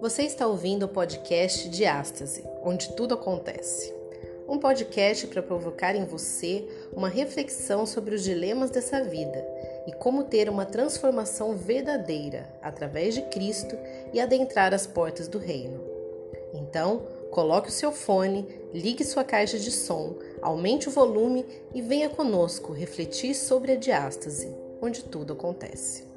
Você 0.00 0.22
está 0.22 0.46
ouvindo 0.46 0.84
o 0.84 0.88
podcast 0.88 1.68
Diástase, 1.68 2.44
onde 2.62 2.92
tudo 2.94 3.14
acontece. 3.14 3.92
Um 4.48 4.56
podcast 4.56 5.26
para 5.26 5.42
provocar 5.42 5.96
em 5.96 6.04
você 6.04 6.64
uma 6.92 7.08
reflexão 7.08 7.84
sobre 7.84 8.14
os 8.14 8.22
dilemas 8.22 8.70
dessa 8.70 9.02
vida 9.02 9.44
e 9.88 9.92
como 9.92 10.22
ter 10.22 10.48
uma 10.48 10.64
transformação 10.64 11.56
verdadeira 11.56 12.48
através 12.62 13.12
de 13.12 13.22
Cristo 13.22 13.76
e 14.12 14.20
adentrar 14.20 14.72
as 14.72 14.86
portas 14.86 15.26
do 15.26 15.36
reino. 15.36 15.82
Então, 16.54 17.02
coloque 17.32 17.68
o 17.68 17.72
seu 17.72 17.90
fone, 17.90 18.46
ligue 18.72 19.04
sua 19.04 19.24
caixa 19.24 19.58
de 19.58 19.72
som, 19.72 20.16
aumente 20.40 20.88
o 20.88 20.92
volume 20.92 21.44
e 21.74 21.82
venha 21.82 22.08
conosco 22.08 22.72
refletir 22.72 23.34
sobre 23.34 23.72
a 23.72 23.76
diástase, 23.76 24.54
onde 24.80 25.02
tudo 25.02 25.32
acontece. 25.32 26.07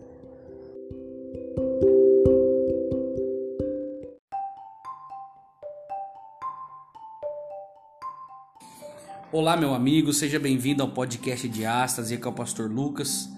Olá, 9.34 9.56
meu 9.56 9.74
amigo, 9.74 10.12
seja 10.12 10.38
bem-vindo 10.38 10.84
ao 10.84 10.90
podcast 10.90 11.48
de 11.48 11.66
Astas. 11.66 12.12
Aqui 12.12 12.22
é 12.22 12.28
o 12.28 12.34
Pastor 12.34 12.70
Lucas 12.70 13.30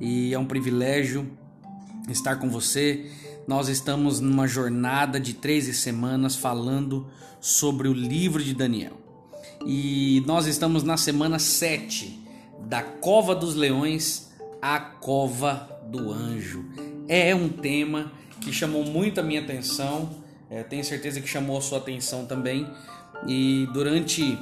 e 0.00 0.32
é 0.32 0.38
um 0.38 0.44
privilégio 0.44 1.28
estar 2.08 2.36
com 2.36 2.48
você. 2.48 3.10
Nós 3.48 3.68
estamos 3.68 4.20
numa 4.20 4.46
jornada 4.46 5.18
de 5.18 5.34
13 5.34 5.74
semanas 5.74 6.36
falando 6.36 7.08
sobre 7.40 7.88
o 7.88 7.92
livro 7.92 8.40
de 8.44 8.54
Daniel 8.54 8.92
e 9.66 10.22
nós 10.24 10.46
estamos 10.46 10.84
na 10.84 10.96
semana 10.96 11.40
7 11.40 12.24
da 12.68 12.84
Cova 12.84 13.34
dos 13.34 13.56
Leões 13.56 14.30
à 14.62 14.78
Cova 14.78 15.80
do 15.90 16.12
Anjo. 16.12 16.64
É 17.08 17.34
um 17.34 17.48
tema 17.48 18.12
que 18.40 18.52
chamou 18.52 18.84
muito 18.84 19.18
a 19.18 19.22
minha 19.24 19.40
atenção, 19.40 20.10
é, 20.48 20.62
tenho 20.62 20.84
certeza 20.84 21.20
que 21.20 21.26
chamou 21.26 21.58
a 21.58 21.60
sua 21.60 21.78
atenção 21.78 22.24
também. 22.24 22.70
E 23.26 23.68
durante 23.74 24.38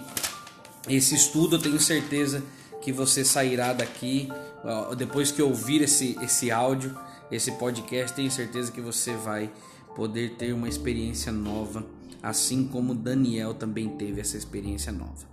esse 0.88 1.14
estudo, 1.14 1.56
eu 1.56 1.60
tenho 1.60 1.80
certeza 1.80 2.42
que 2.80 2.92
você 2.92 3.24
sairá 3.24 3.72
daqui, 3.72 4.28
depois 4.96 5.30
que 5.30 5.42
ouvir 5.42 5.82
esse, 5.82 6.16
esse 6.22 6.50
áudio, 6.50 6.96
esse 7.30 7.52
podcast, 7.52 8.14
tenho 8.14 8.30
certeza 8.30 8.72
que 8.72 8.80
você 8.80 9.14
vai 9.14 9.50
poder 9.94 10.36
ter 10.36 10.52
uma 10.52 10.68
experiência 10.68 11.32
nova, 11.32 11.84
assim 12.22 12.64
como 12.64 12.94
Daniel 12.94 13.54
também 13.54 13.88
teve 13.88 14.20
essa 14.20 14.36
experiência 14.36 14.92
nova. 14.92 15.26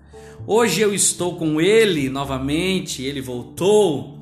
Hoje 0.47 0.81
eu 0.81 0.93
estou 0.93 1.37
com 1.37 1.61
ele 1.61 2.09
novamente, 2.09 3.03
ele 3.03 3.21
voltou, 3.21 4.19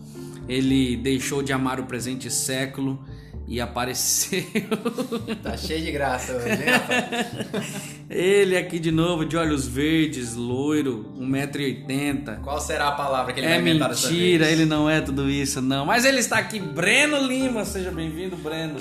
ele 0.48 0.98
deixou 0.98 1.42
de 1.42 1.54
amar 1.54 1.80
o 1.80 1.86
presente 1.86 2.30
século 2.30 3.04
e 3.48 3.60
apareceu. 3.62 4.44
Tá 5.44 5.58
cheio 5.58 5.84
de 5.84 5.92
graça 5.92 6.34
hoje, 6.34 6.50
hein, 6.50 6.70
rapaz? 6.70 7.96
Ele 8.10 8.56
aqui 8.58 8.80
de 8.80 8.92
novo, 8.92 9.26
de 9.26 9.36
olhos 9.36 9.68
verdes, 9.68 10.36
loiro, 10.36 11.14
1,80m. 11.20 12.42
Qual 12.42 12.60
será 12.62 12.90
a 12.90 12.92
palavra 12.94 13.34
que 13.34 13.40
ele 13.40 13.48
É 13.48 13.50
vai 13.52 13.60
inventar 13.60 13.90
dessa 13.90 14.08
mentira, 14.10 14.46
vez? 14.46 14.60
ele 14.60 14.66
não 14.70 14.90
é 14.90 15.02
tudo 15.02 15.30
isso, 15.30 15.62
não. 15.62 15.86
Mas 15.86 16.06
ele 16.06 16.20
está 16.20 16.38
aqui, 16.38 16.60
Breno 16.60 17.18
Lima. 17.28 17.66
Seja 17.66 17.92
bem-vindo, 17.92 18.36
Breno. 18.38 18.80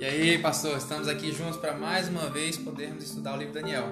E 0.00 0.04
aí, 0.04 0.38
pastor, 0.38 0.76
estamos 0.78 1.08
aqui 1.08 1.32
juntos 1.32 1.56
para 1.56 1.74
mais 1.74 2.08
uma 2.08 2.30
vez 2.30 2.56
podermos 2.56 3.04
estudar 3.04 3.34
o 3.34 3.36
livro 3.38 3.52
Daniel. 3.54 3.88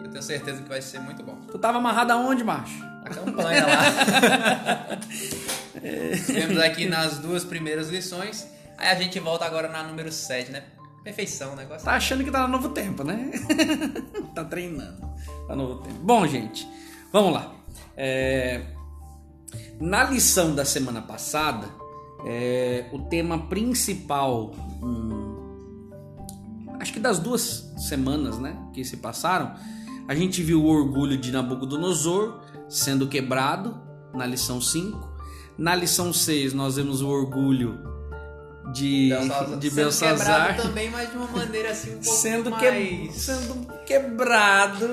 E 0.00 0.04
eu 0.04 0.10
tenho 0.10 0.22
certeza 0.22 0.62
que 0.62 0.68
vai 0.68 0.80
ser 0.82 0.98
muito 1.00 1.22
bom. 1.22 1.36
Tu 1.52 1.58
tava 1.58 1.78
amarrado 1.78 2.12
aonde, 2.12 2.42
macho? 2.42 2.82
A 3.04 3.10
campanha 3.10 3.66
lá. 3.66 4.98
Estivemos 6.12 6.58
aqui 6.58 6.86
nas 6.86 7.18
duas 7.18 7.44
primeiras 7.44 7.88
lições. 7.90 8.46
Aí 8.78 8.88
a 8.88 8.94
gente 8.94 9.18
volta 9.20 9.44
agora 9.44 9.68
na 9.68 9.82
número 9.82 10.10
7, 10.10 10.50
né? 10.50 10.64
Perfeição, 11.02 11.52
o 11.52 11.56
negócio. 11.56 11.84
Tá 11.84 11.92
achando 11.92 12.24
que 12.24 12.30
tá 12.30 12.42
no 12.42 12.48
novo 12.48 12.70
tempo, 12.70 13.04
né? 13.04 13.30
tá 14.34 14.44
treinando. 14.44 15.00
Tá 15.46 15.54
no 15.54 15.68
novo 15.68 15.82
tempo. 15.82 15.98
Bom, 16.02 16.26
gente, 16.26 16.66
vamos 17.12 17.34
lá. 17.34 17.54
É, 17.96 18.62
Na 19.78 20.04
lição 20.04 20.54
da 20.54 20.64
semana 20.64 21.02
passada, 21.02 21.68
é, 22.24 22.86
o 22.90 23.00
tema 23.00 23.46
principal, 23.48 24.52
hum, 24.82 25.90
acho 26.80 26.92
que 26.92 27.00
das 27.00 27.18
duas 27.18 27.72
semanas, 27.76 28.38
né, 28.38 28.56
que 28.72 28.82
se 28.82 28.96
passaram, 28.96 29.54
a 30.08 30.14
gente 30.14 30.42
viu 30.42 30.62
o 30.62 30.66
orgulho 30.66 31.18
de 31.18 31.30
Nabucodonosor 31.30 32.40
sendo 32.68 33.06
quebrado 33.06 33.78
na 34.14 34.24
lição 34.26 34.60
5. 34.60 35.12
Na 35.58 35.74
lição 35.74 36.12
6, 36.12 36.54
nós 36.54 36.76
vemos 36.76 37.02
o 37.02 37.08
orgulho 37.08 37.93
de, 38.72 39.08
Belsazar- 39.10 39.58
de 39.58 39.70
sendo 39.70 39.74
Belsazar 39.76 40.46
quebrado 40.48 40.62
também, 40.68 40.90
mas 40.90 41.10
de 41.10 41.16
uma 41.16 41.26
maneira 41.28 41.70
assim 41.70 41.90
um 41.90 41.98
pouco 42.02 42.18
sendo, 42.18 42.52
que- 42.56 42.70
mais... 42.70 43.14
sendo 43.14 43.66
quebrado 43.84 44.86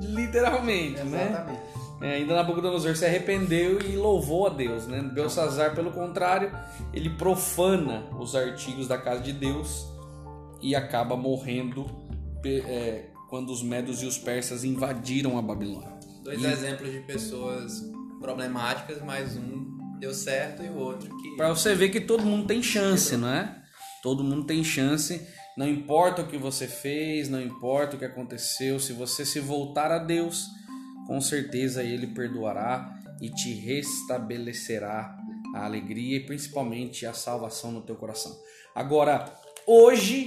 literalmente, 0.00 1.02
né? 1.04 1.28
Exatamente. 1.30 1.60
É, 2.02 2.14
ainda 2.16 2.34
Nabucodonosor 2.34 2.94
se 2.96 3.06
arrependeu 3.06 3.80
e 3.80 3.96
louvou 3.96 4.46
a 4.46 4.50
Deus, 4.50 4.86
né? 4.86 5.00
Belsazar, 5.00 5.74
pelo 5.74 5.90
contrário, 5.90 6.52
ele 6.92 7.08
profana 7.10 8.04
os 8.18 8.34
artigos 8.34 8.86
da 8.86 8.98
casa 8.98 9.22
de 9.22 9.32
Deus 9.32 9.86
e 10.60 10.74
acaba 10.74 11.16
morrendo 11.16 11.86
é, 12.44 13.06
quando 13.30 13.50
os 13.50 13.62
medos 13.62 14.02
e 14.02 14.06
os 14.06 14.18
persas 14.18 14.64
invadiram 14.64 15.38
a 15.38 15.42
Babilônia. 15.42 15.94
Dois 16.22 16.42
E- 16.42 16.46
exemplos 16.46 16.92
de 16.92 16.98
pessoas 17.00 17.90
problemáticas, 18.20 19.00
mas 19.02 19.36
um 19.36 19.73
deu 19.98 20.12
certo 20.14 20.62
e 20.62 20.68
o 20.68 20.76
outro 20.76 21.14
que... 21.16 21.36
Pra 21.36 21.48
você 21.48 21.74
ver 21.74 21.88
que 21.90 22.00
todo 22.00 22.24
mundo 22.24 22.46
tem 22.46 22.62
chance, 22.62 23.16
não 23.16 23.28
é? 23.28 23.62
Todo 24.02 24.24
mundo 24.24 24.44
tem 24.46 24.62
chance. 24.62 25.26
Não 25.56 25.68
importa 25.68 26.22
o 26.22 26.26
que 26.26 26.36
você 26.36 26.66
fez, 26.66 27.28
não 27.28 27.40
importa 27.40 27.96
o 27.96 27.98
que 27.98 28.04
aconteceu, 28.04 28.80
se 28.80 28.92
você 28.92 29.24
se 29.24 29.38
voltar 29.38 29.92
a 29.92 29.98
Deus, 29.98 30.46
com 31.06 31.20
certeza 31.20 31.82
Ele 31.82 32.08
perdoará 32.08 32.92
e 33.20 33.30
te 33.30 33.52
restabelecerá 33.54 35.16
a 35.54 35.64
alegria 35.64 36.16
e 36.16 36.26
principalmente 36.26 37.06
a 37.06 37.12
salvação 37.12 37.70
no 37.70 37.82
teu 37.82 37.94
coração. 37.94 38.36
Agora, 38.74 39.32
hoje, 39.66 40.26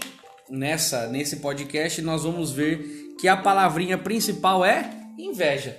nessa 0.50 1.08
nesse 1.08 1.38
podcast, 1.38 2.02
nós 2.02 2.24
vamos 2.24 2.52
ver 2.52 3.16
que 3.20 3.28
a 3.28 3.36
palavrinha 3.36 3.98
principal 3.98 4.64
é 4.64 4.90
inveja. 5.18 5.78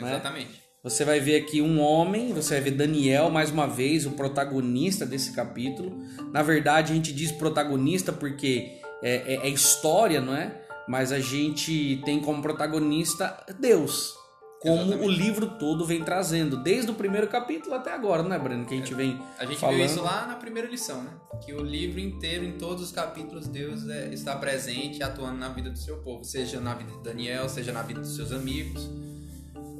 né? 0.00 0.63
Você 0.84 1.02
vai 1.02 1.18
ver 1.18 1.36
aqui 1.36 1.62
um 1.62 1.80
homem, 1.80 2.34
você 2.34 2.54
vai 2.54 2.64
ver 2.64 2.72
Daniel, 2.72 3.30
mais 3.30 3.50
uma 3.50 3.66
vez, 3.66 4.04
o 4.04 4.10
protagonista 4.10 5.06
desse 5.06 5.32
capítulo. 5.32 5.96
Na 6.30 6.42
verdade, 6.42 6.92
a 6.92 6.94
gente 6.94 7.10
diz 7.10 7.32
protagonista 7.32 8.12
porque 8.12 8.80
é, 9.02 9.34
é- 9.34 9.46
é 9.46 9.48
história, 9.48 10.20
não 10.20 10.36
é? 10.36 10.60
Mas 10.86 11.10
a 11.10 11.18
gente 11.20 12.02
tem 12.04 12.20
como 12.20 12.42
protagonista 12.42 13.34
Deus. 13.58 14.12
Como 14.60 14.76
Exatamente. 14.76 15.06
o 15.06 15.10
livro 15.10 15.46
todo 15.58 15.84
vem 15.86 16.02
trazendo, 16.02 16.62
desde 16.62 16.90
o 16.90 16.94
primeiro 16.94 17.28
capítulo 17.28 17.74
até 17.74 17.92
agora, 17.92 18.22
não 18.22 18.34
é, 18.34 18.38
Breno? 18.38 18.64
Que 18.66 18.74
a 18.74 18.76
gente 18.78 18.94
vem 18.94 19.18
A 19.38 19.44
gente 19.44 19.58
falando. 19.58 19.76
viu 19.76 19.84
isso 19.86 20.02
lá 20.02 20.26
na 20.26 20.36
primeira 20.36 20.68
lição, 20.68 21.02
né? 21.02 21.10
Que 21.44 21.52
o 21.54 21.62
livro 21.62 22.00
inteiro, 22.00 22.44
em 22.44 22.52
todos 22.52 22.82
os 22.82 22.90
capítulos, 22.92 23.46
Deus 23.46 23.86
é, 23.88 24.12
está 24.12 24.36
presente 24.36 24.98
e 24.98 25.02
atuando 25.02 25.36
na 25.38 25.48
vida 25.50 25.68
do 25.70 25.78
seu 25.78 25.98
povo. 25.98 26.24
Seja 26.24 26.60
na 26.60 26.74
vida 26.74 26.92
de 26.92 27.02
Daniel, 27.02 27.46
seja 27.48 27.72
na 27.72 27.82
vida 27.82 28.00
dos 28.00 28.16
seus 28.16 28.32
amigos, 28.32 28.88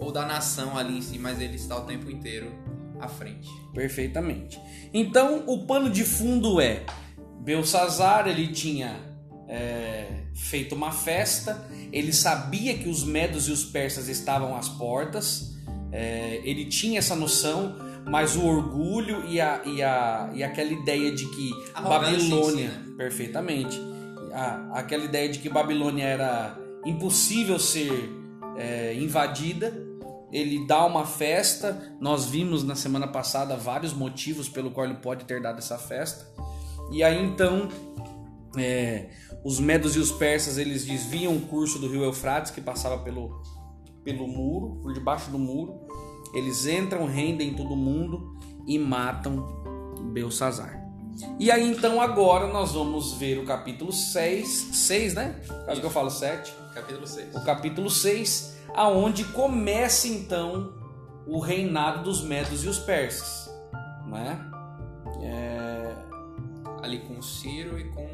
ou 0.04 0.12
da 0.12 0.26
nação 0.26 0.76
ali 0.76 0.98
em 0.98 1.02
si, 1.02 1.18
mas 1.18 1.40
ele 1.40 1.56
está 1.56 1.76
o 1.76 1.82
tempo 1.82 2.10
inteiro 2.10 2.52
à 3.00 3.08
frente. 3.08 3.48
Perfeitamente. 3.72 4.60
Então, 4.92 5.44
o 5.46 5.66
pano 5.66 5.90
de 5.90 6.04
fundo 6.04 6.60
é 6.60 6.84
Belsazar, 7.40 8.28
ele 8.28 8.48
tinha 8.48 9.00
é, 9.48 10.06
feito 10.34 10.74
uma 10.74 10.92
festa, 10.92 11.66
ele 11.92 12.12
sabia 12.12 12.76
que 12.76 12.88
os 12.88 13.04
medos 13.04 13.48
e 13.48 13.52
os 13.52 13.64
persas 13.64 14.08
estavam 14.08 14.56
às 14.56 14.68
portas, 14.68 15.54
é, 15.92 16.40
ele 16.44 16.66
tinha 16.66 16.98
essa 16.98 17.14
noção, 17.14 17.76
mas 18.06 18.36
o 18.36 18.44
orgulho 18.44 19.24
e, 19.26 19.40
a, 19.40 19.62
e, 19.64 19.82
a, 19.82 20.30
e 20.34 20.42
aquela 20.42 20.72
ideia 20.72 21.12
de 21.12 21.26
que 21.26 21.50
Arrogância 21.74 22.16
em 22.16 22.20
si, 22.20 22.30
Babilônia, 22.30 22.68
né? 22.68 22.94
perfeitamente, 22.96 23.80
a, 24.32 24.80
aquela 24.80 25.04
ideia 25.04 25.28
de 25.28 25.38
que 25.38 25.48
Babilônia 25.48 26.04
era 26.04 26.58
impossível 26.84 27.58
ser 27.58 28.10
é, 28.56 28.94
invadida, 28.94 29.83
ele 30.34 30.66
dá 30.66 30.84
uma 30.84 31.06
festa. 31.06 31.94
Nós 32.00 32.26
vimos 32.26 32.64
na 32.64 32.74
semana 32.74 33.06
passada 33.06 33.56
vários 33.56 33.92
motivos 33.92 34.48
pelo 34.48 34.72
qual 34.72 34.84
ele 34.84 34.96
pode 34.96 35.24
ter 35.26 35.40
dado 35.40 35.58
essa 35.58 35.78
festa. 35.78 36.26
E 36.90 37.04
aí 37.04 37.24
então 37.24 37.68
é, 38.56 39.10
os 39.44 39.60
medos 39.60 39.94
e 39.94 40.00
os 40.00 40.10
persas 40.10 40.58
eles 40.58 40.84
desviam 40.84 41.36
o 41.36 41.42
curso 41.42 41.78
do 41.78 41.88
rio 41.88 42.02
Eufrates 42.02 42.50
que 42.50 42.60
passava 42.60 42.98
pelo, 42.98 43.40
pelo 44.02 44.26
muro, 44.26 44.80
por 44.82 44.92
debaixo 44.92 45.30
do 45.30 45.38
muro. 45.38 45.86
Eles 46.34 46.66
entram, 46.66 47.06
rendem 47.06 47.54
todo 47.54 47.76
mundo 47.76 48.36
e 48.66 48.76
matam 48.76 49.62
Belsazar. 50.12 50.82
E 51.38 51.48
aí 51.48 51.70
então 51.70 52.00
agora 52.00 52.48
nós 52.48 52.72
vamos 52.72 53.12
ver 53.12 53.38
o 53.38 53.44
capítulo 53.44 53.92
6, 53.92 54.48
6 54.48 55.14
né? 55.14 55.40
Caso 55.64 55.80
que 55.80 55.86
eu 55.86 55.90
falo 55.90 56.10
7 56.10 56.52
Capítulo 56.74 57.06
6. 57.06 57.34
o 57.36 57.44
capítulo 57.44 57.88
6, 57.88 58.53
aonde 58.74 59.24
começa 59.24 60.08
então 60.08 60.72
o 61.26 61.38
reinado 61.38 62.04
dos 62.04 62.22
medos 62.22 62.64
e 62.64 62.68
os 62.68 62.78
persas, 62.78 63.50
né? 64.06 64.38
É, 65.22 65.94
Ali 66.82 66.98
com 67.00 67.22
Ciro 67.22 67.78
e 67.78 67.84
com 67.84 68.06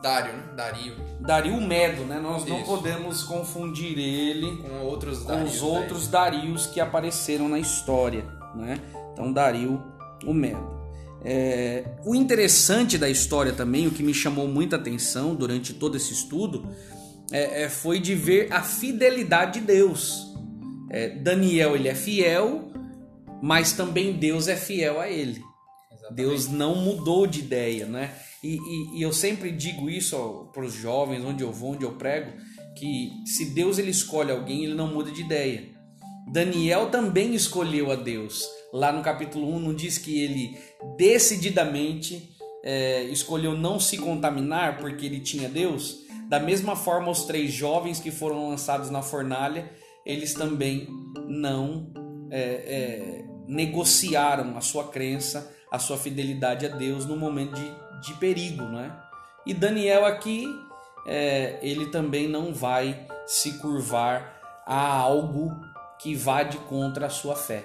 Dário, 0.00 0.32
né? 0.32 0.44
Dario. 0.54 0.94
Dario 1.20 1.60
Medo, 1.60 2.04
né? 2.04 2.20
Nós 2.20 2.44
não 2.44 2.58
Isso. 2.58 2.66
podemos 2.66 3.24
confundir 3.24 3.98
ele 3.98 4.56
Com 4.58 4.86
outros 4.86 5.24
com 5.24 5.42
os 5.42 5.62
outros 5.62 6.06
Darios 6.06 6.66
que 6.66 6.80
apareceram 6.80 7.48
na 7.48 7.58
história, 7.58 8.24
né? 8.54 8.80
Então 9.12 9.32
Dario 9.32 9.82
o 10.24 10.32
Medo. 10.32 10.78
É, 11.24 11.96
o 12.04 12.14
interessante 12.14 12.96
da 12.96 13.10
história 13.10 13.52
também, 13.52 13.88
o 13.88 13.90
que 13.90 14.04
me 14.04 14.14
chamou 14.14 14.46
muita 14.46 14.76
atenção 14.76 15.34
durante 15.34 15.74
todo 15.74 15.96
esse 15.96 16.12
estudo, 16.12 16.64
é, 17.32 17.62
é, 17.64 17.68
foi 17.68 17.98
de 17.98 18.14
ver 18.14 18.52
a 18.52 18.62
fidelidade 18.62 19.60
de 19.60 19.66
Deus. 19.66 20.26
É, 20.90 21.08
Daniel 21.10 21.74
ele 21.76 21.88
é 21.88 21.94
fiel, 21.94 22.72
mas 23.42 23.72
também 23.72 24.12
Deus 24.14 24.48
é 24.48 24.56
fiel 24.56 25.00
a 25.00 25.08
ele. 25.08 25.40
Exatamente. 25.92 26.14
Deus 26.16 26.48
não 26.48 26.74
mudou 26.76 27.26
de 27.26 27.40
ideia, 27.40 27.86
né? 27.86 28.14
E, 28.42 28.54
e- 28.56 28.98
e 28.98 29.02
eu 29.02 29.12
sempre 29.12 29.50
digo 29.50 29.90
isso 29.90 30.48
para 30.52 30.64
os 30.64 30.72
jovens, 30.74 31.24
onde 31.24 31.42
eu 31.42 31.52
vou, 31.52 31.72
onde 31.72 31.84
eu 31.84 31.92
prego, 31.92 32.32
que 32.76 33.10
se 33.26 33.46
Deus 33.46 33.78
ele 33.78 33.90
escolhe 33.90 34.30
alguém, 34.30 34.64
ele 34.64 34.74
não 34.74 34.86
muda 34.92 35.10
de 35.10 35.20
ideia. 35.22 35.64
Daniel 36.32 36.88
também 36.90 37.34
escolheu 37.34 37.90
a 37.90 37.96
Deus. 37.96 38.46
Lá 38.72 38.92
no 38.92 39.02
capítulo 39.02 39.52
1 39.56 39.58
não 39.60 39.74
diz 39.74 39.98
que 39.98 40.20
ele 40.22 40.56
decididamente 40.96 42.30
é, 42.64 43.02
escolheu 43.04 43.56
não 43.56 43.78
se 43.78 43.98
contaminar 43.98 44.78
porque 44.78 45.06
ele 45.06 45.20
tinha 45.20 45.48
Deus? 45.48 46.06
Da 46.28 46.38
mesma 46.38 46.76
forma, 46.76 47.10
os 47.10 47.24
três 47.24 47.52
jovens 47.52 48.00
que 48.00 48.10
foram 48.10 48.50
lançados 48.50 48.90
na 48.90 49.00
fornalha, 49.00 49.72
eles 50.04 50.34
também 50.34 50.86
não 51.26 51.90
é, 52.30 52.40
é, 52.40 53.24
negociaram 53.46 54.56
a 54.56 54.60
sua 54.60 54.88
crença, 54.88 55.54
a 55.70 55.78
sua 55.78 55.96
fidelidade 55.96 56.66
a 56.66 56.68
Deus 56.68 57.06
no 57.06 57.16
momento 57.16 57.54
de, 57.54 57.72
de 58.02 58.14
perigo, 58.18 58.62
não 58.62 58.80
é? 58.80 58.94
E 59.46 59.54
Daniel 59.54 60.04
aqui, 60.04 60.46
é, 61.06 61.58
ele 61.62 61.86
também 61.86 62.28
não 62.28 62.52
vai 62.52 63.06
se 63.26 63.58
curvar 63.58 64.38
a 64.66 64.96
algo 64.96 65.50
que 65.98 66.14
vá 66.14 66.42
de 66.42 66.58
contra 66.58 67.06
a 67.06 67.10
sua 67.10 67.34
fé. 67.34 67.64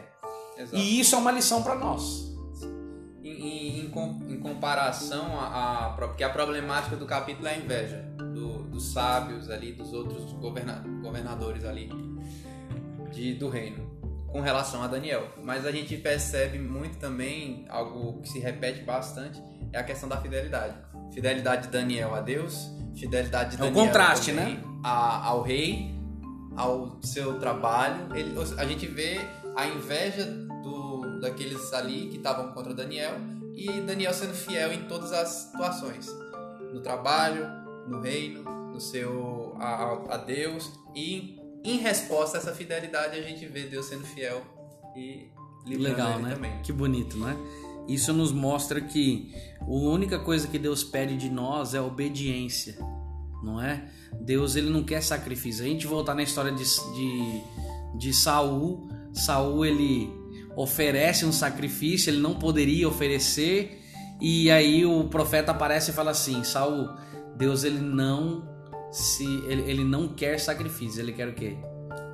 Exato. 0.57 0.77
E 0.77 0.99
isso 0.99 1.15
é 1.15 1.17
uma 1.17 1.31
lição 1.31 1.61
para 1.61 1.75
nós. 1.75 2.33
Em, 3.21 3.79
em 3.79 3.89
comparação 4.43 5.39
a, 5.39 5.87
a. 5.87 5.89
Porque 5.93 6.23
a 6.23 6.29
problemática 6.29 6.95
do 6.95 7.05
capítulo 7.05 7.47
é 7.47 7.53
a 7.55 7.57
inveja 7.57 7.97
do- 8.33 8.63
dos 8.63 8.91
sábios 8.91 9.49
ali, 9.49 9.71
dos 9.73 9.93
outros 9.93 10.31
governa- 10.33 10.83
governadores 11.01 11.63
ali 11.65 11.89
de, 13.11 13.33
do 13.35 13.49
reino, 13.49 13.89
com 14.27 14.41
relação 14.41 14.83
a 14.83 14.87
Daniel. 14.87 15.27
Mas 15.41 15.65
a 15.65 15.71
gente 15.71 15.95
percebe 15.97 16.59
muito 16.59 16.97
também, 16.97 17.65
algo 17.69 18.21
que 18.21 18.29
se 18.29 18.39
repete 18.39 18.81
bastante, 18.81 19.41
é 19.71 19.77
a 19.79 19.83
questão 19.83 20.07
da 20.09 20.17
fidelidade. 20.17 20.75
Fidelidade 21.13 21.63
de 21.63 21.67
Daniel 21.69 22.13
a 22.15 22.21
Deus, 22.21 22.69
fidelidade 22.95 23.51
de 23.51 23.55
É 23.63 23.65
Daniel 23.65 23.85
contraste, 23.85 24.31
também 24.31 24.55
né? 24.55 24.63
a- 24.83 25.27
ao 25.27 25.41
rei, 25.43 25.93
ao 26.55 26.99
seu 27.03 27.39
trabalho. 27.39 28.07
Ele, 28.15 28.33
a 28.57 28.65
gente 28.65 28.85
vê 28.87 29.19
a 29.55 29.67
inveja 29.67 30.25
do, 30.63 31.19
daqueles 31.19 31.71
ali 31.73 32.07
que 32.09 32.17
estavam 32.17 32.51
contra 32.53 32.73
Daniel 32.73 33.13
e 33.55 33.81
Daniel 33.81 34.13
sendo 34.13 34.33
fiel 34.33 34.71
em 34.73 34.83
todas 34.87 35.11
as 35.11 35.29
situações, 35.29 36.07
no 36.73 36.81
trabalho, 36.81 37.47
no 37.87 37.99
reino, 38.01 38.43
no 38.71 38.79
seu 38.79 39.55
a, 39.59 39.93
a- 40.15 40.17
Deus 40.17 40.71
e 40.95 41.37
em 41.63 41.77
resposta 41.77 42.37
a 42.37 42.39
essa 42.41 42.51
fidelidade 42.53 43.17
a 43.17 43.21
gente 43.21 43.45
vê 43.45 43.63
Deus 43.63 43.85
sendo 43.85 44.03
fiel 44.05 44.41
e 44.95 45.29
Legal, 45.65 46.19
né? 46.19 46.33
também. 46.35 46.61
Que 46.61 46.73
bonito, 46.73 47.17
né? 47.17 47.37
Isso 47.87 48.11
nos 48.11 48.31
mostra 48.33 48.81
que 48.81 49.33
a 49.61 49.65
única 49.65 50.19
coisa 50.19 50.47
que 50.47 50.59
Deus 50.59 50.83
pede 50.83 51.15
de 51.17 51.29
nós 51.29 51.73
é 51.73 51.79
obediência, 51.81 52.77
não 53.41 53.61
é? 53.61 53.89
Deus 54.21 54.55
ele 54.55 54.69
não 54.69 54.83
quer 54.83 55.01
sacrifício. 55.01 55.63
A 55.63 55.67
gente 55.67 55.87
voltar 55.87 56.15
na 56.15 56.23
história 56.23 56.51
de, 56.51 56.63
de, 56.63 57.41
de 57.97 58.13
Saul, 58.13 58.89
Saul 59.13 59.65
ele 59.65 60.09
oferece 60.55 61.25
um 61.25 61.31
sacrifício, 61.31 62.09
ele 62.09 62.19
não 62.19 62.35
poderia 62.35 62.87
oferecer, 62.87 63.81
e 64.21 64.49
aí 64.51 64.85
o 64.85 65.05
profeta 65.05 65.51
aparece 65.51 65.91
e 65.91 65.93
fala 65.93 66.11
assim: 66.11 66.43
Saul, 66.43 66.89
Deus 67.35 67.63
ele 67.63 67.79
não 67.79 68.47
se 68.91 69.25
ele, 69.47 69.69
ele 69.69 69.83
não 69.83 70.07
quer 70.07 70.39
sacrifício, 70.39 71.01
ele 71.01 71.13
quer 71.13 71.27
o 71.27 71.33
quê? 71.33 71.57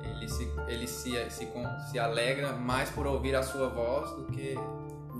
Ele 0.02 0.28
se 0.28 0.48
ele 0.66 0.86
se, 0.86 1.10
se, 1.30 1.48
se 1.90 1.98
alegra 1.98 2.52
mais 2.52 2.88
por 2.90 3.06
ouvir 3.06 3.34
a 3.34 3.42
sua 3.42 3.68
voz 3.68 4.10
do 4.12 4.24
que 4.32 4.56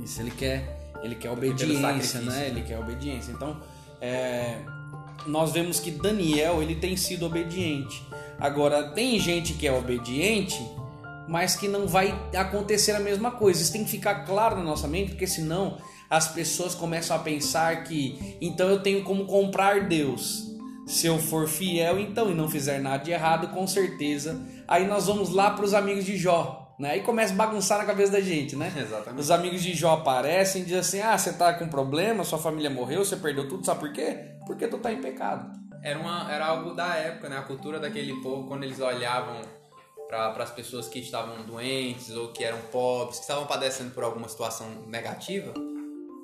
Isso, 0.03 0.21
ele 0.23 0.31
quer, 0.31 0.93
ele 1.03 1.15
quer 1.15 1.31
obediência, 1.31 2.21
né? 2.21 2.33
né? 2.33 2.49
Ele 2.49 2.63
quer 2.63 2.79
obediência. 2.79 3.33
Então, 3.33 3.61
é, 4.01 4.59
nós 5.27 5.53
vemos 5.53 5.79
que 5.81 5.91
Daniel, 5.91 6.63
ele 6.63 6.77
tem 6.77 6.97
sido 6.97 7.27
obediente. 7.27 8.03
Agora, 8.39 8.91
tem 8.93 9.19
gente 9.19 9.53
que 9.53 9.67
é 9.67 9.73
obediente, 9.73 10.59
mas 11.31 11.55
que 11.55 11.69
não 11.69 11.87
vai 11.87 12.13
acontecer 12.37 12.91
a 12.91 12.99
mesma 12.99 13.31
coisa. 13.31 13.63
Isso 13.63 13.73
tem 13.73 13.85
que 13.85 13.91
ficar 13.91 14.27
claro 14.27 14.57
na 14.57 14.65
nossa 14.65 14.89
mente, 14.89 15.13
porque 15.13 15.29
senão 15.29 15.79
as 16.11 16.27
pessoas 16.27 16.75
começam 16.75 17.17
a 17.17 17.21
pensar 17.21 17.85
que 17.85 18.37
então 18.41 18.69
eu 18.69 18.83
tenho 18.83 19.05
como 19.05 19.25
comprar 19.27 19.87
Deus. 19.87 20.51
Se 20.89 21.07
eu 21.07 21.21
for 21.21 21.47
fiel, 21.47 22.01
então, 22.01 22.33
e 22.33 22.35
não 22.35 22.51
fizer 22.51 22.81
nada 22.81 23.05
de 23.05 23.13
errado, 23.13 23.55
com 23.55 23.65
certeza. 23.65 24.45
Aí 24.67 24.89
nós 24.89 25.07
vamos 25.07 25.31
lá 25.31 25.53
para 25.53 25.65
os 25.65 25.73
amigos 25.73 26.05
de 26.05 26.17
Jó, 26.17 26.75
né? 26.81 26.91
Aí 26.91 27.03
começa 27.03 27.33
a 27.33 27.37
bagunçar 27.37 27.79
na 27.79 27.85
cabeça 27.85 28.11
da 28.11 28.21
gente, 28.21 28.57
né? 28.57 28.73
Exatamente. 28.77 29.21
Os 29.21 29.31
amigos 29.31 29.63
de 29.63 29.73
Jó 29.73 29.93
aparecem 29.93 30.63
e 30.63 30.65
dizem 30.65 30.81
assim: 30.81 31.01
Ah, 31.01 31.17
você 31.17 31.33
tá 31.33 31.55
com 31.55 31.69
problema, 31.69 32.25
sua 32.25 32.41
família 32.41 32.69
morreu, 32.69 33.05
você 33.05 33.15
perdeu 33.15 33.49
tudo, 33.49 33.65
sabe 33.65 33.79
por 33.79 33.93
quê? 33.93 34.33
Porque 34.45 34.67
tu 34.67 34.79
tá 34.79 34.93
em 34.93 35.01
pecado. 35.01 35.49
Era, 35.81 35.97
uma, 36.01 36.29
era 36.31 36.45
algo 36.45 36.75
da 36.75 36.97
época, 36.97 37.29
né? 37.29 37.39
A 37.39 37.43
cultura 37.43 37.79
daquele 37.79 38.21
povo, 38.21 38.49
quando 38.49 38.65
eles 38.65 38.81
olhavam 38.81 39.60
para 40.11 40.43
as 40.43 40.51
pessoas 40.51 40.89
que 40.89 40.99
estavam 40.99 41.43
doentes 41.45 42.11
ou 42.11 42.33
que 42.33 42.43
eram 42.43 42.59
pobres, 42.73 43.19
que 43.19 43.23
estavam 43.23 43.47
padecendo 43.47 43.93
por 43.93 44.03
alguma 44.03 44.29
situação 44.29 44.67
negativa, 44.89 45.55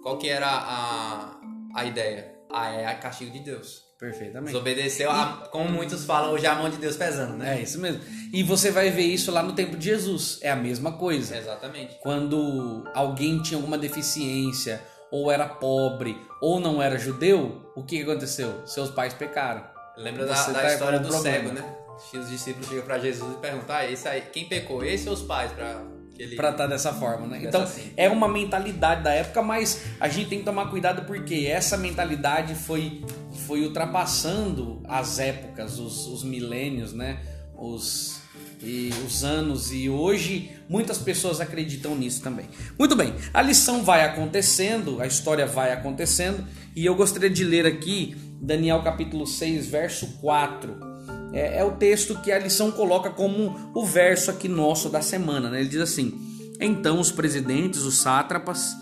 qual 0.03 0.19
que 0.19 0.29
era 0.29 0.49
a, 0.49 1.41
a 1.73 1.85
ideia? 1.85 2.35
Ah, 2.53 2.71
é 2.71 2.87
a 2.87 2.95
castigo 2.97 3.31
de 3.31 3.41
Deus. 3.41 3.87
Perfeitamente. 3.99 4.53
Desobedeceu, 4.53 5.11
a, 5.11 5.49
como 5.51 5.71
muitos 5.71 6.05
falam 6.05 6.33
hoje, 6.33 6.47
a 6.47 6.55
mão 6.55 6.69
de 6.69 6.77
Deus 6.77 6.97
pesando, 6.97 7.37
né? 7.37 7.59
É 7.59 7.63
isso 7.63 7.81
mesmo. 7.81 8.03
E 8.33 8.43
você 8.43 8.71
vai 8.71 8.91
ver 8.91 9.05
isso 9.05 9.31
lá 9.31 9.43
no 9.43 9.55
tempo 9.55 9.77
de 9.77 9.87
Jesus. 9.87 10.39
É 10.43 10.51
a 10.51 10.57
mesma 10.57 10.93
coisa. 10.93 11.37
Exatamente. 11.37 11.97
Quando 12.03 12.85
alguém 12.95 13.41
tinha 13.41 13.57
alguma 13.57 13.79
deficiência, 13.79 14.83
ou 15.11 15.31
era 15.31 15.49
pobre, 15.49 16.21
ou 16.43 16.61
não 16.61 16.83
era 16.83 16.99
judeu, 16.99 17.73
o 17.75 17.85
que 17.85 18.03
aconteceu? 18.03 18.67
Seus 18.67 18.91
pais 18.91 19.15
pecaram. 19.15 19.65
Lembra 19.97 20.27
da, 20.27 20.35
da 20.35 20.53
tá 20.53 20.73
história 20.75 20.99
do 20.99 21.09
problema. 21.09 21.37
cego, 21.39 21.53
né? 21.55 21.86
Os 22.15 22.29
discípulos 22.29 22.69
chegam 22.69 22.85
para 22.85 22.99
Jesus 22.99 23.35
e 23.35 23.41
perguntam: 23.41 23.77
ah, 23.77 23.91
esse 23.91 24.07
aí, 24.09 24.23
quem 24.33 24.47
pecou? 24.47 24.85
Esse 24.85 25.09
ou 25.09 25.15
os 25.15 25.23
pais? 25.23 25.53
Pra 25.53 25.83
que 26.17 26.23
ele... 26.23 26.35
Pra 26.35 26.51
estar 26.51 26.67
dessa 26.67 26.93
forma, 26.95 27.27
né? 27.27 27.37
Dessa 27.37 27.49
Então, 27.49 27.63
assim. 27.63 27.93
é 27.97 28.09
uma 28.09 28.27
mentalidade 28.27 29.03
da 29.03 29.13
época, 29.13 29.43
mas 29.43 29.83
a 30.01 30.09
gente 30.09 30.31
tem 30.31 30.39
que 30.39 30.45
tomar 30.45 30.71
cuidado 30.71 31.05
porque 31.05 31.47
essa 31.47 31.77
mentalidade 31.77 32.55
foi, 32.55 33.05
foi 33.47 33.63
ultrapassando 33.63 34.83
as 34.89 35.19
épocas, 35.19 35.79
os, 35.79 36.07
os 36.07 36.25
milênios, 36.25 36.95
né? 36.95 37.21
Os, 37.55 38.21
e 38.63 38.91
os 39.07 39.25
anos, 39.25 39.73
e 39.73 39.91
hoje 39.91 40.51
muitas 40.69 40.99
pessoas 40.99 41.41
acreditam 41.41 41.95
nisso 41.95 42.23
também. 42.23 42.47
Muito 42.79 42.97
bem, 42.97 43.15
a 43.33 43.43
lição 43.43 43.83
vai 43.83 44.05
acontecendo, 44.05 45.01
a 45.01 45.07
história 45.07 45.47
vai 45.47 45.73
acontecendo, 45.73 46.47
e 46.75 46.85
eu 46.85 46.95
gostaria 46.95 47.31
de 47.31 47.45
ler 47.45 47.67
aqui 47.67 48.17
Daniel 48.41 48.83
capítulo 48.83 49.27
6, 49.27 49.67
verso 49.67 50.19
4 50.21 50.96
é, 51.33 51.59
é 51.59 51.65
o 51.65 51.73
texto 51.73 52.21
que 52.23 52.31
a 52.33 52.39
lição 52.39 52.71
coloca 52.71 53.11
como 53.11 53.71
o 53.75 53.85
verso 53.85 54.31
aqui 54.31 54.49
nosso 54.49 54.89
da 54.89 55.01
semana. 55.03 55.51
Né? 55.51 55.61
Ele 55.61 55.69
diz 55.69 55.81
assim: 55.81 56.15
Então 56.61 57.01
os 57.01 57.11
presidentes, 57.11 57.83
os 57.83 57.99
sátrapas, 57.99 58.75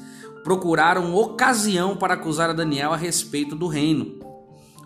procuraram 0.43 1.15
ocasião 1.15 1.97
para 1.97 2.15
acusar 2.15 2.51
a 2.51 2.55
Daniel 2.55 2.93
a 2.93 2.97
respeito 2.97 3.55
do 3.57 3.67
reino, 3.67 4.19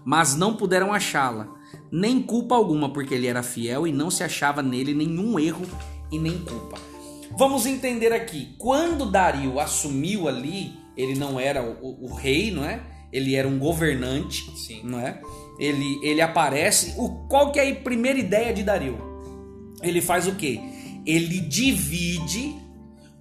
mas 0.05 0.37
não 0.37 0.55
puderam 0.55 0.93
achá-la, 0.93 1.49
nem 1.91 2.23
culpa 2.23 2.55
alguma, 2.55 2.93
porque 2.93 3.15
ele 3.15 3.27
era 3.27 3.43
fiel 3.43 3.87
e 3.87 3.93
não 3.93 4.11
se 4.11 4.23
achava 4.23 4.62
nele 4.62 4.95
nenhum 4.95 5.38
erro 5.38 5.67
e 6.12 6.19
nem 6.19 6.38
culpa. 6.38 6.79
Vamos 7.37 7.67
entender 7.67 8.12
aqui: 8.12 8.55
quando 8.59 9.11
Dario 9.11 9.59
assumiu 9.61 10.29
ali, 10.29 10.73
ele 10.97 11.15
não 11.19 11.38
era 11.38 11.62
o, 11.62 11.77
o- 11.83 12.05
o 12.11 12.15
rei, 12.15 12.50
não 12.50 12.65
é? 12.65 12.81
Ele 13.12 13.35
era 13.35 13.49
um 13.49 13.59
governante 13.59 14.45
Sim. 14.57 14.83
não 14.85 14.99
é? 15.00 15.21
Ele, 15.59 15.99
ele 16.03 16.21
aparece. 16.21 16.95
O, 16.97 17.27
qual 17.29 17.50
que 17.53 17.59
é 17.59 17.71
a 17.71 17.75
primeira 17.77 18.19
ideia 18.19 18.53
de 18.55 18.62
Dario? 18.62 18.99
Ele 19.83 20.00
faz 20.00 20.27
o 20.27 20.35
quê? 20.35 20.61
Ele 21.07 21.41
divide 21.41 22.55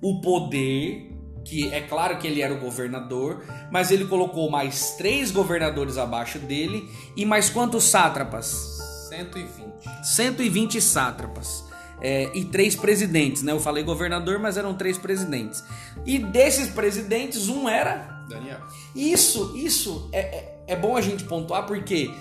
o 0.01 0.21
poder, 0.21 1.11
que 1.45 1.73
é 1.73 1.81
claro 1.81 2.17
que 2.17 2.27
ele 2.27 2.41
era 2.41 2.53
o 2.53 2.59
governador, 2.59 3.43
mas 3.71 3.89
ele 3.91 4.05
colocou 4.05 4.49
mais 4.51 4.91
três 4.91 5.31
governadores 5.31 5.97
abaixo 5.97 6.37
dele 6.39 6.87
e 7.15 7.25
mais 7.25 7.49
quantos 7.49 7.85
sátrapas? 7.85 8.77
120. 9.09 10.05
120 10.05 10.81
sátrapas. 10.81 11.63
É, 11.99 12.29
e 12.37 12.45
três 12.45 12.75
presidentes, 12.75 13.41
né? 13.41 13.51
Eu 13.51 13.59
falei 13.59 13.83
governador, 13.83 14.37
mas 14.37 14.55
eram 14.55 14.75
três 14.75 14.99
presidentes. 14.99 15.63
E 16.05 16.19
desses 16.19 16.67
presidentes, 16.69 17.47
um 17.49 17.67
era 17.67 18.23
Daniel. 18.29 18.59
isso, 18.95 19.57
isso 19.57 20.07
é, 20.13 20.19
é- 20.19 20.57
é 20.67 20.75
bom 20.75 20.95
a 20.95 21.01
gente 21.01 21.23
pontuar 21.23 21.65
porque 21.65 22.11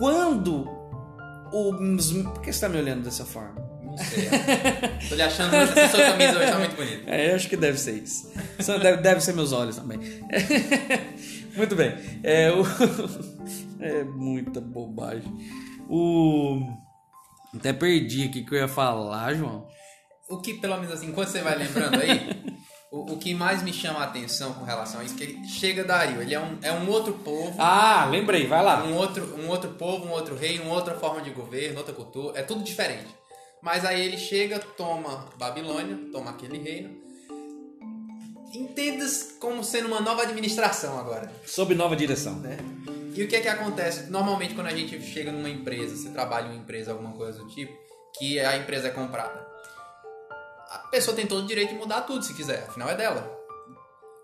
quando 0.00 0.66
os. 1.52 2.10
Por 2.10 2.40
que 2.40 2.50
você 2.50 2.60
tá 2.60 2.68
me 2.70 2.78
olhando 2.78 3.04
dessa 3.04 3.24
forma? 3.24 3.60
Não 3.84 3.96
sei. 3.98 4.28
Tô 5.08 5.14
lhe 5.14 5.22
achando. 5.22 5.54
Essa 5.54 5.88
sua 5.88 6.04
camisa 6.06 6.38
hoje 6.38 6.50
tá 6.50 6.58
muito 6.58 6.76
bonita. 6.76 7.10
É, 7.10 7.30
eu 7.30 7.36
acho 7.36 7.48
que 7.48 7.56
deve 7.56 7.78
ser 7.78 8.02
isso. 8.02 8.32
Deve, 8.80 9.02
deve 9.02 9.20
ser 9.20 9.34
meus 9.34 9.52
olhos 9.52 9.76
também. 9.76 9.98
Muito 11.56 11.74
bem. 11.74 11.92
É, 12.22 12.48
o... 12.52 12.62
é 13.82 14.04
muita 14.04 14.60
bobagem. 14.60 15.36
O. 15.88 16.60
Até 17.52 17.72
perdi 17.72 18.26
aqui 18.26 18.40
o 18.40 18.46
que 18.46 18.54
eu 18.54 18.58
ia 18.60 18.68
falar, 18.68 19.34
João. 19.34 19.66
O 20.28 20.40
que, 20.40 20.54
pelo 20.54 20.76
menos 20.76 20.92
assim, 20.92 21.08
enquanto 21.08 21.28
você 21.28 21.42
vai 21.42 21.58
lembrando 21.58 22.00
aí, 22.00 22.54
o, 22.90 23.12
o 23.12 23.18
que 23.18 23.32
mais 23.34 23.62
me 23.62 23.72
chama 23.72 24.00
a 24.00 24.04
atenção 24.04 24.52
com 24.54 24.64
relação 24.64 25.00
a 25.00 25.04
isso, 25.04 25.14
é 25.14 25.18
que 25.18 25.22
ele 25.24 25.48
chega 25.48 25.84
Dario, 25.84 26.20
ele 26.20 26.34
é 26.34 26.40
um, 26.40 26.58
é 26.60 26.72
um 26.72 26.88
outro 26.88 27.12
povo. 27.14 27.54
Ah, 27.58 28.06
lembrei, 28.10 28.46
vai 28.46 28.62
lá. 28.64 28.82
um 28.84 28.96
outro, 28.96 29.36
um 29.38 29.48
outro 29.48 29.70
povo, 29.70 30.06
um 30.06 30.10
outro 30.10 30.34
rei, 30.34 30.58
uma 30.58 30.74
outra 30.74 30.94
forma 30.94 31.20
de 31.20 31.30
governo, 31.30 31.78
outra 31.78 31.94
cultura, 31.94 32.38
é 32.38 32.42
tudo 32.42 32.64
diferente. 32.64 33.08
Mas 33.62 33.84
aí 33.84 34.00
ele 34.00 34.18
chega, 34.18 34.58
toma 34.58 35.28
Babilônia, 35.38 35.98
toma 36.10 36.30
aquele 36.30 36.58
reino. 36.58 36.98
Entendas 38.52 39.36
como 39.38 39.62
sendo 39.62 39.86
uma 39.86 40.00
nova 40.00 40.22
administração 40.22 40.98
agora, 40.98 41.30
Sob 41.46 41.72
nova 41.74 41.94
direção. 41.94 42.34
né? 42.40 42.56
E 43.14 43.22
o 43.22 43.28
que 43.28 43.36
é 43.36 43.40
que 43.40 43.48
acontece? 43.48 44.10
Normalmente 44.10 44.54
quando 44.54 44.66
a 44.68 44.74
gente 44.74 45.00
chega 45.02 45.30
numa 45.30 45.48
empresa, 45.48 45.94
você 45.96 46.08
trabalha 46.10 46.46
em 46.46 46.52
uma 46.52 46.62
empresa, 46.62 46.90
alguma 46.90 47.12
coisa 47.12 47.38
do 47.38 47.48
tipo, 47.48 47.72
que 48.18 48.40
a 48.40 48.56
empresa 48.56 48.88
é 48.88 48.90
comprada. 48.90 49.49
A 50.90 50.98
pessoa 50.98 51.14
tem 51.14 51.24
todo 51.24 51.44
o 51.44 51.46
direito 51.46 51.72
de 51.72 51.78
mudar 51.78 52.00
tudo 52.00 52.24
se 52.24 52.34
quiser, 52.34 52.64
afinal 52.68 52.88
é 52.88 52.96
dela. 52.96 53.30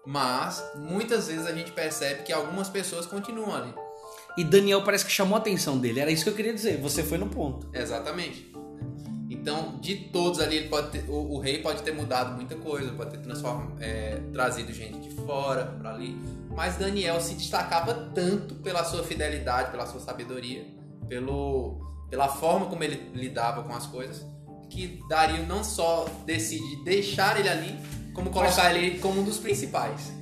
Mas 0.04 0.60
muitas 0.74 1.28
vezes 1.28 1.46
a 1.46 1.52
gente 1.52 1.70
percebe 1.70 2.24
que 2.24 2.32
algumas 2.32 2.68
pessoas 2.68 3.06
continuam 3.06 3.54
ali. 3.54 3.72
E 4.36 4.42
Daniel 4.42 4.82
parece 4.82 5.04
que 5.04 5.12
chamou 5.12 5.36
a 5.36 5.38
atenção 5.38 5.78
dele. 5.78 6.00
Era 6.00 6.10
isso 6.10 6.24
que 6.24 6.30
eu 6.30 6.34
queria 6.34 6.52
dizer. 6.52 6.80
Você 6.80 7.04
foi 7.04 7.18
no 7.18 7.28
ponto. 7.28 7.68
Exatamente. 7.72 8.52
Então, 9.30 9.78
de 9.78 9.94
todos 9.94 10.40
ali, 10.40 10.56
ele 10.56 10.68
pode 10.68 10.90
ter- 10.90 11.08
o, 11.08 11.34
o 11.34 11.38
rei 11.38 11.62
pode 11.62 11.84
ter 11.84 11.92
mudado 11.92 12.34
muita 12.34 12.56
coisa, 12.56 12.90
pode 12.94 13.16
ter 13.16 13.20
é, 13.80 14.20
trazido 14.32 14.72
gente 14.72 15.08
de 15.08 15.14
fora 15.24 15.66
para 15.66 15.90
ali. 15.90 16.16
Mas 16.50 16.74
Daniel 16.76 17.20
se 17.20 17.34
destacava 17.34 17.94
tanto 18.12 18.56
pela 18.56 18.82
sua 18.82 19.04
fidelidade, 19.04 19.70
pela 19.70 19.86
sua 19.86 20.00
sabedoria, 20.00 20.66
pelo, 21.08 21.78
pela 22.10 22.26
forma 22.26 22.66
como 22.66 22.82
ele 22.82 23.12
lidava 23.14 23.62
com 23.62 23.72
as 23.72 23.86
coisas, 23.86 24.26
que 24.68 25.00
Dario 25.08 25.46
não 25.46 25.62
só 25.62 26.06
decide 26.24 26.84
deixar 26.84 27.38
ele 27.38 27.48
ali, 27.48 27.78
como 28.12 28.30
colocar 28.30 28.74
ele 28.74 28.98
como 28.98 29.20
um 29.20 29.24
dos 29.24 29.38
principais. 29.38 30.12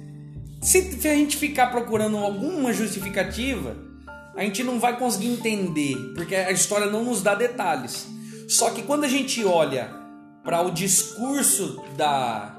Se 0.60 0.78
a 1.04 1.14
gente 1.14 1.36
ficar 1.36 1.68
procurando 1.68 2.16
alguma 2.16 2.72
justificativa, 2.72 3.76
a 4.34 4.42
gente 4.42 4.64
não 4.64 4.80
vai 4.80 4.98
conseguir 4.98 5.28
entender, 5.28 5.94
porque 6.14 6.34
a 6.34 6.50
história 6.50 6.86
não 6.86 7.04
nos 7.04 7.22
dá 7.22 7.34
detalhes. 7.34 8.06
Só 8.48 8.70
que 8.70 8.82
quando 8.82 9.04
a 9.04 9.08
gente 9.08 9.44
olha 9.44 9.90
para 10.42 10.62
o 10.62 10.70
discurso 10.70 11.82
da 11.96 12.58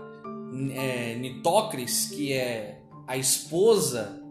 é, 0.74 1.16
Nitocris, 1.16 2.08
que 2.08 2.34
é 2.34 2.80
a 3.08 3.18
esposa 3.18 4.22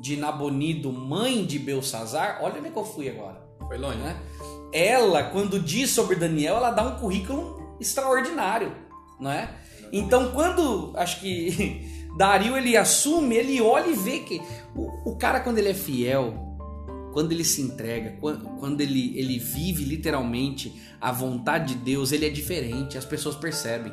de 0.00 0.16
Nabonido, 0.16 0.92
mãe 0.92 1.44
de 1.44 1.58
Belsazar, 1.58 2.38
olha 2.42 2.58
onde 2.58 2.68
é 2.68 2.70
que 2.70 2.78
eu 2.78 2.84
fui 2.84 3.08
agora 3.08 3.40
Foi 3.68 3.78
longe, 3.78 3.98
né? 3.98 4.16
Ela, 4.72 5.24
quando 5.24 5.60
diz 5.60 5.90
sobre 5.90 6.16
Daniel, 6.16 6.56
ela 6.56 6.70
dá 6.70 6.82
um 6.82 6.98
currículo 6.98 7.76
extraordinário, 7.80 8.72
não 9.20 9.30
é? 9.30 9.54
Então, 9.92 10.32
quando 10.32 10.92
acho 10.96 11.20
que 11.20 11.86
Dario 12.16 12.56
ele 12.56 12.76
assume, 12.76 13.36
ele 13.36 13.60
olha 13.60 13.88
e 13.88 13.94
vê 13.94 14.20
que 14.20 14.40
o, 14.74 15.10
o 15.10 15.16
cara 15.16 15.40
quando 15.40 15.58
ele 15.58 15.68
é 15.68 15.74
fiel, 15.74 16.52
quando 17.12 17.32
ele 17.32 17.44
se 17.44 17.60
entrega, 17.60 18.16
quando, 18.20 18.44
quando 18.58 18.80
ele, 18.80 19.16
ele 19.18 19.38
vive 19.38 19.84
literalmente 19.84 20.80
a 21.00 21.12
vontade 21.12 21.74
de 21.74 21.80
Deus, 21.80 22.10
ele 22.10 22.26
é 22.26 22.30
diferente, 22.30 22.96
as 22.96 23.04
pessoas 23.04 23.36
percebem. 23.36 23.92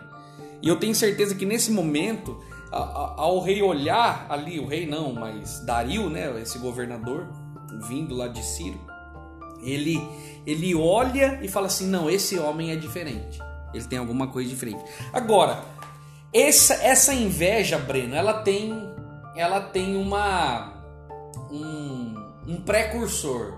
E 0.62 0.68
eu 0.68 0.78
tenho 0.78 0.96
certeza 0.96 1.36
que 1.36 1.46
nesse 1.46 1.72
momento, 1.72 2.40
ao 2.72 3.40
rei 3.42 3.62
olhar 3.62 4.26
ali, 4.30 4.60
o 4.60 4.68
rei 4.68 4.86
não, 4.86 5.14
mas 5.14 5.60
Dario, 5.66 6.10
né, 6.10 6.42
esse 6.42 6.60
governador 6.60 7.28
vindo 7.88 8.16
lá 8.16 8.28
de 8.28 8.44
Ciro, 8.44 8.80
ele 9.62 10.00
ele 10.46 10.74
olha 10.76 11.40
e 11.44 11.48
fala 11.48 11.68
assim: 11.68 11.88
não, 11.88 12.10
esse 12.10 12.38
homem 12.38 12.72
é 12.72 12.76
diferente. 12.76 13.40
Ele 13.74 13.86
tem 13.86 14.00
alguma 14.00 14.28
coisa 14.28 14.50
diferente. 14.50 14.84
Agora, 15.14 15.64
essa, 16.34 16.74
essa 16.76 17.14
inveja, 17.14 17.78
Breno, 17.78 18.16
ela 18.16 18.42
tem 18.42 18.74
ela 19.36 19.62
tem 19.62 19.96
uma 19.96 20.74
um, 21.52 22.16
um 22.48 22.62
precursor, 22.62 23.54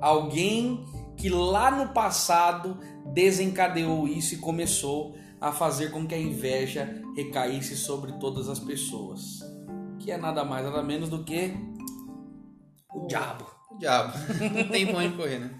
alguém 0.00 0.84
que 1.16 1.28
lá 1.28 1.70
no 1.70 1.92
passado 1.92 2.76
desencadeou 3.12 4.08
isso 4.08 4.34
e 4.34 4.38
começou 4.38 5.14
a 5.40 5.52
fazer 5.52 5.90
com 5.90 6.06
que 6.06 6.14
a 6.14 6.18
inveja 6.18 7.02
recaísse 7.16 7.76
sobre 7.76 8.12
todas 8.14 8.48
as 8.48 8.58
pessoas, 8.58 9.40
que 9.98 10.10
é 10.10 10.16
nada 10.16 10.44
mais 10.44 10.64
nada 10.64 10.82
menos 10.82 11.08
do 11.08 11.22
que 11.22 11.54
o 12.94 13.06
diabo. 13.06 13.53
O 13.74 13.78
diabo. 13.78 14.12
Não 14.54 14.68
tem 14.68 14.86
pra 14.86 14.98
onde 14.98 15.16
correr, 15.16 15.38
né? 15.38 15.50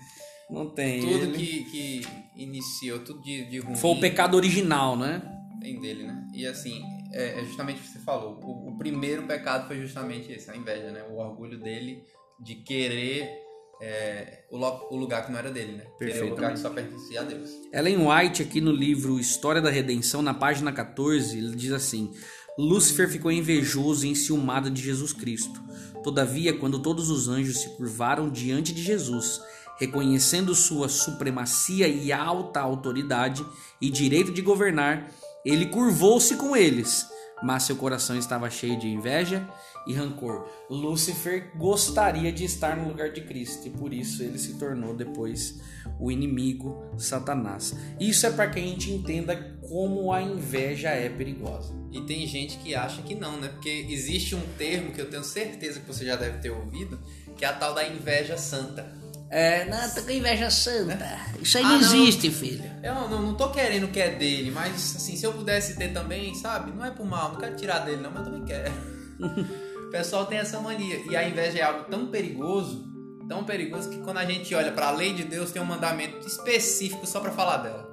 Não 0.51 0.71
tem. 0.71 1.01
Tudo 1.01 1.25
ele. 1.25 1.39
que, 1.39 1.65
que 1.65 2.07
iniciou, 2.37 3.01
tudo 3.01 3.21
de, 3.23 3.47
de 3.47 3.59
ruim. 3.61 3.77
Foi 3.77 3.91
o 3.91 4.01
pecado 4.01 4.37
original, 4.37 4.97
né? 4.97 5.23
Tem 5.61 5.81
dele, 5.81 6.05
né? 6.05 6.27
E 6.35 6.47
assim, 6.47 6.83
é, 7.13 7.41
é 7.41 7.45
justamente 7.45 7.81
o 7.81 7.83
que 7.83 7.89
você 7.89 7.99
falou. 8.01 8.39
O, 8.43 8.71
o 8.71 8.79
primeiro 8.79 9.23
pecado 9.23 9.67
foi 9.67 9.81
justamente 9.81 10.31
esse, 10.31 10.51
a 10.51 10.57
inveja, 10.57 10.91
né? 10.91 11.03
O 11.11 11.17
orgulho 11.17 11.59
dele 11.59 12.05
de 12.39 12.57
querer 12.57 13.45
é, 13.81 14.45
o, 14.51 14.59
o 14.59 14.97
lugar 14.97 15.25
que 15.25 15.33
não 15.33 15.39
era 15.39 15.51
dele, 15.51 15.73
né? 15.73 15.85
Querer 15.99 16.25
o 16.25 16.31
lugar 16.31 16.53
que 16.53 16.59
só 16.59 16.71
pertencia 16.71 17.21
a 17.21 17.25
Deus. 17.25 17.51
Ellen 17.73 18.07
White, 18.07 18.43
aqui 18.43 18.61
no 18.61 18.73
livro 18.73 19.19
História 19.19 19.61
da 19.61 19.71
Redenção, 19.71 20.23
na 20.23 20.35
página 20.35 20.73
14, 20.73 21.37
ele 21.37 21.57
diz 21.57 21.73
assim: 21.73 22.13
Lúcifer 22.59 23.09
ficou 23.09 23.33
invejoso 23.33 24.07
e 24.07 24.11
enciumado 24.11 24.71
de 24.71 24.83
Jesus 24.83 25.13
Cristo. 25.13 25.64
Todavia, 26.05 26.53
quando 26.53 26.79
todos 26.79 27.09
os 27.09 27.29
anjos 27.29 27.63
se 27.63 27.71
curvaram 27.71 28.29
diante 28.29 28.75
de 28.75 28.83
Jesus, 28.83 29.41
reconhecendo 29.79 30.55
sua 30.55 30.87
supremacia 30.87 31.89
e 31.89 32.13
alta 32.13 32.61
autoridade 32.61 33.45
e 33.81 33.89
direito 33.89 34.31
de 34.31 34.43
governar, 34.43 35.11
ele 35.47 35.67
curvou-se 35.67 36.37
com 36.37 36.55
eles, 36.55 37.07
mas 37.45 37.65
seu 37.65 37.77
coração 37.77 38.17
estava 38.17 38.49
cheio 38.49 38.79
de 38.79 38.89
inveja 38.89 39.47
e 39.87 39.93
rancor. 39.93 40.49
Lúcifer 40.71 41.53
gostaria 41.57 42.33
de 42.33 42.45
estar 42.45 42.75
no 42.77 42.89
lugar 42.89 43.13
de 43.13 43.21
Cristo 43.21 43.69
e 43.69 43.71
por 43.71 43.93
isso 43.93 44.23
ele 44.23 44.39
se 44.39 44.55
tornou 44.55 44.95
depois 44.95 45.61
o 46.01 46.11
inimigo 46.11 46.91
Satanás. 46.97 47.77
Isso 48.01 48.27
é 48.27 48.31
para 48.31 48.49
que 48.49 48.59
a 48.59 48.63
gente 48.63 48.91
entenda 48.91 49.37
como 49.69 50.11
a 50.11 50.23
inveja 50.23 50.89
é 50.89 51.09
perigosa. 51.11 51.75
E 51.93 52.01
tem 52.01 52.27
gente 52.27 52.57
que 52.59 52.75
acha 52.75 53.03
que 53.03 53.15
não, 53.15 53.39
né? 53.39 53.49
Porque 53.49 53.87
existe 53.91 54.35
um 54.35 54.43
termo 54.57 54.93
que 54.93 55.01
eu 55.01 55.11
tenho 55.11 55.23
certeza 55.23 55.81
que 55.81 55.87
você 55.87 56.05
já 56.07 56.17
deve 56.17 56.39
ter 56.39 56.51
ouvido, 56.51 56.99
que 57.37 57.45
é 57.45 57.49
a 57.49 57.53
tal 57.53 57.75
da 57.75 57.87
inveja 57.87 58.39
santa. 58.39 59.04
É, 59.31 59.65
não, 59.65 59.91
tô 59.91 60.03
com 60.03 60.11
inveja 60.11 60.49
santa. 60.51 60.99
Isso 61.41 61.59
aí 61.59 61.65
Ah, 61.65 61.69
não 61.71 61.81
não. 61.81 61.87
existe, 62.05 62.31
filho. 62.31 62.65
Eu 62.83 62.95
não, 62.95 63.23
não 63.23 63.35
tô 63.35 63.51
querendo 63.51 63.89
que 63.91 63.99
é 63.99 64.11
dele, 64.11 64.51
mas 64.51 64.95
assim, 64.97 65.17
se 65.17 65.25
eu 65.25 65.33
pudesse 65.33 65.77
ter 65.77 65.93
também, 65.93 66.35
sabe? 66.35 66.71
Não 66.71 66.85
é 66.85 66.91
por 66.91 67.05
mal, 67.07 67.33
não 67.33 67.41
quero 67.41 67.57
tirar 67.57 67.81
dele 67.81 68.01
não, 68.03 68.11
mas 68.11 68.27
eu 68.27 68.33
também 68.33 68.45
quero. 68.45 68.73
o 69.89 69.91
pessoal 69.91 70.27
tem 70.27 70.39
essa 70.39 70.61
mania. 70.61 71.01
E 71.11 71.17
a 71.17 71.29
inveja 71.29 71.59
é 71.59 71.63
algo 71.63 71.85
tão 71.85 72.07
perigoso, 72.09 72.85
tão 73.29 73.45
perigoso 73.45 73.91
que 73.91 73.99
quando 73.99 74.19
a 74.19 74.25
gente 74.25 74.55
olha 74.55 74.71
para 74.71 74.89
a 74.89 74.93
lei 74.93 75.13
de 75.15 75.25
Deus, 75.25 75.51
tem 75.51 75.61
um 75.61 75.67
mandamento 75.67 76.27
específico 76.27 77.07
só 77.07 77.19
para 77.21 77.33
falar 77.33 77.57
dela. 77.59 77.93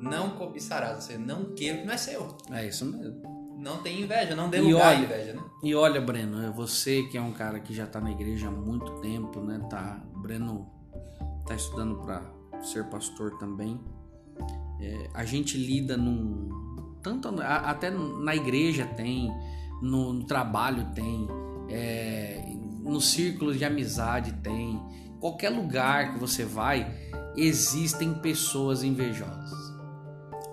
Não 0.00 0.30
cobiçarás, 0.30 1.04
você 1.04 1.18
não 1.18 1.52
queira 1.54 1.78
o 1.78 1.80
que 1.80 1.86
não 1.86 1.92
é 1.94 1.96
seu. 1.98 2.38
É 2.52 2.66
isso 2.66 2.86
mesmo. 2.86 3.37
Não 3.58 3.78
tem 3.82 4.02
inveja, 4.02 4.34
não 4.36 4.48
dê 4.48 4.58
E 4.58 4.72
lugar 4.72 4.86
à 4.86 4.96
olha- 4.96 5.04
inveja, 5.04 5.32
né? 5.34 5.42
E 5.62 5.74
olha, 5.74 6.00
Breno, 6.00 6.42
é 6.46 6.50
você 6.50 7.02
que 7.04 7.18
é 7.18 7.20
um 7.20 7.32
cara 7.32 7.58
que 7.58 7.74
já 7.74 7.86
tá 7.86 8.00
na 8.00 8.10
igreja 8.10 8.48
há 8.48 8.50
muito 8.50 8.92
tempo, 9.00 9.40
né? 9.40 9.58
Tá, 9.68 10.00
Breno 10.16 10.68
tá 11.46 11.54
estudando 11.54 11.96
para 11.96 12.22
ser 12.62 12.84
pastor 12.84 13.36
também. 13.38 13.80
É, 14.80 15.10
a 15.12 15.24
gente 15.24 15.56
lida 15.58 15.96
num 15.96 16.48
tanto 17.02 17.28
a- 17.40 17.70
até 17.70 17.90
na 17.90 18.34
igreja 18.36 18.84
tem, 18.86 19.28
no, 19.82 20.12
no 20.12 20.24
trabalho 20.24 20.92
tem, 20.94 21.26
é, 21.68 22.42
no 22.82 23.00
círculo 23.00 23.52
de 23.54 23.64
amizade 23.64 24.32
tem, 24.34 24.80
qualquer 25.20 25.48
lugar 25.50 26.12
que 26.14 26.20
você 26.20 26.44
vai 26.44 26.94
existem 27.36 28.14
pessoas 28.14 28.82
invejosas. 28.84 29.50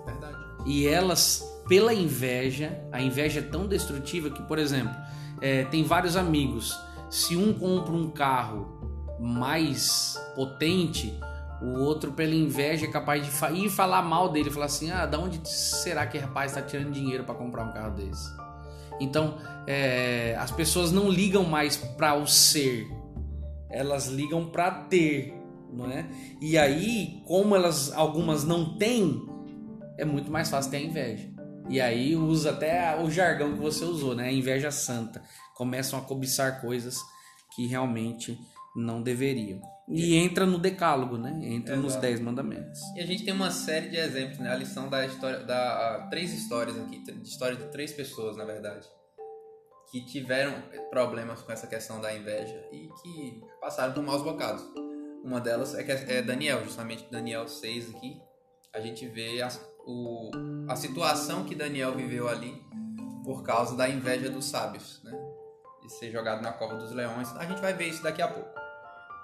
Verdade. 0.04 0.36
E 0.66 0.86
elas, 0.86 1.44
pela 1.68 1.92
inveja, 1.92 2.80
a 2.92 3.00
inveja 3.00 3.40
é 3.40 3.42
tão 3.42 3.66
destrutiva 3.66 4.30
que, 4.30 4.42
por 4.42 4.58
exemplo, 4.58 4.94
é, 5.40 5.64
tem 5.64 5.82
vários 5.82 6.16
amigos. 6.16 6.78
Se 7.10 7.36
um 7.36 7.52
compra 7.52 7.92
um 7.92 8.10
carro 8.10 9.16
mais 9.20 10.20
potente, 10.34 11.18
o 11.62 11.80
outro, 11.80 12.12
pela 12.12 12.34
inveja, 12.34 12.86
é 12.86 12.90
capaz 12.90 13.24
de 13.24 13.30
fa- 13.30 13.50
ir 13.50 13.70
falar 13.70 14.02
mal 14.02 14.28
dele, 14.28 14.50
falar 14.50 14.66
assim: 14.66 14.90
ah, 14.90 15.06
da 15.06 15.18
onde 15.18 15.40
será 15.48 16.06
que 16.06 16.18
rapaz 16.18 16.52
está 16.52 16.62
tirando 16.62 16.92
dinheiro 16.92 17.24
para 17.24 17.34
comprar 17.34 17.64
um 17.64 17.72
carro 17.72 17.94
desse? 17.94 18.30
Então, 19.00 19.38
é, 19.66 20.36
as 20.38 20.50
pessoas 20.50 20.90
não 20.92 21.08
ligam 21.10 21.44
mais 21.44 21.76
para 21.76 22.14
o 22.14 22.26
ser, 22.26 22.86
elas 23.70 24.08
ligam 24.08 24.46
para 24.46 24.70
ter, 24.70 25.34
não 25.72 25.90
é? 25.90 26.06
E 26.40 26.56
aí, 26.56 27.22
como 27.26 27.54
elas 27.54 27.92
algumas 27.92 28.44
não 28.44 28.76
têm, 28.78 29.22
é 29.98 30.04
muito 30.04 30.30
mais 30.30 30.50
fácil 30.50 30.70
ter 30.70 30.78
a 30.78 30.80
inveja. 30.80 31.35
E 31.68 31.80
aí 31.80 32.14
usa 32.14 32.50
até 32.50 32.96
o 33.00 33.10
jargão 33.10 33.54
que 33.54 33.60
você 33.60 33.84
usou, 33.84 34.14
né? 34.14 34.28
A 34.28 34.32
inveja 34.32 34.70
santa. 34.70 35.22
Começam 35.54 35.98
a 35.98 36.02
cobiçar 36.02 36.60
coisas 36.60 36.96
que 37.54 37.66
realmente 37.66 38.38
não 38.76 39.02
deveriam. 39.02 39.60
E 39.88 40.16
entra 40.16 40.44
no 40.44 40.58
decálogo, 40.58 41.16
né? 41.16 41.30
Entra 41.42 41.74
Exato. 41.74 41.82
nos 41.82 41.96
dez 41.96 42.20
mandamentos. 42.20 42.80
E 42.94 43.00
a 43.00 43.06
gente 43.06 43.24
tem 43.24 43.32
uma 43.32 43.50
série 43.50 43.88
de 43.88 43.96
exemplos, 43.96 44.38
né? 44.38 44.50
A 44.50 44.56
lição 44.56 44.88
da 44.88 45.06
história, 45.06 45.40
da 45.40 46.06
três 46.10 46.32
histórias 46.32 46.76
aqui, 46.76 47.02
de 47.02 47.28
história 47.28 47.56
de 47.56 47.64
três 47.70 47.92
pessoas, 47.92 48.36
na 48.36 48.44
verdade, 48.44 48.86
que 49.90 50.04
tiveram 50.04 50.54
problemas 50.90 51.40
com 51.40 51.52
essa 51.52 51.66
questão 51.66 52.00
da 52.00 52.14
inveja 52.14 52.60
e 52.72 52.88
que 53.00 53.40
passaram 53.60 53.94
por 53.94 54.02
maus 54.02 54.22
bocados. 54.22 54.64
Uma 55.24 55.40
delas 55.40 55.74
é, 55.74 56.18
é 56.18 56.22
Daniel, 56.22 56.64
justamente 56.64 57.06
Daniel 57.10 57.48
6 57.48 57.94
aqui. 57.94 58.20
A 58.72 58.80
gente 58.80 59.06
vê 59.08 59.40
a, 59.40 59.48
o, 59.86 60.30
a 60.68 60.74
situação 60.74 61.44
que 61.44 61.54
Daniel 61.54 61.94
viveu 61.94 62.28
ali 62.28 62.60
por 63.24 63.42
causa 63.42 63.76
da 63.76 63.88
inveja 63.88 64.28
dos 64.28 64.44
sábios, 64.44 65.00
né? 65.04 65.12
De 65.82 65.92
ser 65.92 66.10
jogado 66.10 66.42
na 66.42 66.52
cova 66.52 66.74
dos 66.74 66.92
leões. 66.92 67.28
A 67.36 67.44
gente 67.44 67.60
vai 67.60 67.72
ver 67.72 67.88
isso 67.88 68.02
daqui 68.02 68.20
a 68.20 68.28
pouco. 68.28 68.50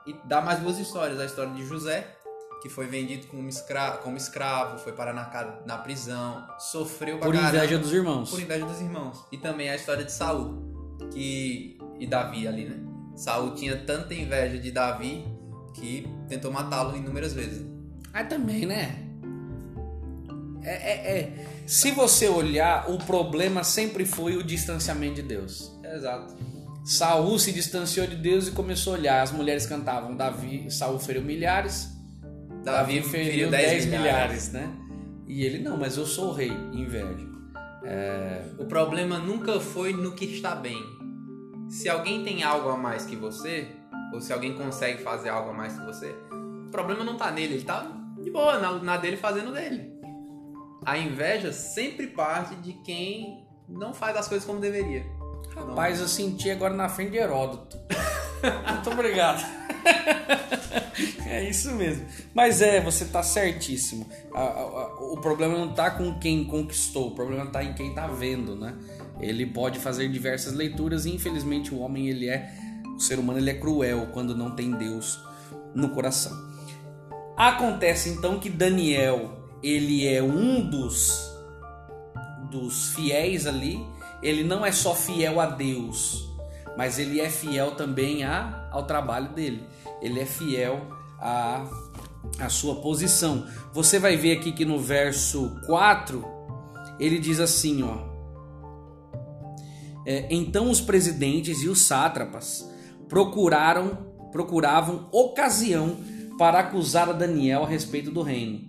E 0.06 0.14
dá 0.24 0.40
mais 0.40 0.60
duas 0.60 0.78
histórias. 0.78 1.18
A 1.20 1.24
história 1.24 1.52
de 1.52 1.64
José, 1.66 2.16
que 2.62 2.68
foi 2.68 2.86
vendido 2.86 3.26
como 3.26 3.48
escravo, 3.48 3.98
como 3.98 4.16
escravo 4.16 4.78
foi 4.78 4.92
parar 4.92 5.12
na, 5.12 5.62
na 5.66 5.78
prisão, 5.78 6.46
sofreu 6.58 7.18
Por 7.18 7.32
caramba, 7.32 7.56
inveja 7.56 7.78
dos 7.78 7.92
irmãos. 7.92 8.30
Por 8.30 8.40
inveja 8.40 8.64
dos 8.64 8.80
irmãos. 8.80 9.24
E 9.32 9.38
também 9.38 9.68
a 9.68 9.74
história 9.74 10.04
de 10.04 10.12
Saul, 10.12 10.98
que 11.12 11.78
e 11.98 12.06
Davi 12.06 12.46
ali, 12.46 12.68
né? 12.68 12.76
Saul 13.16 13.54
tinha 13.54 13.76
tanta 13.84 14.14
inveja 14.14 14.58
de 14.58 14.70
Davi 14.70 15.24
que 15.74 16.08
tentou 16.28 16.50
matá-lo 16.50 16.96
inúmeras 16.96 17.32
vezes. 17.32 17.64
Ah, 18.12 18.24
também, 18.24 18.66
né? 18.66 19.11
É, 20.64 20.70
é, 20.70 21.18
é, 21.18 21.32
Se 21.66 21.90
você 21.90 22.28
olhar, 22.28 22.90
o 22.90 22.98
problema 22.98 23.64
sempre 23.64 24.04
foi 24.04 24.36
o 24.36 24.42
distanciamento 24.42 25.16
de 25.16 25.22
Deus. 25.22 25.72
Exato. 25.84 26.36
Saul 26.84 27.38
se 27.38 27.52
distanciou 27.52 28.06
de 28.06 28.16
Deus 28.16 28.48
e 28.48 28.50
começou 28.52 28.94
a 28.94 28.98
olhar. 28.98 29.22
As 29.22 29.32
mulheres 29.32 29.66
cantavam: 29.66 30.16
Davi, 30.16 30.70
Saul 30.70 30.98
feriu 30.98 31.22
milhares, 31.22 31.88
Davi, 32.64 33.00
Davi 33.00 33.02
feriu 33.02 33.50
10 33.50 33.86
milhares. 33.86 33.86
milhares, 33.86 34.52
né? 34.52 34.72
E 35.26 35.44
ele 35.44 35.58
não, 35.58 35.76
mas 35.76 35.96
eu 35.96 36.06
sou 36.06 36.30
o 36.30 36.32
rei, 36.32 36.52
inveja. 36.72 37.26
É... 37.84 38.42
O 38.58 38.66
problema 38.66 39.18
nunca 39.18 39.60
foi 39.60 39.92
no 39.92 40.12
que 40.12 40.24
está 40.24 40.54
bem. 40.54 40.80
Se 41.68 41.88
alguém 41.88 42.22
tem 42.22 42.42
algo 42.42 42.68
a 42.68 42.76
mais 42.76 43.04
que 43.04 43.16
você, 43.16 43.68
ou 44.12 44.20
se 44.20 44.32
alguém 44.32 44.54
consegue 44.54 45.02
fazer 45.02 45.30
algo 45.30 45.50
a 45.50 45.54
mais 45.54 45.72
que 45.72 45.84
você, 45.84 46.14
o 46.66 46.70
problema 46.70 47.02
não 47.02 47.14
está 47.14 47.30
nele, 47.30 47.54
ele 47.54 47.60
está 47.62 47.90
de 48.20 48.30
boa 48.30 48.58
na, 48.58 48.72
na 48.74 48.96
dele 48.96 49.16
fazendo 49.16 49.52
dele. 49.52 49.91
A 50.84 50.98
inveja 50.98 51.52
sempre 51.52 52.08
parte 52.08 52.54
de 52.56 52.72
quem 52.72 53.46
não 53.68 53.94
faz 53.94 54.16
as 54.16 54.28
coisas 54.28 54.46
como 54.46 54.60
deveria. 54.60 55.04
Rapaz, 55.54 56.00
eu 56.00 56.08
senti 56.08 56.50
agora 56.50 56.74
na 56.74 56.88
frente 56.88 57.12
de 57.12 57.18
Heródoto. 57.18 57.78
Muito 58.72 58.90
obrigado. 58.90 59.44
é 61.26 61.48
isso 61.48 61.72
mesmo. 61.72 62.06
Mas 62.34 62.60
é, 62.62 62.80
você 62.80 63.04
tá 63.04 63.22
certíssimo. 63.22 64.06
o 65.00 65.18
problema 65.20 65.56
não 65.56 65.72
tá 65.72 65.90
com 65.90 66.18
quem 66.18 66.44
conquistou, 66.44 67.08
o 67.08 67.14
problema 67.14 67.46
tá 67.46 67.62
em 67.62 67.74
quem 67.74 67.94
tá 67.94 68.06
vendo, 68.06 68.56
né? 68.56 68.74
Ele 69.20 69.46
pode 69.46 69.78
fazer 69.78 70.08
diversas 70.08 70.52
leituras 70.52 71.06
e 71.06 71.14
infelizmente 71.14 71.72
o 71.72 71.78
homem 71.80 72.08
ele 72.08 72.28
é, 72.28 72.52
o 72.96 73.00
ser 73.00 73.18
humano 73.18 73.38
ele 73.38 73.50
é 73.50 73.54
cruel 73.54 74.08
quando 74.12 74.36
não 74.36 74.56
tem 74.56 74.72
Deus 74.72 75.22
no 75.74 75.90
coração. 75.90 76.50
Acontece 77.36 78.08
então 78.10 78.40
que 78.40 78.50
Daniel, 78.50 79.41
ele 79.62 80.06
é 80.06 80.22
um 80.22 80.60
dos 80.68 81.30
dos 82.50 82.90
fiéis 82.90 83.46
ali 83.46 83.80
ele 84.22 84.44
não 84.44 84.64
é 84.64 84.70
só 84.70 84.94
fiel 84.94 85.40
a 85.40 85.46
Deus, 85.46 86.30
mas 86.76 86.98
ele 86.98 87.20
é 87.20 87.28
fiel 87.28 87.72
também 87.72 88.22
a, 88.22 88.68
ao 88.70 88.84
trabalho 88.84 89.30
dele. 89.30 89.66
Ele 90.00 90.20
é 90.20 90.24
fiel 90.24 90.80
a, 91.18 91.66
a 92.38 92.48
sua 92.48 92.76
posição. 92.76 93.44
Você 93.72 93.98
vai 93.98 94.16
ver 94.16 94.38
aqui 94.38 94.52
que 94.52 94.64
no 94.64 94.78
verso 94.78 95.60
4 95.66 96.24
ele 97.00 97.18
diz 97.18 97.40
assim, 97.40 97.82
ó. 97.82 98.12
É, 100.06 100.28
então 100.30 100.70
os 100.70 100.80
presidentes 100.80 101.62
e 101.62 101.68
os 101.68 101.82
sátrapas 101.82 102.68
procuraram 103.08 104.10
procuravam 104.32 105.08
ocasião 105.12 105.98
para 106.38 106.60
acusar 106.60 107.08
a 107.10 107.12
Daniel 107.12 107.64
a 107.64 107.68
respeito 107.68 108.10
do 108.10 108.22
reino, 108.22 108.66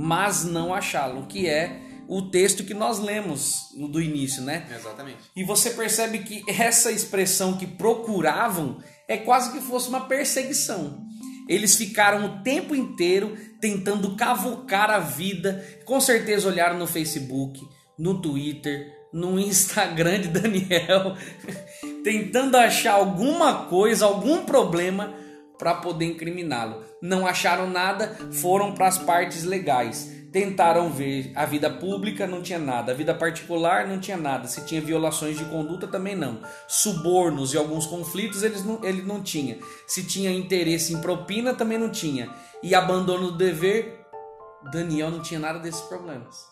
mas 0.00 0.44
não 0.44 0.72
achá-lo, 0.72 1.26
que 1.26 1.48
é 1.48 1.80
o 2.06 2.22
texto 2.30 2.62
que 2.62 2.72
nós 2.72 3.00
lemos 3.00 3.74
do 3.90 4.00
início, 4.00 4.40
né? 4.42 4.64
Exatamente. 4.72 5.18
E 5.34 5.42
você 5.42 5.70
percebe 5.70 6.20
que 6.20 6.44
essa 6.46 6.92
expressão 6.92 7.58
que 7.58 7.66
procuravam 7.66 8.78
é 9.08 9.16
quase 9.16 9.50
que 9.50 9.60
fosse 9.60 9.88
uma 9.88 10.02
perseguição. 10.02 11.04
Eles 11.48 11.74
ficaram 11.74 12.26
o 12.26 12.42
tempo 12.44 12.76
inteiro 12.76 13.36
tentando 13.60 14.14
cavocar 14.14 14.88
a 14.88 15.00
vida. 15.00 15.66
Com 15.84 16.00
certeza 16.00 16.46
olharam 16.46 16.78
no 16.78 16.86
Facebook, 16.86 17.60
no 17.98 18.22
Twitter, 18.22 18.86
no 19.12 19.36
Instagram 19.36 20.20
de 20.20 20.28
Daniel, 20.28 21.16
tentando 22.04 22.56
achar 22.56 22.92
alguma 22.92 23.64
coisa, 23.64 24.06
algum 24.06 24.44
problema 24.44 25.12
para 25.58 25.74
poder 25.74 26.06
incriminá-lo. 26.06 26.82
Não 27.02 27.26
acharam 27.26 27.68
nada, 27.68 28.16
foram 28.30 28.72
para 28.72 28.86
as 28.86 28.98
partes 28.98 29.44
legais 29.44 30.18
tentaram 30.30 30.90
ver 30.90 31.32
a 31.34 31.46
vida 31.46 31.70
pública, 31.70 32.26
não 32.26 32.42
tinha 32.42 32.58
nada, 32.58 32.92
a 32.92 32.94
vida 32.94 33.14
particular 33.14 33.86
não 33.86 33.98
tinha 33.98 34.16
nada, 34.16 34.46
se 34.46 34.64
tinha 34.66 34.80
violações 34.80 35.38
de 35.38 35.44
conduta 35.46 35.86
também 35.86 36.14
não, 36.14 36.40
subornos 36.66 37.54
e 37.54 37.56
alguns 37.56 37.86
conflitos 37.86 38.42
eles 38.42 38.64
não, 38.64 38.84
ele 38.84 39.02
não 39.02 39.22
tinha, 39.22 39.58
se 39.86 40.04
tinha 40.04 40.30
interesse 40.30 40.92
em 40.92 41.00
propina 41.00 41.54
também 41.54 41.78
não 41.78 41.90
tinha, 41.90 42.30
e 42.62 42.74
abandono 42.74 43.30
do 43.30 43.38
dever, 43.38 44.04
Daniel 44.70 45.10
não 45.10 45.22
tinha 45.22 45.40
nada 45.40 45.58
desses 45.58 45.80
problemas. 45.82 46.46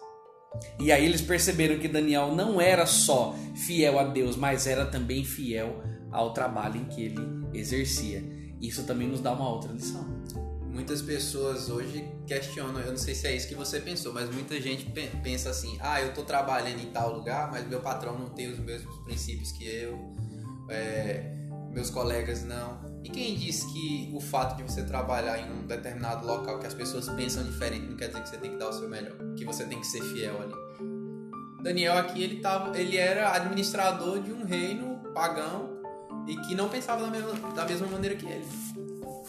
E 0.80 0.90
aí 0.90 1.04
eles 1.04 1.20
perceberam 1.20 1.78
que 1.78 1.88
Daniel 1.88 2.34
não 2.34 2.58
era 2.58 2.86
só 2.86 3.34
fiel 3.66 3.98
a 3.98 4.04
Deus, 4.04 4.36
mas 4.36 4.66
era 4.66 4.86
também 4.86 5.22
fiel 5.22 5.82
ao 6.10 6.32
trabalho 6.32 6.80
em 6.80 6.84
que 6.86 7.02
ele 7.02 7.20
exercia. 7.52 8.35
Isso 8.60 8.84
também 8.84 9.08
nos 9.08 9.20
dá 9.20 9.32
uma 9.32 9.48
outra 9.48 9.72
lição 9.72 10.06
muitas 10.76 11.00
pessoas 11.00 11.70
hoje 11.70 12.06
questionam, 12.26 12.80
eu 12.80 12.90
não 12.90 12.98
sei 12.98 13.14
se 13.14 13.26
é 13.26 13.34
isso 13.34 13.48
que 13.48 13.54
você 13.54 13.80
pensou, 13.80 14.12
mas 14.12 14.28
muita 14.30 14.60
gente 14.60 14.84
pensa 15.22 15.48
assim: 15.48 15.78
ah, 15.80 16.00
eu 16.02 16.10
estou 16.10 16.22
trabalhando 16.22 16.80
em 16.80 16.90
tal 16.90 17.14
lugar, 17.14 17.50
mas 17.50 17.66
meu 17.66 17.80
patrão 17.80 18.18
não 18.18 18.28
tem 18.28 18.52
os 18.52 18.58
mesmos 18.58 18.94
princípios 18.98 19.50
que 19.52 19.66
eu, 19.66 19.98
é, 20.68 21.32
meus 21.72 21.88
colegas 21.88 22.44
não. 22.44 22.84
E 23.02 23.08
quem 23.08 23.36
diz 23.36 23.64
que 23.64 24.10
o 24.14 24.20
fato 24.20 24.56
de 24.56 24.64
você 24.64 24.82
trabalhar 24.82 25.38
em 25.38 25.50
um 25.50 25.66
determinado 25.66 26.26
local 26.26 26.58
que 26.58 26.66
as 26.66 26.74
pessoas 26.74 27.08
pensam 27.10 27.42
diferente 27.44 27.86
não 27.86 27.96
quer 27.96 28.08
dizer 28.08 28.22
que 28.22 28.28
você 28.28 28.36
tem 28.36 28.50
que 28.50 28.58
dar 28.58 28.68
o 28.68 28.72
seu 28.72 28.88
melhor, 28.88 29.16
que 29.36 29.44
você 29.44 29.64
tem 29.64 29.80
que 29.80 29.86
ser 29.86 30.02
fiel 30.02 30.42
ali? 30.42 31.62
Daniel 31.62 31.96
aqui 31.96 32.22
ele 32.22 32.40
tava, 32.40 32.76
ele 32.78 32.96
era 32.96 33.32
administrador 33.32 34.20
de 34.20 34.32
um 34.32 34.44
reino 34.44 35.00
pagão 35.14 35.75
e 36.26 36.36
que 36.42 36.54
não 36.54 36.68
pensava 36.68 37.02
da 37.02 37.10
mesma, 37.10 37.52
da 37.52 37.64
mesma 37.64 37.86
maneira 37.86 38.16
que 38.16 38.26
ele. 38.26 38.46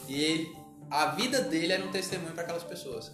E 0.07 0.21
ele 0.21 0.57
a 0.89 1.07
vida 1.07 1.41
dele 1.41 1.73
era 1.73 1.85
um 1.85 1.91
testemunho 1.91 2.31
para 2.31 2.43
aquelas 2.43 2.63
pessoas. 2.63 3.11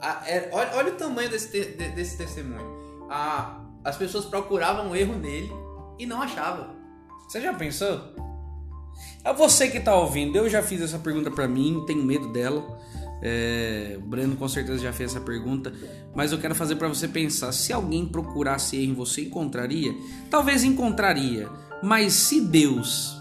A, 0.00 0.28
é, 0.28 0.50
olha, 0.52 0.70
olha, 0.74 0.92
o 0.92 0.96
tamanho 0.96 1.30
desse, 1.30 1.50
te, 1.50 1.64
desse 1.90 2.16
testemunho. 2.16 3.06
A, 3.10 3.62
as 3.84 3.96
pessoas 3.96 4.24
procuravam 4.24 4.90
um 4.90 4.96
erro 4.96 5.14
nele 5.14 5.50
e 5.98 6.06
não 6.06 6.22
achavam. 6.22 6.74
Você 7.28 7.40
já 7.40 7.52
pensou? 7.52 8.14
É 9.24 9.32
você 9.32 9.68
que 9.68 9.78
está 9.78 9.94
ouvindo. 9.94 10.36
Eu 10.36 10.48
já 10.48 10.62
fiz 10.62 10.80
essa 10.80 10.98
pergunta 10.98 11.30
para 11.30 11.46
mim, 11.46 11.84
tenho 11.86 12.02
medo 12.02 12.32
dela. 12.32 12.64
É, 13.22 13.98
o 13.98 14.02
Breno 14.02 14.36
com 14.36 14.46
certeza 14.46 14.78
já 14.78 14.92
fez 14.92 15.10
essa 15.10 15.24
pergunta, 15.24 15.72
mas 16.14 16.32
eu 16.32 16.38
quero 16.38 16.54
fazer 16.54 16.76
para 16.76 16.86
você 16.86 17.08
pensar: 17.08 17.50
se 17.52 17.72
alguém 17.72 18.06
procurasse 18.06 18.76
erro 18.76 18.92
em 18.92 18.94
você, 18.94 19.22
encontraria? 19.22 19.94
Talvez 20.30 20.62
encontraria, 20.64 21.48
mas 21.82 22.12
se 22.12 22.40
Deus, 22.40 23.16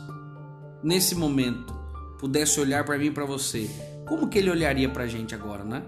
nesse 0.84 1.15
momento, 1.15 1.74
pudesse 2.20 2.60
olhar 2.60 2.84
para 2.84 2.98
mim 2.98 3.08
e 3.08 3.12
para 3.12 3.26
você, 3.26 3.70
como 4.08 4.28
que 4.28 4.38
ele 4.38 4.50
olharia 4.50 4.89
para 4.89 5.04
a 5.04 5.08
gente 5.08 5.36
agora, 5.36 5.63
né? 5.63 5.84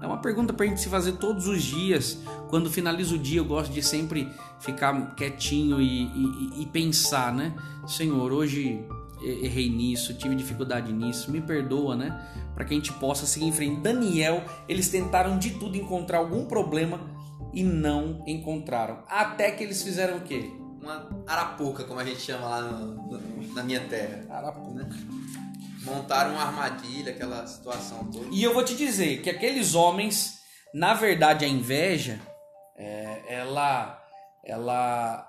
É 0.00 0.06
uma 0.06 0.18
pergunta 0.18 0.52
para 0.52 0.66
a 0.66 0.68
gente 0.68 0.80
se 0.80 0.88
fazer 0.88 1.12
todos 1.12 1.46
os 1.46 1.62
dias. 1.62 2.18
Quando 2.48 2.70
finaliza 2.70 3.14
o 3.14 3.18
dia, 3.18 3.40
eu 3.40 3.44
gosto 3.44 3.72
de 3.72 3.82
sempre 3.82 4.30
ficar 4.60 5.14
quietinho 5.14 5.80
e, 5.80 6.02
e, 6.04 6.62
e 6.62 6.66
pensar, 6.66 7.34
né? 7.34 7.54
Senhor, 7.86 8.30
hoje 8.32 8.84
errei 9.22 9.70
nisso, 9.70 10.14
tive 10.14 10.34
dificuldade 10.34 10.92
nisso, 10.92 11.30
me 11.30 11.40
perdoa, 11.40 11.96
né? 11.96 12.20
Para 12.54 12.64
que 12.64 12.74
a 12.74 12.76
gente 12.76 12.92
possa 12.94 13.26
seguir 13.26 13.46
em 13.46 13.52
frente. 13.52 13.80
Daniel, 13.80 14.44
eles 14.68 14.88
tentaram 14.88 15.38
de 15.38 15.50
tudo 15.50 15.76
encontrar 15.76 16.18
algum 16.18 16.44
problema 16.46 17.00
e 17.52 17.62
não 17.62 18.22
encontraram. 18.26 18.98
Até 19.08 19.50
que 19.50 19.64
eles 19.64 19.82
fizeram 19.82 20.18
o 20.18 20.20
quê? 20.20 20.52
Uma 20.86 21.24
arapuca, 21.26 21.82
como 21.82 21.98
a 21.98 22.04
gente 22.04 22.20
chama 22.20 22.46
lá 22.48 22.60
no- 22.62 22.94
no- 23.08 23.54
na 23.54 23.64
minha 23.64 23.80
terra. 23.88 24.24
Arapuca. 24.30 24.86
Montaram 25.82 26.30
uma 26.34 26.42
armadilha, 26.44 27.10
aquela 27.10 27.44
situação 27.44 28.04
toda. 28.08 28.28
E 28.30 28.40
eu 28.40 28.54
vou 28.54 28.64
te 28.64 28.76
dizer 28.76 29.20
que 29.20 29.28
aqueles 29.28 29.74
homens, 29.74 30.34
na 30.72 30.94
verdade, 30.94 31.44
a 31.44 31.48
inveja, 31.48 32.20
é, 32.76 33.20
ela, 33.28 34.00
ela, 34.44 35.26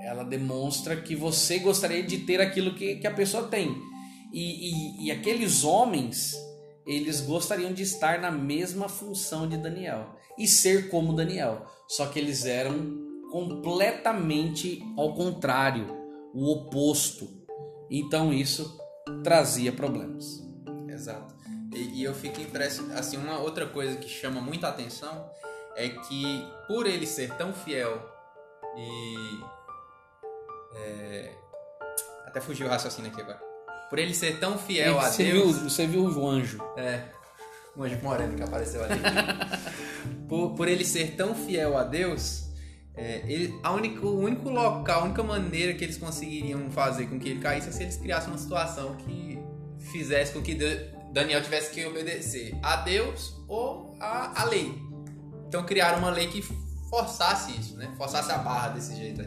ela 0.00 0.24
demonstra 0.24 0.94
que 0.94 1.16
você 1.16 1.58
gostaria 1.58 2.04
de 2.04 2.18
ter 2.18 2.40
aquilo 2.40 2.74
que, 2.76 2.94
que 2.96 3.06
a 3.08 3.12
pessoa 3.14 3.48
tem. 3.48 3.76
E, 4.32 5.02
e, 5.02 5.06
e 5.06 5.10
aqueles 5.10 5.64
homens, 5.64 6.36
eles 6.86 7.20
gostariam 7.20 7.72
de 7.72 7.82
estar 7.82 8.20
na 8.20 8.30
mesma 8.30 8.88
função 8.88 9.48
de 9.48 9.56
Daniel 9.56 10.14
e 10.38 10.46
ser 10.46 10.88
como 10.88 11.12
Daniel. 11.16 11.66
Só 11.88 12.06
que 12.06 12.18
eles 12.20 12.44
eram 12.44 13.09
completamente 13.30 14.82
ao 14.96 15.14
contrário, 15.14 15.86
o 16.34 16.50
oposto. 16.50 17.28
Então 17.90 18.32
isso 18.32 18.78
trazia 19.22 19.72
problemas. 19.72 20.42
Exato. 20.88 21.34
E, 21.74 22.00
e 22.00 22.04
eu 22.04 22.14
fico 22.14 22.40
impressionado. 22.40 22.98
Assim, 22.98 23.16
uma 23.16 23.38
outra 23.38 23.66
coisa 23.66 23.96
que 23.96 24.08
chama 24.08 24.40
muita 24.40 24.68
atenção 24.68 25.30
é 25.76 25.88
que, 25.88 26.46
por 26.66 26.86
ele 26.86 27.06
ser 27.06 27.34
tão 27.36 27.52
fiel 27.52 28.00
e. 28.76 29.40
é, 30.76 31.34
até 32.26 32.40
fugiu 32.40 32.66
o 32.66 32.70
raciocínio 32.70 33.10
aqui 33.10 33.20
agora. 33.20 33.40
Por 33.88 33.98
ele 33.98 34.14
ser 34.14 34.38
tão 34.38 34.56
fiel 34.56 34.98
a 35.00 35.10
você, 35.10 35.24
Deus. 35.24 35.56
viu, 35.56 35.70
você 35.70 35.86
viu 35.86 36.04
o 36.04 36.28
anjo. 36.28 36.62
É. 36.76 37.08
O 37.76 37.82
anjo 37.82 37.98
moreno 38.02 38.36
que 38.36 38.42
apareceu 38.42 38.84
ali. 38.84 39.00
por, 40.28 40.54
por 40.54 40.68
ele 40.68 40.84
ser 40.84 41.16
tão 41.16 41.34
fiel 41.34 41.76
a 41.76 41.82
Deus, 41.82 42.49
é, 43.00 43.22
ele, 43.26 43.58
a 43.62 43.72
única, 43.72 44.04
o 44.06 44.18
único 44.20 44.48
local, 44.50 45.00
a 45.00 45.04
única 45.04 45.22
maneira 45.22 45.72
que 45.74 45.82
eles 45.84 45.96
conseguiriam 45.96 46.70
fazer 46.70 47.06
com 47.06 47.18
que 47.18 47.28
ele 47.30 47.40
caísse 47.40 47.68
é 47.68 47.72
se 47.72 47.82
eles 47.82 47.96
criassem 47.96 48.28
uma 48.30 48.38
situação 48.38 48.94
que 48.96 49.38
fizesse 49.78 50.32
com 50.32 50.42
que 50.42 50.54
Da- 50.54 51.00
Daniel 51.12 51.42
tivesse 51.42 51.70
que 51.70 51.84
obedecer 51.86 52.54
a 52.62 52.76
Deus 52.76 53.34
ou 53.48 53.96
a, 53.98 54.42
a 54.42 54.44
lei. 54.44 54.72
Então 55.48 55.64
criaram 55.64 55.98
uma 55.98 56.10
lei 56.10 56.28
que 56.28 56.42
forçasse 56.88 57.52
isso, 57.58 57.76
né? 57.76 57.90
Forçasse 57.96 58.30
a 58.30 58.38
barra 58.38 58.68
desse 58.68 58.94
jeito. 58.94 59.22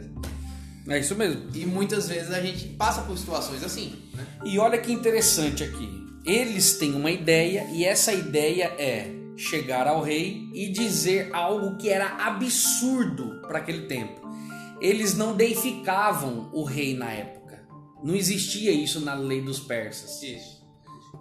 É 0.88 0.98
isso 0.98 1.14
mesmo. 1.16 1.48
E 1.54 1.66
muitas 1.66 2.08
vezes 2.08 2.30
a 2.30 2.40
gente 2.40 2.68
passa 2.68 3.02
por 3.02 3.16
situações 3.18 3.62
assim, 3.64 4.02
né? 4.14 4.26
E 4.44 4.58
olha 4.58 4.78
que 4.78 4.92
interessante 4.92 5.64
aqui. 5.64 6.02
Eles 6.24 6.78
têm 6.78 6.94
uma 6.94 7.10
ideia 7.10 7.66
e 7.72 7.84
essa 7.84 8.12
ideia 8.12 8.66
é 8.78 9.10
chegar 9.36 9.86
ao 9.86 10.02
rei 10.02 10.48
e 10.52 10.68
dizer 10.70 11.30
algo 11.34 11.76
que 11.76 11.88
era 11.88 12.26
absurdo 12.26 13.40
para 13.46 13.58
aquele 13.58 13.86
tempo. 13.86 14.20
Eles 14.80 15.16
não 15.16 15.36
deificavam 15.36 16.50
o 16.52 16.64
rei 16.64 16.94
na 16.96 17.10
época. 17.10 17.66
Não 18.02 18.14
existia 18.14 18.70
isso 18.70 19.00
na 19.00 19.14
lei 19.14 19.40
dos 19.40 19.60
persas. 19.60 20.22
Isso. 20.22 20.62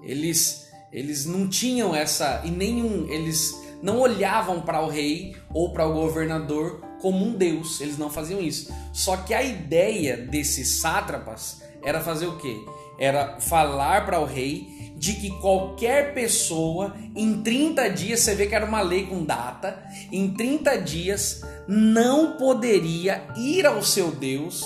Eles 0.02 0.63
eles 0.91 1.26
não 1.26 1.47
tinham 1.47 1.95
essa 1.95 2.43
e 2.45 2.52
nenhum 2.52 3.10
eles 3.10 3.60
não 3.82 3.99
olhavam 3.99 4.62
para 4.62 4.80
o 4.80 4.88
rei 4.88 5.36
ou 5.52 5.73
para 5.73 5.88
o 5.88 5.93
governador 5.93 6.82
como 7.02 7.26
um 7.26 7.34
deus. 7.34 7.82
Eles 7.82 7.97
não 7.97 8.10
faziam 8.10 8.39
isso. 8.39 8.71
Só 8.93 9.17
que 9.17 9.34
a 9.34 9.43
ideia 9.43 10.15
desses 10.17 10.80
sátrapas 10.80 11.62
era 11.84 11.99
fazer 11.99 12.28
o 12.28 12.38
quê? 12.38 12.56
Era 12.97 13.39
falar 13.39 14.06
para 14.06 14.19
o 14.19 14.26
rei 14.26 14.72
de 15.03 15.15
que 15.15 15.31
qualquer 15.41 16.13
pessoa 16.13 16.95
em 17.13 17.41
30 17.41 17.89
dias, 17.89 18.21
você 18.21 18.35
vê 18.35 18.47
que 18.47 18.55
era 18.55 18.65
uma 18.65 18.79
lei 18.79 19.05
com 19.05 19.25
data, 19.25 19.83
em 20.09 20.33
30 20.33 20.77
dias 20.77 21.41
não 21.67 22.37
poderia 22.37 23.21
ir 23.35 23.65
ao 23.65 23.83
seu 23.83 24.11
Deus 24.11 24.63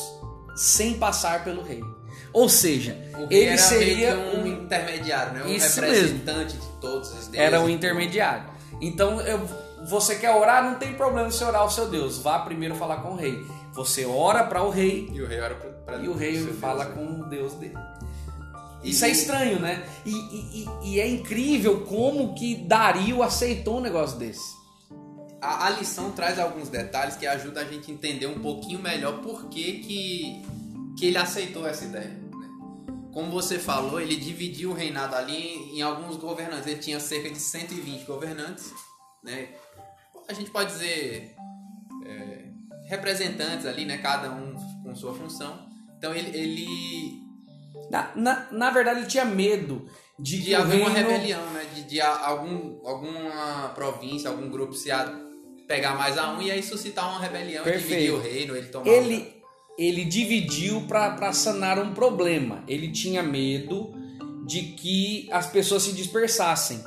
sem 0.55 0.93
passar 0.93 1.43
pelo 1.43 1.63
rei. 1.63 1.81
Ou 2.31 2.47
seja, 2.47 2.95
ele 3.31 3.45
era 3.45 3.57
seria 3.57 4.15
um 4.15 4.43
um 4.43 4.45
intermediário, 4.45 5.33
né? 5.33 5.43
Um 5.43 5.47
Isso 5.47 5.81
representante 5.81 6.55
de 6.55 6.67
todos 6.79 7.09
os 7.09 7.27
deuses. 7.29 7.39
era 7.39 7.59
o 7.59 7.67
intermediário. 7.67 8.43
Então, 8.79 9.19
eu, 9.21 9.39
você 9.89 10.17
quer 10.17 10.35
orar, 10.35 10.63
não 10.63 10.75
tem 10.75 10.93
problema 10.93 11.31
você 11.31 11.43
orar 11.43 11.61
ao 11.61 11.71
seu 11.71 11.89
Deus. 11.89 12.19
Vá 12.19 12.37
primeiro 12.37 12.75
falar 12.75 12.97
com 12.97 13.13
o 13.13 13.15
rei. 13.15 13.43
Você 13.73 14.05
ora 14.05 14.43
para 14.43 14.61
o 14.63 14.69
rei 14.69 15.09
E 15.11 15.21
o 15.21 15.27
rei 15.27 15.39
era 15.39 15.55
pra, 15.55 15.69
pra 15.69 15.97
e 15.97 16.07
o 16.07 16.13
rei 16.15 16.37
fala 16.59 16.85
Deus, 16.85 16.95
né? 16.95 17.03
com 17.03 17.21
o 17.21 17.25
Deus 17.25 17.53
dele. 17.53 17.77
Isso 18.83 19.03
é 19.05 19.09
estranho, 19.09 19.59
né? 19.59 19.85
E, 20.05 20.11
e- 20.11 20.63
e- 20.63 20.89
e 20.93 20.99
é 20.99 21.07
incrível 21.07 21.85
como 21.85 22.33
que 22.35 22.55
Dario 22.55 23.21
aceitou 23.23 23.77
um 23.77 23.81
negócio 23.81 24.17
desse. 24.17 24.55
A, 25.41 25.67
a 25.67 25.69
lição 25.71 26.11
traz 26.11 26.39
alguns 26.39 26.69
detalhes 26.69 27.15
que 27.15 27.27
ajudam 27.27 27.63
a 27.63 27.65
gente 27.65 27.91
a 27.91 27.93
entender 27.93 28.27
um 28.27 28.39
pouquinho 28.39 28.79
melhor 28.79 29.21
por 29.21 29.49
que, 29.49 29.79
que, 29.79 30.41
que 30.97 31.05
ele 31.07 31.17
aceitou 31.17 31.67
essa 31.67 31.85
ideia. 31.85 32.07
né? 32.09 32.49
Como 33.13 33.31
você 33.31 33.59
falou, 33.59 33.99
ele 33.99 34.15
dividiu 34.15 34.71
o 34.71 34.73
reinado 34.73 35.15
ali 35.15 35.35
em, 35.35 35.77
em 35.77 35.81
alguns 35.81 36.15
governantes. 36.17 36.67
Ele 36.67 36.79
tinha 36.79 36.99
cerca 36.99 37.29
de 37.29 37.39
120 37.39 38.05
governantes. 38.05 38.71
Né? 39.23 39.49
A 40.29 40.33
gente 40.33 40.49
pode 40.51 40.71
dizer 40.71 41.35
é, 42.05 42.45
representantes 42.87 43.65
ali, 43.65 43.85
né? 43.85 43.97
cada 43.97 44.31
um 44.31 44.55
com 44.83 44.95
sua 44.95 45.13
função. 45.13 45.67
Então 45.97 46.13
ele, 46.15 46.35
ele 46.37 47.26
Na, 47.89 48.11
na, 48.15 48.47
na 48.51 48.69
verdade, 48.71 48.99
ele 49.01 49.07
tinha 49.07 49.25
medo 49.25 49.85
de, 50.19 50.41
de 50.41 50.55
haver 50.55 50.81
uma 50.81 50.89
reino- 50.89 51.09
rebelião, 51.09 51.45
né? 51.51 51.65
De, 51.73 51.83
de 51.83 52.01
algum, 52.01 52.85
alguma 52.85 53.69
província, 53.75 54.29
algum 54.29 54.49
grupo 54.49 54.73
se 54.73 54.91
a- 54.91 55.13
pegar 55.67 55.95
mais 55.95 56.17
a 56.17 56.31
um 56.31 56.41
e 56.41 56.49
aí 56.51 56.63
suscitar 56.63 57.09
uma 57.09 57.19
rebelião, 57.19 57.61
e 57.61 57.65
Perfeito. 57.71 57.87
dividir 57.89 58.13
o 58.13 58.19
reino, 58.21 58.55
ele 58.55 58.67
tomar 58.69 58.87
ele, 58.87 59.35
ele 59.77 60.05
dividiu 60.05 60.81
para 60.87 61.31
sanar 61.33 61.77
um 61.79 61.93
problema. 61.93 62.63
Ele 62.67 62.89
tinha 62.91 63.21
medo 63.21 63.93
de 64.45 64.61
que 64.63 65.27
as 65.31 65.47
pessoas 65.47 65.83
se 65.83 65.91
dispersassem. 65.93 66.81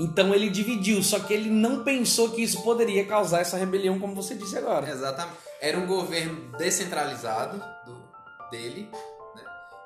Então 0.00 0.32
ele 0.34 0.48
dividiu, 0.50 1.02
só 1.02 1.18
que 1.20 1.32
ele 1.34 1.50
não 1.50 1.82
pensou 1.82 2.30
que 2.30 2.42
isso 2.42 2.62
poderia 2.62 3.04
causar 3.04 3.40
essa 3.40 3.56
rebelião, 3.56 3.98
como 3.98 4.14
você 4.14 4.34
disse 4.34 4.56
agora. 4.56 4.88
Exatamente. 4.88 5.36
Era 5.60 5.76
um 5.78 5.86
governo 5.86 6.52
descentralizado 6.56 7.58
do, 7.84 8.48
dele? 8.50 8.88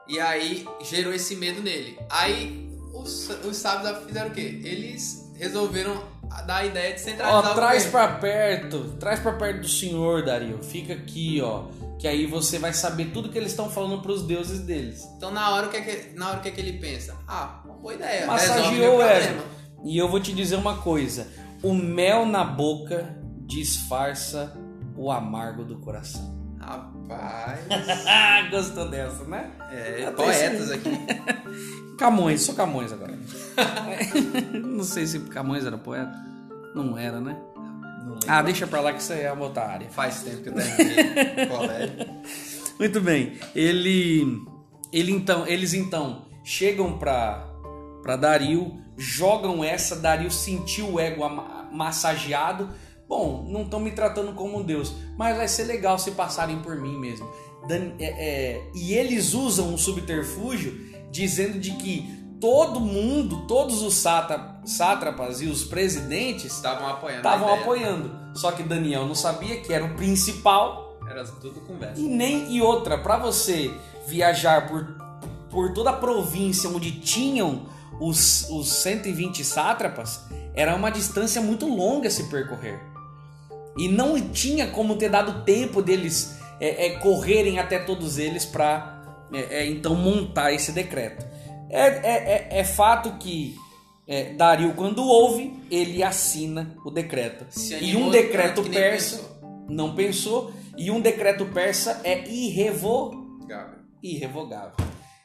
E 0.09 0.19
aí 0.19 0.67
gerou 0.83 1.13
esse 1.13 1.37
medo 1.37 1.63
nele. 1.63 1.99
Aí 2.11 2.71
os, 2.93 3.29
os 3.45 3.57
sábios 3.57 4.05
fizeram 4.07 4.29
o 4.29 4.33
quê? 4.33 4.61
Eles 4.65 5.33
resolveram 5.37 6.03
dar 6.47 6.57
a 6.59 6.67
ideia 6.67 6.95
de 6.95 7.01
centralizar 7.01 7.51
Ó, 7.51 7.55
traz 7.55 7.87
pra 7.87 8.09
perto, 8.09 8.97
traz 8.99 9.21
pra 9.21 9.33
perto 9.33 9.61
do 9.61 9.69
senhor, 9.69 10.25
Dario. 10.25 10.63
Fica 10.63 10.95
aqui, 10.95 11.41
ó, 11.43 11.65
que 11.99 12.09
aí 12.09 12.27
você 12.27 12.59
vai 12.59 12.73
saber 12.73 13.07
tudo 13.07 13.29
que 13.29 13.39
eles 13.39 13.51
estão 13.51 13.71
falando 13.71 14.01
pros 14.03 14.23
deuses 14.23 14.61
deles. 14.61 15.07
Então 15.17 15.31
na 15.31 15.51
hora 15.51 15.69
que, 15.69 15.77
é 15.77 15.81
que, 15.81 16.17
na 16.17 16.31
hora 16.31 16.41
que, 16.41 16.49
é 16.49 16.53
que 16.53 16.61
ele 16.61 16.79
pensa? 16.79 17.17
Ah, 17.27 17.61
uma 17.65 17.75
boa 17.75 17.95
ideia. 17.95 18.27
Massageou 18.27 19.03
ela. 19.03 19.45
E 19.85 19.99
eu 19.99 20.09
vou 20.09 20.21
te 20.21 20.33
dizer 20.33 20.57
uma 20.57 20.79
coisa: 20.79 21.29
o 21.63 21.75
mel 21.75 22.25
na 22.25 22.45
boca 22.45 23.17
disfarça 23.47 24.57
o 24.97 25.11
amargo 25.11 25.65
do 25.65 25.79
coração. 25.79 26.32
Rapaz. 27.09 27.61
Ah, 28.07 28.49
gostou 28.51 28.89
dessa, 28.89 29.25
né? 29.25 29.51
É, 29.71 30.05
Até 30.07 30.13
poetas 30.25 30.71
esse- 30.71 30.75
aqui. 30.75 30.91
Camões, 31.99 32.43
sou 32.43 32.55
Camões 32.55 32.93
agora. 32.93 33.17
Não 34.53 34.83
sei 34.85 35.07
se 35.07 35.21
Camões 35.21 35.65
era 35.65 35.79
poeta. 35.79 36.13
Não 36.75 36.97
era, 36.99 37.21
né? 37.21 37.37
Não. 38.05 38.19
Ah, 38.27 38.43
deixa 38.43 38.67
pra 38.67 38.81
lá 38.81 38.93
que 38.93 39.01
isso 39.01 39.13
aí 39.13 39.23
é 39.23 39.33
uma 39.33 39.45
outra 39.45 39.65
área. 39.67 39.89
Faz 39.91 40.23
tempo 40.23 40.43
que 40.43 40.49
eu 40.49 40.55
terminei 40.55 41.45
o 41.45 41.49
colégio. 41.49 41.97
Muito 42.79 43.01
bem. 43.01 43.39
Ele, 43.55 44.25
ele 44.93 45.13
então, 45.13 45.47
eles 45.47 45.75
então 45.75 46.27
chegam 46.45 46.99
pra 46.99 47.49
para 48.03 48.17
Dario, 48.17 48.81
jogam 48.99 49.63
essa, 49.63 49.95
Dario 49.95 50.29
sentiu 50.31 50.95
o 50.95 50.99
ego 51.01 51.23
massageado. 51.71 52.69
Bom, 53.13 53.45
não 53.47 53.61
estão 53.65 53.79
me 53.79 53.91
tratando 53.91 54.33
como 54.33 54.59
um 54.59 54.63
deus, 54.63 54.95
mas 55.19 55.37
vai 55.37 55.47
ser 55.47 55.65
legal 55.65 55.99
se 55.99 56.13
passarem 56.13 56.61
por 56.61 56.77
mim 56.77 56.99
mesmo. 56.99 57.29
É- 57.69 57.83
é, 58.01 58.71
e 58.75 58.95
eles 58.95 59.35
usam 59.35 59.69
um 59.69 59.77
subterfúgio 59.77 60.81
dizendo 61.11 61.61
de 61.61 61.73
que 61.73 62.09
todo 62.41 62.81
mundo, 62.81 63.47
todos 63.47 63.83
os 63.83 63.93
sátra- 63.97 64.59
sátrapas 64.65 65.43
e 65.43 65.47
os 65.47 65.63
presidentes 65.63 66.55
Estavam 66.55 66.89
apoiando. 66.89 67.19
estavam 67.19 67.49
ideia. 67.49 67.61
apoiando. 67.61 68.11
Só 68.35 68.51
que 68.51 68.63
Daniel 68.63 69.05
não 69.07 69.15
sabia 69.15 69.61
que 69.61 69.75
era 69.75 69.85
o 69.85 69.95
principal 69.95 70.99
Era 71.07 71.23
tudo 71.23 71.61
conversa. 71.61 72.01
e 72.01 72.05
nem 72.05 72.51
e 72.57 72.63
outra, 72.63 72.97
para 72.97 73.19
você 73.19 73.71
viajar 74.07 74.69
por, 74.69 74.87
por 75.51 75.75
toda 75.75 75.91
a 75.91 75.97
província 75.97 76.71
onde 76.71 76.93
tinham 76.93 77.67
os, 78.01 78.49
os 78.49 78.73
120 78.73 79.45
sátrapas, 79.45 80.19
era 80.55 80.75
uma 80.75 80.91
distância 80.91 81.43
muito 81.43 81.67
longa 81.69 82.09
a 82.09 82.11
se 82.11 82.25
percorrer. 82.31 82.91
E 83.77 83.89
não 83.89 84.21
tinha 84.31 84.69
como 84.69 84.97
ter 84.97 85.09
dado 85.09 85.45
tempo 85.45 85.81
deles 85.83 86.39
é, 86.61 86.87
é, 86.87 86.91
correrem 86.99 87.59
até 87.59 87.79
todos 87.79 88.19
eles 88.19 88.45
para 88.45 89.01
então 89.67 89.95
montar 89.95 90.53
esse 90.53 90.73
decreto. 90.73 91.25
É, 91.71 91.81
é, 91.81 92.49
é- 92.55 92.61
é 92.61 92.65
fato 92.65 93.13
que 93.19 93.57
é, 94.07 94.35
Dario, 94.35 94.75
quando 94.75 95.03
ouve, 95.03 95.55
ele 95.71 96.03
assina 96.03 96.77
o 96.85 96.91
decreto. 96.91 97.47
E 97.81 97.97
um 97.97 98.11
decreto 98.11 98.63
persa 98.65 99.17
pensou. 99.17 99.67
não 99.69 99.95
pensou, 99.95 100.53
e 100.77 100.91
um 100.91 101.01
decreto 101.01 101.47
persa 101.47 102.01
é 102.05 102.29
irrevogável. 102.29 103.79
Irrevogável. 104.03 104.77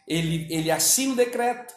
Ele, 0.08 0.48
ele 0.50 0.72
assina 0.72 1.14
o 1.14 1.16
decreto, 1.16 1.74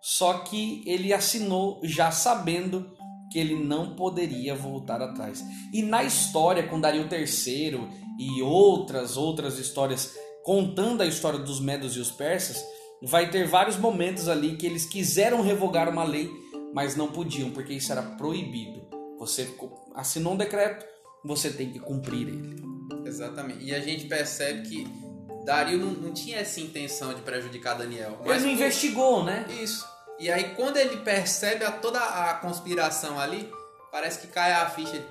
só 0.00 0.34
que 0.40 0.82
ele 0.86 1.12
assinou 1.12 1.80
já 1.82 2.10
sabendo 2.10 2.94
que 3.34 3.38
ele 3.40 3.56
não 3.56 3.96
poderia 3.96 4.54
voltar 4.54 5.02
atrás. 5.02 5.44
E 5.72 5.82
na 5.82 6.04
história 6.04 6.68
com 6.68 6.80
Dario 6.80 7.08
III 7.10 7.80
e 8.16 8.40
outras 8.40 9.16
outras 9.16 9.58
histórias 9.58 10.14
contando 10.44 11.02
a 11.02 11.06
história 11.06 11.40
dos 11.40 11.58
medos 11.58 11.96
e 11.96 11.98
os 11.98 12.12
persas, 12.12 12.64
vai 13.02 13.28
ter 13.28 13.44
vários 13.44 13.76
momentos 13.76 14.28
ali 14.28 14.56
que 14.56 14.66
eles 14.66 14.86
quiseram 14.86 15.42
revogar 15.42 15.88
uma 15.88 16.04
lei, 16.04 16.30
mas 16.72 16.94
não 16.94 17.08
podiam, 17.08 17.50
porque 17.50 17.72
isso 17.72 17.90
era 17.90 18.02
proibido. 18.02 18.86
Você 19.18 19.52
assinou 19.96 20.34
um 20.34 20.36
decreto, 20.36 20.86
você 21.24 21.50
tem 21.50 21.72
que 21.72 21.80
cumprir 21.80 22.28
ele. 22.28 22.62
Exatamente. 23.04 23.64
E 23.64 23.74
a 23.74 23.80
gente 23.80 24.06
percebe 24.06 24.68
que 24.68 24.86
Dario 25.44 25.78
não, 25.78 25.90
não 25.90 26.12
tinha 26.12 26.38
essa 26.38 26.60
intenção 26.60 27.12
de 27.12 27.22
prejudicar 27.22 27.74
Daniel. 27.74 28.20
Ele 28.24 28.40
não 28.40 28.50
investigou, 28.50 29.24
né? 29.24 29.44
Isso. 29.60 29.84
E 30.18 30.30
aí 30.30 30.54
quando 30.54 30.76
ele 30.76 30.98
percebe 30.98 31.64
a, 31.64 31.72
toda 31.72 31.98
a 31.98 32.34
conspiração 32.34 33.18
ali, 33.18 33.50
parece 33.90 34.20
que 34.20 34.26
cai 34.28 34.52
a 34.52 34.68
ficha. 34.70 34.92
de, 34.92 35.04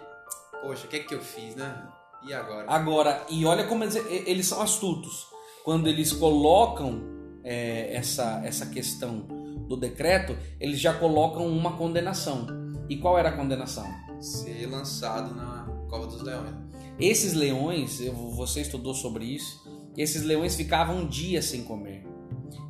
Poxa, 0.62 0.86
o 0.86 0.90
que 0.90 0.96
é 0.96 1.00
que 1.00 1.14
eu 1.14 1.22
fiz, 1.22 1.56
né? 1.56 1.88
E 2.26 2.34
agora? 2.34 2.72
Agora, 2.72 3.26
e 3.30 3.46
olha 3.46 3.66
como 3.66 3.84
eles, 3.84 3.96
eles 3.96 4.48
são 4.48 4.62
astutos. 4.62 5.28
Quando 5.64 5.88
eles 5.88 6.14
colocam 6.14 7.02
é, 7.44 7.96
essa, 7.96 8.42
essa 8.46 8.66
questão 8.68 9.20
do 9.68 9.76
decreto, 9.76 10.38
eles 10.60 10.80
já 10.80 10.94
colocam 10.94 11.46
uma 11.48 11.76
condenação. 11.78 12.48
E 12.90 12.98
qual 12.98 13.18
era 13.18 13.30
a 13.30 13.32
condenação? 13.38 13.86
Ser 14.22 14.68
lançado 14.68 15.36
na 15.36 15.66
Cova 15.90 16.08
dos 16.08 16.22
Leões. 16.22 16.56
Esses 17.00 17.34
leões, 17.34 18.00
você 18.36 18.62
estudou 18.62 18.94
sobre 18.94 19.26
isso, 19.26 19.64
esses 19.98 20.24
leões 20.24 20.56
ficavam 20.56 20.98
um 20.98 21.08
dia 21.08 21.42
sem 21.42 21.64
comer. 21.64 22.06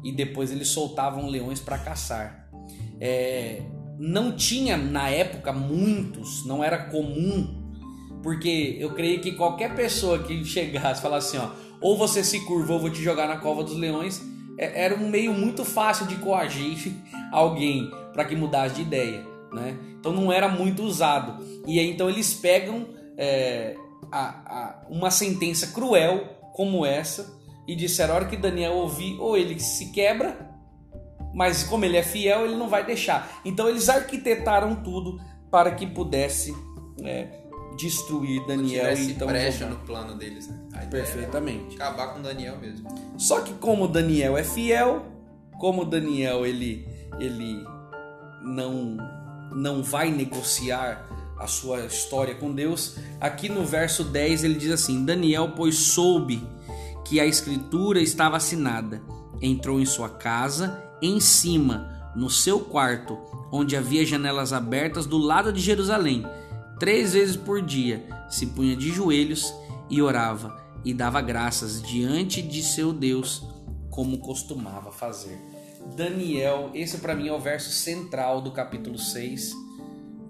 E 0.04 0.12
depois 0.12 0.52
eles 0.52 0.68
soltavam 0.70 1.28
leões 1.28 1.60
para 1.60 1.78
caçar. 1.78 2.50
É, 3.00 3.62
não 3.98 4.36
tinha 4.36 4.78
na 4.78 5.10
época 5.10 5.52
muitos, 5.54 6.46
não 6.46 6.64
era 6.64 6.78
comum, 6.86 7.62
porque 8.22 8.78
eu 8.80 8.94
creio 8.94 9.20
que 9.22 9.34
qualquer 9.34 9.76
pessoa 9.76 10.20
que 10.24 10.44
chegasse 10.46 11.00
e 11.00 11.04
falasse 11.04 11.36
assim, 11.38 11.46
ó, 11.46 11.52
ou 11.82 11.98
você 11.98 12.24
se 12.24 12.40
curva 12.42 12.74
ou 12.74 12.80
vou 12.80 12.90
te 12.90 13.02
jogar 13.02 13.28
na 13.28 13.38
cova 13.38 13.64
dos 13.64 13.76
leões, 13.78 14.22
é- 14.58 14.84
era 14.86 14.96
um 14.96 15.10
meio 15.10 15.34
muito 15.34 15.66
fácil 15.66 16.06
de 16.08 16.16
coagir 16.18 16.94
alguém 17.32 17.90
para 18.14 18.24
que 18.26 18.36
mudasse 18.36 18.76
de 18.76 18.82
ideia, 18.84 19.26
né? 19.52 19.78
Então 20.00 20.12
não 20.14 20.32
era 20.32 20.48
muito 20.48 20.84
usado. 20.84 21.44
E 21.68 21.80
aí 21.80 21.90
então 21.90 22.10
eles 22.10 22.34
pegam 22.34 22.88
é, 23.18 23.76
a- 24.12 24.28
a- 24.46 24.86
uma 24.90 25.12
sentença 25.12 25.68
cruel 25.68 26.30
como 26.54 26.86
essa 26.86 27.36
e 27.68 27.76
disseram 27.76 28.14
a 28.14 28.18
hora 28.18 28.26
que 28.26 28.38
Daniel 28.38 28.74
ouvir, 28.74 29.18
ou 29.20 29.38
ele 29.38 29.60
se 29.60 29.92
quebra, 29.92 30.50
mas 31.34 31.64
como 31.64 31.86
ele 31.86 31.98
é 31.98 32.04
fiel, 32.04 32.46
ele 32.46 32.56
não 32.56 32.70
vai 32.70 32.86
deixar. 32.86 33.42
Então 33.44 33.68
eles 33.68 33.90
arquitetaram 33.90 34.76
tudo 34.76 35.20
para 35.50 35.72
que 35.72 35.88
pudesse 35.88 36.56
é, 37.04 37.28
destruir 37.78 38.46
Daniel 38.46 38.92
e 38.92 38.96
Tivesse 38.96 39.12
então 39.12 39.28
brecha 39.28 39.66
no 39.66 39.78
plano 39.78 40.16
deles, 40.16 40.48
né? 40.48 40.60
Perfeitamente. 40.90 41.76
acabar 41.76 42.14
com 42.14 42.22
Daniel 42.22 42.58
mesmo. 42.58 42.88
Só 43.18 43.42
que 43.42 43.54
como 43.54 43.88
Daniel 43.88 44.38
é 44.38 44.44
fiel, 44.44 45.06
como 45.60 45.86
Daniel 45.86 46.46
ele 46.46 46.88
ele 47.20 47.64
não 48.42 48.98
não 49.52 49.84
vai 49.84 50.12
negociar 50.12 51.08
a 51.38 51.48
sua 51.48 51.86
história 51.86 52.36
com 52.36 52.52
Deus, 52.52 52.98
aqui 53.20 53.50
no 53.50 53.66
verso 53.66 54.04
10 54.04 54.44
ele 54.44 54.56
diz 54.56 54.72
assim: 54.72 55.04
Daniel, 55.04 55.54
pois 55.56 55.76
soube 55.76 56.42
que 57.04 57.20
a 57.20 57.26
escritura 57.26 58.02
estava 58.02 58.38
assinada, 58.38 59.02
entrou 59.42 59.80
em 59.80 59.86
sua 59.86 60.10
casa, 60.10 60.82
em 61.02 61.20
cima, 61.20 62.12
no 62.16 62.30
seu 62.30 62.60
quarto, 62.60 63.18
onde 63.52 63.76
havia 63.76 64.06
janelas 64.06 64.54
abertas 64.54 65.06
do 65.06 65.18
lado 65.18 65.52
de 65.52 65.62
Jerusalém. 65.62 66.26
Três 66.80 67.14
vezes 67.14 67.36
por 67.36 67.62
dia 67.62 68.06
se 68.30 68.48
punha 68.48 68.76
de 68.76 68.92
joelhos 68.92 69.54
e 69.90 70.02
orava 70.02 70.62
e 70.84 70.94
dava 70.94 71.22
graças 71.22 71.82
diante 71.82 72.42
de 72.42 72.62
seu 72.62 72.92
Deus, 72.92 73.44
como 73.90 74.18
costumava 74.18 74.92
fazer. 74.92 75.40
Daniel, 75.96 76.72
esse 76.74 76.98
para 76.98 77.16
mim 77.16 77.28
é 77.28 77.34
o 77.34 77.40
verso 77.40 77.70
central 77.70 78.42
do 78.42 78.52
capítulo 78.52 78.98
6. 78.98 79.54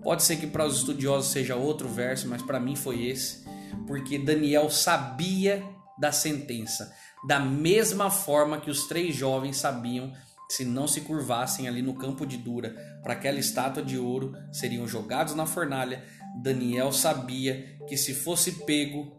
Pode 0.04 0.24
ser 0.24 0.36
que 0.38 0.48
para 0.48 0.66
os 0.66 0.78
estudiosos 0.78 1.32
seja 1.32 1.56
outro 1.56 1.88
verso, 1.88 2.28
mas 2.28 2.42
para 2.42 2.60
mim 2.60 2.76
foi 2.76 3.06
esse, 3.08 3.46
porque 3.88 4.18
Daniel 4.18 4.70
sabia 4.70 5.64
da 6.04 6.12
sentença, 6.12 6.94
da 7.26 7.40
mesma 7.40 8.12
forma 8.12 8.60
que 8.60 8.70
os 8.70 8.90
três 8.90 9.16
jovens 9.16 9.56
sabiam 9.56 10.12
se 10.50 10.66
não 10.66 10.86
se 10.86 11.00
curvassem 11.00 11.66
ali 11.66 11.82
no 11.82 11.96
campo 11.96 12.26
de 12.26 12.36
Dura 12.36 12.76
para 13.02 13.14
aquela 13.14 13.40
estátua 13.40 13.82
de 13.82 13.98
ouro, 13.98 14.34
seriam 14.52 14.86
jogados 14.86 15.34
na 15.34 15.46
fornalha. 15.46 16.04
Daniel 16.42 16.92
sabia 16.92 17.80
que 17.88 17.96
se 17.96 18.14
fosse 18.14 18.66
pego, 18.66 19.14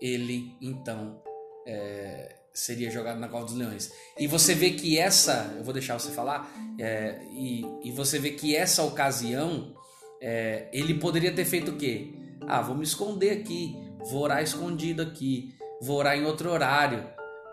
ele 0.00 0.56
então 0.62 1.20
é, 1.66 2.36
seria 2.54 2.88
jogado 2.92 3.18
na 3.18 3.28
cova 3.28 3.46
dos 3.46 3.54
leões. 3.54 3.90
E 4.16 4.28
você 4.28 4.54
vê 4.54 4.70
que 4.70 4.96
essa, 4.96 5.52
eu 5.58 5.64
vou 5.64 5.74
deixar 5.74 5.98
você 5.98 6.12
falar, 6.12 6.48
é, 6.78 7.18
e, 7.32 7.62
e 7.82 7.90
você 7.90 8.20
vê 8.20 8.30
que 8.30 8.54
essa 8.54 8.84
ocasião 8.84 9.74
é, 10.22 10.68
ele 10.72 10.94
poderia 10.94 11.34
ter 11.34 11.44
feito 11.44 11.72
o 11.72 11.76
quê? 11.76 12.14
Ah, 12.46 12.62
vou 12.62 12.76
me 12.76 12.84
esconder 12.84 13.32
aqui, 13.32 13.76
vou 13.98 14.22
orar 14.22 14.40
escondido 14.44 15.02
aqui, 15.02 15.58
vou 15.80 15.98
orar 15.98 16.16
em 16.16 16.24
outro 16.24 16.50
horário. 16.50 17.04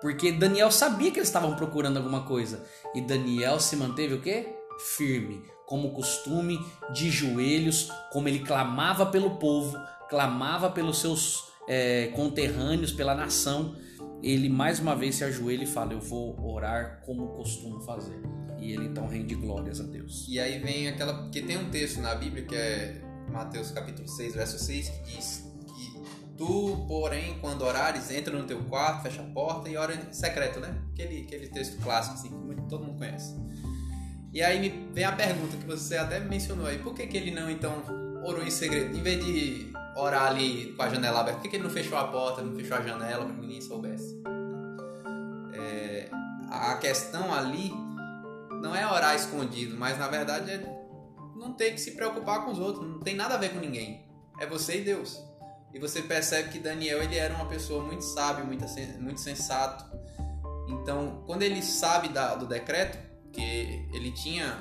Porque 0.01 0.31
Daniel 0.31 0.71
sabia 0.71 1.11
que 1.11 1.17
eles 1.17 1.29
estavam 1.29 1.55
procurando 1.55 1.97
alguma 1.97 2.23
coisa. 2.23 2.63
E 2.93 3.01
Daniel 3.01 3.59
se 3.59 3.75
manteve 3.75 4.13
o 4.13 4.21
quê? 4.21 4.55
Firme, 4.79 5.43
como 5.65 5.91
costume, 5.91 6.59
de 6.93 7.09
joelhos, 7.09 7.89
como 8.11 8.27
ele 8.27 8.39
clamava 8.39 9.07
pelo 9.07 9.37
povo, 9.37 9.75
clamava 10.07 10.69
pelos 10.69 10.99
seus 10.99 11.51
é, 11.67 12.07
conterrâneos, 12.15 12.91
pela 12.91 13.15
nação. 13.15 13.75
Ele 14.21 14.49
mais 14.49 14.79
uma 14.79 14.95
vez 14.95 15.15
se 15.15 15.23
ajoelha 15.23 15.63
e 15.63 15.67
fala: 15.67 15.93
Eu 15.93 15.99
vou 15.99 16.39
orar 16.47 17.01
como 17.05 17.29
costumo 17.29 17.81
fazer. 17.81 18.21
E 18.59 18.71
ele 18.71 18.85
então 18.85 19.07
rende 19.07 19.35
glórias 19.35 19.79
a 19.79 19.83
Deus. 19.83 20.25
E 20.27 20.39
aí 20.39 20.59
vem 20.59 20.87
aquela. 20.87 21.13
Porque 21.13 21.41
tem 21.41 21.57
um 21.57 21.69
texto 21.69 22.01
na 22.01 22.13
Bíblia 22.15 22.43
que 22.45 22.55
é 22.55 23.01
Mateus 23.31 23.71
capítulo 23.71 24.07
6, 24.07 24.35
verso 24.35 24.59
6, 24.59 24.89
que 24.89 25.15
diz 25.15 25.47
tu, 26.37 26.85
porém, 26.87 27.37
quando 27.41 27.63
orares, 27.63 28.11
entra 28.11 28.37
no 28.37 28.45
teu 28.45 28.63
quarto, 28.65 29.03
fecha 29.03 29.21
a 29.21 29.25
porta 29.25 29.67
e 29.67 29.75
ora 29.75 29.95
em 29.95 30.13
secreto, 30.13 30.59
né? 30.59 30.79
Aquele, 30.93 31.23
aquele 31.23 31.47
texto 31.47 31.81
clássico, 31.81 32.15
assim, 32.15 32.29
que 32.29 32.69
todo 32.69 32.85
mundo 32.85 32.97
conhece. 32.97 33.35
E 34.31 34.41
aí 34.41 34.59
me 34.59 34.93
vem 34.93 35.03
a 35.03 35.11
pergunta 35.11 35.57
que 35.57 35.65
você 35.65 35.97
até 35.97 36.19
mencionou 36.19 36.67
aí: 36.67 36.77
por 36.77 36.93
que, 36.93 37.07
que 37.07 37.17
ele 37.17 37.31
não, 37.31 37.49
então, 37.49 37.83
orou 38.23 38.43
em 38.43 38.51
segredo? 38.51 38.95
Em 38.95 39.01
vez 39.01 39.25
de 39.25 39.73
orar 39.95 40.27
ali 40.27 40.73
com 40.73 40.83
a 40.83 40.89
janela 40.89 41.21
aberta, 41.21 41.39
por 41.39 41.43
que, 41.43 41.49
que 41.49 41.55
ele 41.55 41.63
não 41.63 41.71
fechou 41.71 41.97
a 41.97 42.07
porta, 42.07 42.41
não 42.41 42.55
fechou 42.55 42.77
a 42.77 42.81
janela 42.81 43.25
para 43.25 43.33
que 43.33 43.41
ninguém 43.41 43.61
soubesse? 43.61 44.21
É, 45.53 46.09
a 46.49 46.75
questão 46.75 47.33
ali 47.33 47.73
não 48.61 48.75
é 48.75 48.85
orar 48.85 49.15
escondido, 49.15 49.75
mas 49.75 49.97
na 49.97 50.07
verdade 50.07 50.51
é 50.51 50.77
não 51.35 51.53
ter 51.53 51.71
que 51.71 51.79
se 51.79 51.91
preocupar 51.91 52.45
com 52.45 52.51
os 52.51 52.59
outros, 52.59 52.87
não 52.87 52.99
tem 52.99 53.15
nada 53.15 53.35
a 53.35 53.37
ver 53.37 53.53
com 53.53 53.59
ninguém. 53.59 54.05
É 54.39 54.45
você 54.45 54.81
e 54.81 54.83
Deus. 54.83 55.26
E 55.73 55.79
você 55.79 56.01
percebe 56.01 56.49
que 56.49 56.59
Daniel 56.59 57.01
ele 57.03 57.15
era 57.17 57.33
uma 57.35 57.45
pessoa 57.45 57.83
muito 57.83 58.03
sábia, 58.03 58.43
muito, 58.43 58.65
muito 58.99 59.19
sensato. 59.21 59.85
Então, 60.67 61.23
quando 61.25 61.43
ele 61.43 61.61
sabe 61.61 62.09
da- 62.09 62.35
do 62.35 62.45
decreto, 62.47 62.97
que 63.31 63.87
ele 63.93 64.11
tinha 64.11 64.57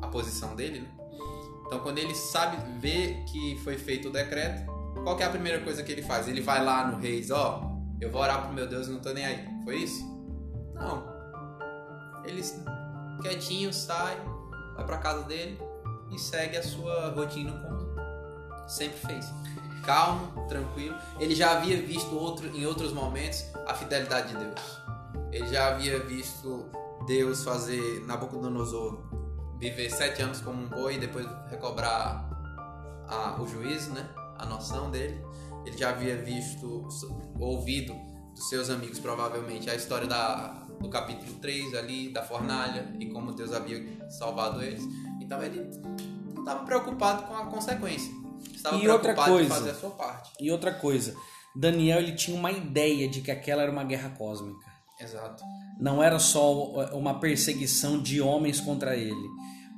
a 0.00 0.06
posição 0.08 0.54
dele, 0.54 0.80
né? 0.80 0.88
Então, 1.66 1.80
quando 1.80 1.98
ele 1.98 2.14
sabe 2.14 2.56
ver 2.78 3.24
que 3.24 3.58
foi 3.64 3.76
feito 3.76 4.08
o 4.08 4.12
decreto, 4.12 4.64
qual 5.02 5.18
é 5.18 5.24
a 5.24 5.30
primeira 5.30 5.60
coisa 5.62 5.82
que 5.82 5.90
ele 5.90 6.02
faz? 6.02 6.28
Ele 6.28 6.40
vai 6.40 6.64
lá 6.64 6.86
no 6.86 6.98
reis, 6.98 7.30
ó, 7.30 7.72
eu 8.00 8.10
vou 8.10 8.20
orar 8.20 8.44
pro 8.44 8.52
meu 8.52 8.68
Deus 8.68 8.86
e 8.86 8.90
não 8.90 9.00
tô 9.00 9.12
nem 9.12 9.24
aí. 9.24 9.48
Foi 9.64 9.76
isso? 9.76 10.04
Não. 10.74 11.04
Ele 12.24 12.42
quietinho 13.20 13.72
sai, 13.72 14.16
vai 14.76 14.84
pra 14.84 14.98
casa 14.98 15.24
dele 15.24 15.58
e 16.12 16.18
segue 16.18 16.56
a 16.56 16.62
sua 16.62 17.10
rotina 17.14 17.52
como 17.52 18.68
sempre 18.68 18.98
fez. 18.98 19.26
Calmo, 19.86 20.46
tranquilo. 20.48 20.96
Ele 21.20 21.34
já 21.34 21.52
havia 21.52 21.80
visto 21.80 22.14
outro, 22.18 22.48
em 22.54 22.66
outros 22.66 22.92
momentos 22.92 23.44
a 23.66 23.72
fidelidade 23.72 24.28
de 24.32 24.36
Deus. 24.44 24.80
Ele 25.32 25.46
já 25.46 25.68
havia 25.68 26.00
visto 26.00 26.66
Deus 27.06 27.44
fazer 27.44 28.04
Nabucodonosor 28.06 28.98
viver 29.58 29.88
sete 29.90 30.20
anos 30.22 30.40
como 30.40 30.62
um 30.62 30.68
boi 30.68 30.96
e 30.96 30.98
depois 30.98 31.26
recobrar 31.48 32.28
a- 33.08 33.36
o 33.40 33.46
juízo, 33.46 33.92
né? 33.94 34.06
A 34.38 34.44
noção 34.44 34.90
dele. 34.90 35.24
Ele 35.64 35.76
já 35.78 35.90
havia 35.90 36.16
visto, 36.22 36.86
ouvido 37.40 37.94
dos 38.34 38.48
seus 38.48 38.68
amigos, 38.68 38.98
provavelmente, 38.98 39.70
a 39.70 39.74
história 39.74 40.06
da, 40.06 40.48
do 40.80 40.88
capítulo 40.90 41.32
3 41.40 41.74
ali, 41.74 42.12
da 42.12 42.22
fornalha, 42.22 42.94
e 43.00 43.06
como 43.06 43.32
Deus 43.32 43.52
havia 43.52 43.82
salvado 44.10 44.62
eles. 44.62 44.82
Então 45.20 45.42
ele 45.42 45.70
não 46.34 46.42
estava 46.42 46.64
preocupado 46.64 47.22
com 47.22 47.34
a 47.34 47.46
consequência. 47.46 48.12
Estava 48.66 48.82
E 48.82 48.88
outra 48.88 49.14
coisa. 49.14 49.54
fazer 49.54 49.70
a 49.70 49.74
sua 49.74 49.90
parte. 49.90 50.32
E 50.40 50.50
outra 50.50 50.72
coisa, 50.74 51.14
Daniel 51.54 52.00
ele 52.00 52.12
tinha 52.12 52.36
uma 52.36 52.50
ideia 52.50 53.08
de 53.08 53.20
que 53.20 53.30
aquela 53.30 53.62
era 53.62 53.70
uma 53.70 53.84
guerra 53.84 54.10
cósmica. 54.10 54.66
Exato. 55.00 55.42
Não 55.78 56.02
era 56.02 56.18
só 56.18 56.70
uma 56.92 57.20
perseguição 57.20 58.00
de 58.00 58.20
homens 58.20 58.60
contra 58.60 58.96
ele, 58.96 59.28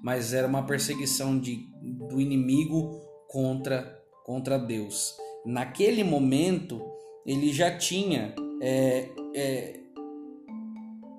mas 0.02 0.32
era 0.32 0.46
uma 0.46 0.64
perseguição 0.64 1.38
de, 1.38 1.66
do 1.82 2.20
inimigo 2.20 3.00
contra, 3.28 4.00
contra 4.24 4.58
Deus. 4.58 5.14
Naquele 5.44 6.04
momento, 6.04 6.80
ele 7.26 7.52
já 7.52 7.76
tinha 7.76 8.34
é, 8.62 9.08
é, 9.34 9.80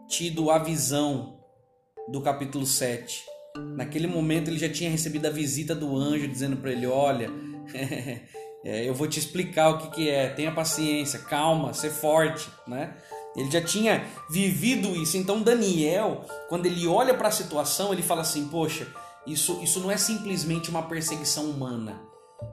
tido 0.07 0.49
a 0.49 0.57
visão 0.57 1.39
do 2.09 2.21
capítulo 2.21 2.65
7. 2.65 3.23
Naquele 3.75 4.07
momento, 4.07 4.49
ele 4.49 4.59
já 4.59 4.69
tinha 4.69 4.89
recebido 4.89 5.25
a 5.25 5.29
visita 5.29 5.75
do 5.75 5.95
anjo 5.95 6.27
dizendo 6.27 6.57
para 6.57 6.71
ele: 6.71 6.87
Olha, 6.87 7.29
é, 8.63 8.87
eu 8.87 8.93
vou 8.93 9.07
te 9.07 9.19
explicar 9.19 9.69
o 9.69 9.77
que, 9.77 9.89
que 9.91 10.09
é, 10.09 10.29
tenha 10.29 10.51
paciência, 10.51 11.19
calma, 11.19 11.73
ser 11.73 11.91
forte, 11.91 12.49
né? 12.67 12.95
Ele 13.35 13.49
já 13.49 13.61
tinha 13.61 14.05
vivido 14.29 14.95
isso. 14.95 15.17
Então 15.17 15.41
Daniel, 15.41 16.25
quando 16.47 16.65
ele 16.65 16.87
olha 16.87 17.13
para 17.13 17.27
a 17.27 17.31
situação, 17.31 17.93
ele 17.93 18.01
fala 18.01 18.21
assim: 18.21 18.47
"Poxa, 18.47 18.87
isso 19.25 19.59
isso 19.61 19.79
não 19.79 19.91
é 19.91 19.97
simplesmente 19.97 20.69
uma 20.69 20.83
perseguição 20.83 21.45
humana. 21.45 22.01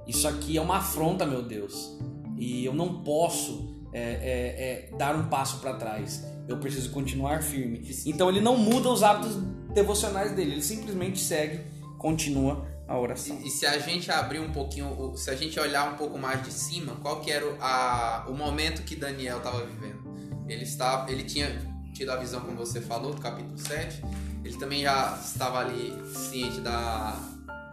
Isso 0.07 0.27
aqui 0.29 0.57
é 0.57 0.61
uma 0.61 0.79
afronta, 0.79 1.25
meu 1.25 1.43
Deus. 1.43 1.99
E 2.37 2.65
eu 2.65 2.75
não 2.75 3.03
posso 3.03 3.77
é, 3.93 4.01
é, 4.01 4.91
é, 4.93 4.97
dar 4.97 5.17
um 5.17 5.29
passo 5.29 5.59
para 5.59 5.75
trás. 5.75 6.25
Eu 6.47 6.59
preciso 6.59 6.91
continuar 6.91 7.43
firme. 7.43 7.83
Então 8.05 8.29
ele 8.29 8.41
não 8.41 8.57
muda 8.57 8.89
os 8.91 9.03
hábitos 9.03 9.37
devocionais 9.73 10.33
dele. 10.33 10.53
Ele 10.53 10.63
simplesmente 10.63 11.19
segue, 11.19 11.61
continua 11.99 12.67
a 12.89 12.99
oração. 12.99 13.39
E, 13.43 13.49
e 13.49 13.51
se 13.51 13.67
a 13.67 13.79
gente 13.79 14.11
abrir 14.11 14.41
um 14.41 14.53
pouquinho, 14.53 15.17
se 15.17 15.31
a 15.31 15.35
gente 15.35 15.59
olhar 15.59 15.93
um 15.93 15.97
pouco 15.97 16.19
mais 16.19 16.43
de 16.45 16.53
cima, 16.53 16.97
qual 16.97 17.21
que 17.21 17.31
era 17.31 17.47
o, 17.47 17.57
a, 17.61 18.27
o 18.29 18.35
momento 18.35 18.83
que 18.83 18.97
Daniel 18.97 19.39
estava 19.39 19.65
vivendo? 19.65 20.07
Ele 20.49 20.63
estava, 20.63 21.11
ele 21.11 21.25
tinha 21.25 21.49
tido 21.93 22.11
a 22.11 22.17
visão, 22.17 22.41
como 22.41 22.57
você 22.57 22.81
falou, 22.81 23.15
do 23.15 23.21
capítulo 23.21 23.59
7. 23.59 24.03
Ele 24.45 24.57
também 24.59 24.83
já 24.83 25.19
estava 25.21 25.59
ali 25.59 25.93
ciente 26.15 26.61
da, 26.61 27.19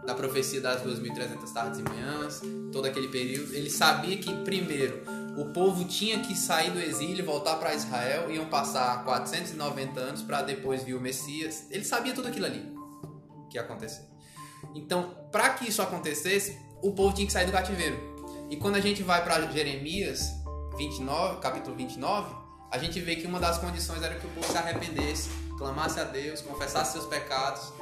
da 0.04 0.14
profecia 0.14 0.60
das 0.60 0.82
2.300 0.82 1.52
tardes 1.52 1.78
e 1.78 1.82
manhãs, 1.82 2.40
todo 2.72 2.86
aquele 2.86 3.08
período. 3.08 3.54
Ele 3.54 3.70
sabia 3.70 4.16
que, 4.16 4.34
primeiro, 4.44 5.02
o 5.36 5.52
povo 5.52 5.84
tinha 5.84 6.18
que 6.20 6.34
sair 6.34 6.72
do 6.72 6.80
exílio 6.80 7.24
voltar 7.24 7.56
para 7.56 7.74
Israel, 7.74 8.30
iam 8.30 8.46
passar 8.46 9.04
490 9.04 10.00
anos 10.00 10.22
para 10.22 10.42
depois 10.42 10.82
vir 10.82 10.94
o 10.94 11.00
Messias. 11.00 11.66
Ele 11.70 11.84
sabia 11.84 12.12
tudo 12.12 12.26
aquilo 12.26 12.46
ali 12.46 12.72
que 13.50 13.56
ia 13.56 13.62
acontecer. 13.62 14.13
Então, 14.74 15.14
para 15.30 15.50
que 15.50 15.68
isso 15.68 15.82
acontecesse, 15.82 16.58
o 16.82 16.92
povo 16.92 17.14
tinha 17.14 17.26
que 17.26 17.32
sair 17.32 17.46
do 17.46 17.52
cativeiro. 17.52 18.14
E 18.50 18.56
quando 18.56 18.76
a 18.76 18.80
gente 18.80 19.02
vai 19.02 19.24
para 19.24 19.40
Jeremias 19.50 20.30
29, 20.76 21.40
capítulo 21.40 21.74
29, 21.76 22.34
a 22.70 22.78
gente 22.78 23.00
vê 23.00 23.16
que 23.16 23.26
uma 23.26 23.40
das 23.40 23.58
condições 23.58 24.02
era 24.02 24.14
que 24.16 24.26
o 24.26 24.30
povo 24.30 24.46
se 24.50 24.56
arrependesse, 24.56 25.30
clamasse 25.56 25.98
a 26.00 26.04
Deus, 26.04 26.40
confessasse 26.40 26.92
seus 26.92 27.06
pecados. 27.06 27.72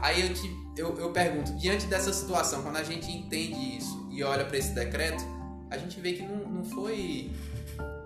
Aí 0.00 0.22
eu, 0.22 0.34
te, 0.34 0.50
eu, 0.76 0.98
eu 0.98 1.12
pergunto, 1.12 1.52
diante 1.58 1.86
dessa 1.86 2.12
situação, 2.12 2.62
quando 2.62 2.76
a 2.76 2.82
gente 2.82 3.10
entende 3.10 3.76
isso 3.76 4.08
e 4.10 4.24
olha 4.24 4.44
para 4.44 4.56
esse 4.56 4.74
decreto, 4.74 5.22
a 5.70 5.76
gente 5.76 6.00
vê 6.00 6.14
que 6.14 6.22
não, 6.22 6.36
não 6.48 6.64
foi 6.64 7.30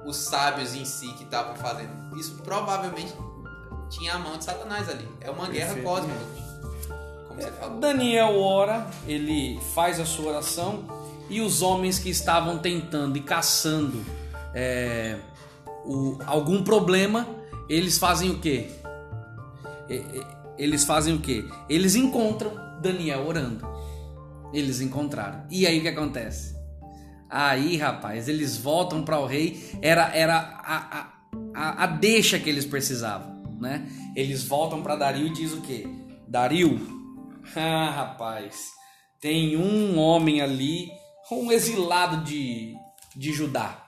os 0.04 0.16
sábios 0.16 0.74
em 0.74 0.84
si 0.84 1.12
que 1.14 1.24
estavam 1.24 1.56
fazendo. 1.56 2.16
Isso 2.18 2.36
provavelmente 2.42 3.14
tinha 3.88 4.14
a 4.14 4.18
mão 4.18 4.36
de 4.36 4.44
Satanás 4.44 4.88
ali. 4.88 5.08
É 5.20 5.30
uma 5.30 5.48
guerra 5.48 5.80
cósmica. 5.82 6.20
Como 7.34 7.74
você. 7.74 7.80
Daniel 7.80 8.38
ora, 8.40 8.86
ele 9.06 9.58
faz 9.74 9.98
a 10.00 10.04
sua 10.06 10.30
oração 10.30 10.84
e 11.28 11.40
os 11.40 11.62
homens 11.62 11.98
que 11.98 12.10
estavam 12.10 12.58
tentando 12.58 13.16
e 13.16 13.20
caçando 13.20 14.04
é, 14.54 15.16
o- 15.84 16.18
algum 16.26 16.62
problema, 16.62 17.26
eles 17.68 17.98
fazem 17.98 18.30
o 18.30 18.38
quê? 18.38 18.68
Eles 20.56 20.84
fazem 20.84 21.14
o 21.14 21.18
quê? 21.20 21.44
Eles 21.68 21.94
encontram 21.96 22.52
Daniel 22.80 23.26
orando. 23.26 23.66
Eles 24.52 24.80
encontraram. 24.80 25.44
E 25.50 25.66
aí 25.66 25.78
o 25.78 25.82
que 25.82 25.88
acontece? 25.88 26.54
Aí, 27.28 27.76
rapaz, 27.76 28.28
eles 28.28 28.56
voltam 28.56 29.02
para 29.04 29.18
o 29.18 29.26
rei. 29.26 29.60
Era, 29.82 30.14
era 30.14 30.36
a, 30.36 30.76
a, 31.00 31.08
a, 31.54 31.84
a 31.84 31.86
deixa 31.86 32.38
que 32.38 32.48
eles 32.48 32.64
precisavam, 32.64 33.42
né? 33.60 33.88
Eles 34.14 34.44
voltam 34.44 34.80
para 34.82 34.94
Dario 34.94 35.26
e 35.26 35.32
diz 35.32 35.52
o 35.52 35.60
quê? 35.60 35.88
Dario, 36.28 37.03
ah, 37.56 37.90
rapaz, 37.90 38.70
tem 39.20 39.56
um 39.56 39.98
homem 39.98 40.40
ali, 40.40 40.90
um 41.30 41.50
exilado 41.50 42.24
de, 42.24 42.74
de 43.16 43.32
Judá. 43.32 43.84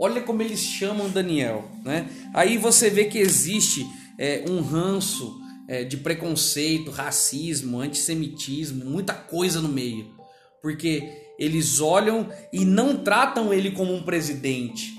Olha 0.00 0.20
como 0.22 0.42
eles 0.42 0.60
chamam 0.60 1.10
Daniel, 1.10 1.70
né? 1.84 2.08
Aí 2.32 2.58
você 2.58 2.90
vê 2.90 3.04
que 3.04 3.18
existe 3.18 3.86
é, 4.18 4.44
um 4.48 4.60
ranço 4.60 5.38
é, 5.68 5.84
de 5.84 5.96
preconceito, 5.96 6.90
racismo, 6.90 7.80
antissemitismo, 7.80 8.84
muita 8.84 9.14
coisa 9.14 9.60
no 9.60 9.68
meio, 9.68 10.14
porque 10.62 11.24
eles 11.38 11.80
olham 11.80 12.28
e 12.52 12.64
não 12.64 12.96
tratam 12.96 13.52
ele 13.52 13.70
como 13.70 13.94
um 13.94 14.02
presidente 14.02 14.92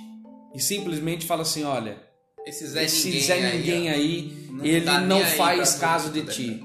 e 0.53 0.59
simplesmente 0.59 1.25
falam 1.25 1.41
assim, 1.41 1.63
olha, 1.63 1.97
Esse 2.45 2.67
Zé 2.67 2.85
esse 2.85 3.07
Ninguém, 3.07 3.21
Zé 3.21 3.33
aí, 3.33 3.57
Ninguém 3.57 3.89
aí, 3.89 4.47
Não 4.51 4.65
ele 4.65 4.85
tá 4.85 4.99
nem 4.99 5.07
não 5.09 5.17
aí 5.17 5.37
faz 5.37 5.75
caso 5.75 6.11
de 6.11 6.23
né? 6.23 6.31
ti. 6.31 6.64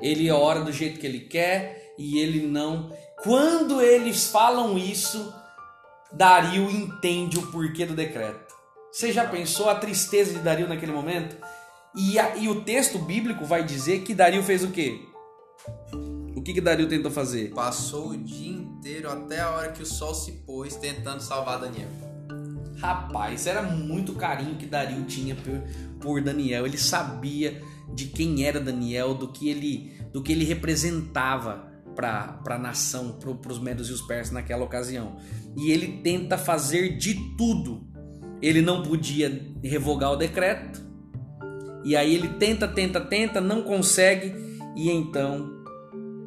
Ele 0.00 0.30
ora 0.30 0.60
do 0.62 0.72
jeito 0.72 0.98
que 0.98 1.06
ele 1.06 1.20
quer 1.20 1.94
e 1.98 2.18
ele 2.18 2.46
não. 2.46 2.90
Quando 3.22 3.80
eles 3.82 4.26
falam 4.26 4.76
isso, 4.78 5.32
Dario 6.12 6.70
entende 6.70 7.38
o 7.38 7.46
porquê 7.50 7.84
do 7.86 7.94
decreto. 7.94 8.54
Você 8.92 9.12
já 9.12 9.26
pensou 9.26 9.68
a 9.68 9.74
tristeza 9.76 10.32
de 10.32 10.40
Dario 10.40 10.68
naquele 10.68 10.92
momento? 10.92 11.36
E, 11.94 12.18
a- 12.18 12.36
e 12.36 12.48
o 12.48 12.62
texto 12.62 12.98
bíblico 12.98 13.44
vai 13.44 13.64
dizer 13.64 14.00
que 14.02 14.14
Dario 14.14 14.42
fez 14.42 14.64
o 14.64 14.70
quê? 14.70 15.00
O 16.36 16.42
que, 16.42 16.54
que 16.54 16.60
Dario 16.60 16.88
tentou 16.88 17.10
fazer? 17.10 17.50
Passou 17.50 18.10
o 18.10 18.16
dia 18.16 18.50
inteiro 18.52 19.10
até 19.10 19.40
a 19.40 19.50
hora 19.50 19.72
que 19.72 19.82
o 19.82 19.86
sol 19.86 20.14
se 20.14 20.32
pôs 20.46 20.74
tentando 20.76 21.20
salvar 21.20 21.60
Daniel. 21.60 21.88
Rapaz, 22.80 23.46
era 23.46 23.60
muito 23.62 24.14
carinho 24.14 24.56
que 24.56 24.64
Dario 24.64 25.04
tinha 25.04 25.34
por, 25.36 25.60
por 26.00 26.22
Daniel. 26.22 26.64
Ele 26.64 26.78
sabia 26.78 27.62
de 27.94 28.06
quem 28.06 28.44
era 28.44 28.60
Daniel, 28.60 29.14
do 29.14 29.28
que 29.28 29.48
ele, 29.48 29.92
do 30.12 30.22
que 30.22 30.32
ele 30.32 30.44
representava 30.44 31.68
para 31.94 32.40
a 32.46 32.58
nação, 32.58 33.18
para 33.18 33.52
os 33.52 33.58
medos 33.58 33.88
e 33.90 33.92
os 33.92 34.00
persas 34.02 34.32
naquela 34.32 34.64
ocasião. 34.64 35.16
E 35.56 35.70
ele 35.70 36.00
tenta 36.02 36.38
fazer 36.38 36.96
de 36.96 37.14
tudo. 37.36 37.86
Ele 38.40 38.62
não 38.62 38.82
podia 38.82 39.54
revogar 39.62 40.12
o 40.12 40.16
decreto. 40.16 40.80
E 41.84 41.96
aí 41.96 42.14
ele 42.14 42.28
tenta, 42.28 42.66
tenta, 42.66 43.00
tenta, 43.00 43.40
não 43.40 43.62
consegue. 43.62 44.32
E 44.76 44.90
então 44.90 45.60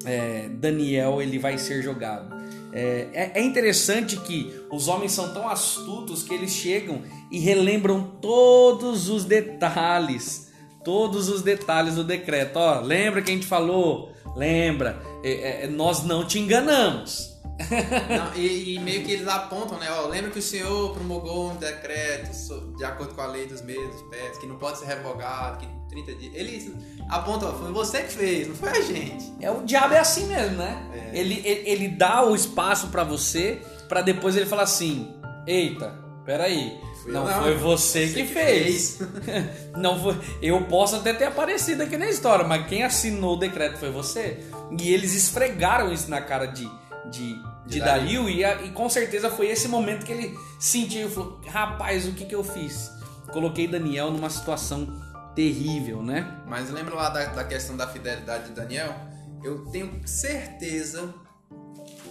é, 0.05 0.49
Daniel 0.49 1.21
ele 1.21 1.39
vai 1.39 1.57
ser 1.57 1.81
jogado. 1.81 2.33
É, 2.71 3.07
é- 3.13 3.31
é 3.35 3.43
interessante 3.43 4.17
que 4.17 4.51
os 4.71 4.87
homens 4.87 5.11
são 5.11 5.31
tão 5.33 5.47
astutos 5.47 6.23
que 6.23 6.33
eles 6.33 6.51
chegam 6.51 7.03
e 7.31 7.39
relembram 7.39 8.17
todos 8.19 9.09
os 9.09 9.23
detalhes, 9.25 10.51
todos 10.83 11.29
os 11.29 11.41
detalhes 11.41 11.95
do 11.95 12.03
decreto. 12.03 12.57
Ó, 12.57 12.79
lembra 12.81 13.21
que 13.21 13.31
a 13.31 13.33
gente 13.33 13.45
falou? 13.45 14.11
Lembra? 14.35 15.01
É, 15.23 15.63
é, 15.63 15.67
nós 15.67 16.03
não 16.03 16.25
te 16.25 16.39
enganamos. 16.39 17.31
Não, 17.69 18.35
e, 18.35 18.75
e 18.75 18.79
meio 18.79 19.03
que 19.03 19.11
eles 19.11 19.27
apontam, 19.27 19.77
né? 19.77 19.87
Ó, 19.91 20.07
lembra 20.07 20.31
que 20.31 20.39
o 20.39 20.41
senhor 20.41 20.91
promulgou 20.91 21.51
um 21.51 21.55
decreto 21.55 22.31
de 22.75 22.83
acordo 22.83 23.13
com 23.13 23.21
a 23.21 23.27
lei 23.27 23.45
dos 23.45 23.61
meses, 23.61 24.01
pés, 24.09 24.39
que 24.39 24.47
não 24.47 24.55
pode 24.55 24.79
ser 24.79 24.85
revogado, 24.85 25.59
que 25.59 25.67
30 25.89 26.15
dias. 26.15 26.33
Eles 26.33 26.71
apontam, 27.07 27.49
ó, 27.49 27.53
foi 27.53 27.71
você 27.71 28.01
que 28.01 28.11
fez, 28.11 28.47
não 28.47 28.55
foi 28.55 28.69
a 28.69 28.81
gente. 28.81 29.31
É 29.39 29.51
o 29.51 29.63
diabo 29.63 29.93
é 29.93 29.99
assim 29.99 30.25
mesmo, 30.25 30.57
né? 30.57 31.11
É. 31.13 31.19
Ele, 31.19 31.41
ele, 31.45 31.69
ele 31.69 31.87
dá 31.89 32.25
o 32.25 32.35
espaço 32.35 32.87
pra 32.87 33.03
você, 33.03 33.61
pra 33.87 34.01
depois 34.01 34.35
ele 34.35 34.47
falar 34.47 34.63
assim: 34.63 35.13
"Eita, 35.45 35.93
peraí, 36.25 36.81
Fui 36.92 36.92
não 37.05 37.25
não. 37.25 37.41
foi 37.43 37.55
você, 37.55 38.07
que, 38.07 38.25
fez. 38.25 38.99
não 39.77 40.01
foi, 40.01 40.17
eu 40.41 40.63
posso 40.65 40.95
até 40.95 41.13
ter 41.13 41.25
aparecido 41.25 41.83
aqui 41.83 41.97
na 41.97 42.07
história, 42.07 42.45
mas 42.45 42.65
quem 42.67 42.83
assinou 42.83 43.35
o 43.35 43.39
decreto 43.39 43.77
foi 43.77 43.91
você. 43.91 44.39
E 44.79 44.93
eles 44.93 45.13
esfregaram 45.13 45.91
isso 45.91 46.09
na 46.09 46.21
cara 46.21 46.45
de 46.45 46.69
de, 47.11 47.33
de, 47.35 47.43
De 47.67 47.79
Dario 47.81 48.29
e, 48.29 48.43
a- 48.45 48.63
e 48.63 48.69
com 48.71 48.89
certeza 48.89 49.29
foi 49.29 49.47
esse 49.47 49.67
momento 49.67 50.05
que 50.05 50.11
ele 50.11 50.37
sentiu, 50.59 51.09
falou: 51.09 51.39
"Rapaz, 51.47 52.07
o 52.07 52.13
que 52.13 52.25
que 52.25 52.33
eu 52.33 52.43
fiz?" 52.43 52.89
Coloquei 53.31 53.67
Daniel 53.67 54.09
numa 54.09 54.29
situação 54.29 54.87
terrível, 55.35 56.01
né? 56.01 56.25
Mas 56.47 56.69
lembra 56.69 56.95
lá 56.95 57.09
da, 57.09 57.25
da 57.25 57.43
questão 57.43 57.75
da 57.75 57.87
fidelidade 57.87 58.45
de 58.45 58.51
Daniel? 58.51 58.95
Eu 59.43 59.65
tenho 59.65 60.01
certeza, 60.05 61.13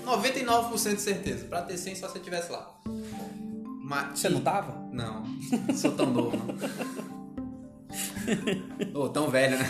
99% 0.05 0.95
de 0.97 1.01
certeza, 1.01 1.45
pra 1.47 1.63
ter 1.63 1.79
100 1.79 1.97
só 1.97 2.09
se 2.09 2.17
eu 2.17 2.21
estivesse 2.21 2.51
lá. 2.53 2.69
Mas, 3.93 4.19
Você 4.21 4.29
não 4.31 4.41
tava? 4.41 4.89
Não, 4.91 5.23
sou 5.75 5.93
tão 5.93 6.07
novo, 6.07 6.35
não. 6.37 6.57
Ô, 9.03 9.09
tão 9.11 9.29
velho, 9.29 9.59
né? 9.59 9.67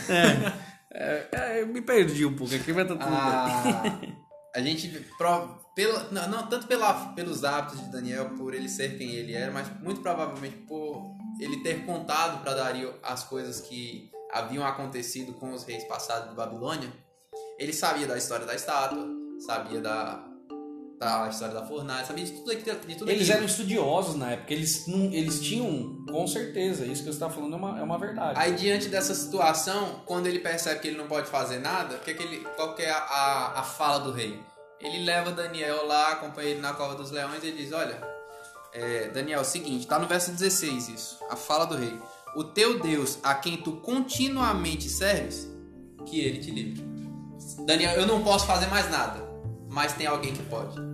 É, 0.94 1.28
é, 1.32 1.62
eu 1.62 1.66
me 1.66 1.80
perdi 1.82 2.24
um 2.24 2.36
pouco 2.36 2.54
aqui, 2.54 2.72
mas 2.72 2.86
tá 2.86 2.94
tudo 2.94 3.04
bem. 3.04 4.14
a, 4.54 4.58
a 4.58 4.62
gente 4.62 4.88
pro- 5.18 5.58
pela, 5.74 6.08
não, 6.12 6.28
não 6.28 6.46
tanto 6.46 6.66
pela, 6.68 7.12
pelos 7.14 7.42
hábitos 7.42 7.80
de 7.80 7.90
Daniel 7.90 8.30
por 8.36 8.54
ele 8.54 8.68
ser 8.68 8.96
quem 8.98 9.10
ele 9.10 9.32
era 9.32 9.50
mas 9.50 9.66
muito 9.80 10.02
provavelmente 10.02 10.56
por 10.68 11.02
ele 11.40 11.62
ter 11.62 11.84
contado 11.86 12.42
para 12.42 12.54
Dario 12.54 12.94
as 13.02 13.24
coisas 13.24 13.60
que 13.62 14.10
haviam 14.32 14.64
acontecido 14.66 15.32
com 15.32 15.52
os 15.52 15.64
reis 15.64 15.82
passados 15.84 16.28
de 16.28 16.36
Babilônia 16.36 16.92
ele 17.58 17.72
sabia 17.72 18.06
da 18.06 18.18
história 18.18 18.44
da 18.44 18.54
estátua 18.54 19.08
sabia 19.46 19.80
da, 19.80 20.22
da 21.02 21.28
história 21.28 21.54
da 21.54 21.66
fornalha 21.66 22.06
sabia 22.06 22.24
de 22.24 22.32
tudo 22.32 22.54
de 22.54 22.94
tudo 22.94 23.10
Eles 23.10 23.22
aquilo. 23.22 23.36
eram 23.36 23.46
estudiosos 23.46 24.14
na 24.14 24.30
época, 24.32 24.52
eles, 24.54 24.86
não, 24.86 25.04
eles 25.12 25.40
tinham, 25.40 26.04
com 26.08 26.26
certeza, 26.26 26.84
isso 26.84 27.02
que 27.02 27.08
você 27.08 27.16
está 27.16 27.28
falando 27.28 27.54
é 27.54 27.56
uma, 27.56 27.80
é 27.80 27.82
uma 27.82 27.98
verdade. 27.98 28.38
Aí 28.38 28.54
diante 28.54 28.88
dessa 28.88 29.14
situação, 29.14 30.02
quando 30.06 30.26
ele 30.26 30.38
percebe 30.38 30.80
que 30.80 30.88
ele 30.88 30.96
não 30.96 31.08
pode 31.08 31.28
fazer 31.28 31.58
nada, 31.58 31.96
que 31.98 32.14
que 32.14 32.22
ele, 32.22 32.46
qual 32.56 32.74
que 32.76 32.82
é 32.82 32.90
a, 32.90 32.98
a, 32.98 33.60
a 33.60 33.62
fala 33.64 33.98
do 33.98 34.12
rei? 34.12 34.38
Ele 34.80 35.04
leva 35.04 35.32
Daniel 35.32 35.86
lá, 35.86 36.12
acompanha 36.12 36.50
ele 36.50 36.60
na 36.60 36.72
cova 36.72 36.94
dos 36.94 37.10
leões 37.10 37.42
e 37.42 37.48
ele 37.48 37.56
diz, 37.62 37.72
olha, 37.72 38.00
é, 38.72 39.08
Daniel, 39.08 39.40
é 39.40 39.42
o 39.42 39.44
seguinte, 39.44 39.86
tá 39.86 39.98
no 39.98 40.06
verso 40.06 40.30
16 40.30 40.88
isso, 40.88 41.18
a 41.30 41.36
fala 41.36 41.64
do 41.64 41.76
rei. 41.76 41.98
O 42.34 42.44
teu 42.44 42.80
Deus, 42.80 43.18
a 43.22 43.34
quem 43.34 43.56
tu 43.58 43.72
continuamente 43.72 44.88
serves, 44.88 45.48
que 46.06 46.20
ele 46.20 46.38
te 46.38 46.50
livre. 46.50 46.82
Daniel, 47.66 47.92
eu 47.94 48.06
não 48.06 48.22
posso 48.22 48.46
fazer 48.46 48.66
mais 48.66 48.90
nada, 48.90 49.22
mas 49.68 49.92
tem 49.92 50.06
alguém 50.06 50.32
que 50.32 50.42
pode. 50.44 50.91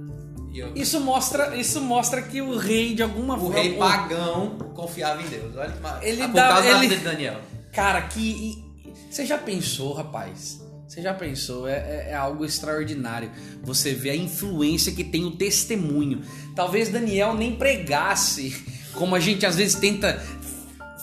Eu- 0.58 0.72
Isso 0.74 1.00
mostra, 1.00 1.56
isso 1.56 1.80
mostra 1.80 2.20
que 2.22 2.40
o 2.42 2.56
rei, 2.56 2.94
de 2.94 3.02
alguma 3.02 3.36
o 3.36 3.40
forma. 3.40 3.58
rei 3.58 3.74
pagão 3.76 4.58
confiava 4.74 5.22
em 5.22 5.26
Deus. 5.26 5.54
Olha. 5.56 5.74
Ele 6.02 6.22
por 6.22 6.32
dá- 6.34 6.48
causa 6.48 6.68
ele- 6.68 6.88
de 6.88 6.96
Daniel. 6.96 7.40
Cara, 7.72 8.02
que. 8.02 8.62
Você 9.10 9.24
já 9.24 9.38
pensou, 9.38 9.92
rapaz? 9.92 10.60
Você 10.86 11.02
já 11.02 11.12
pensou? 11.14 11.68
É, 11.68 11.72
é- 11.74 12.06
é 12.10 12.14
algo 12.14 12.44
extraordinário. 12.44 13.30
Você 13.62 13.92
vê 13.94 14.10
a 14.10 14.16
influência 14.16 14.92
que 14.92 15.04
tem 15.04 15.24
o 15.24 15.32
testemunho. 15.32 16.22
Talvez 16.56 16.88
Daniel 16.88 17.34
nem 17.34 17.54
pregasse, 17.56 18.56
como 18.94 19.14
a 19.14 19.20
gente 19.20 19.44
às 19.44 19.56
vezes 19.56 19.74
tenta 19.74 20.22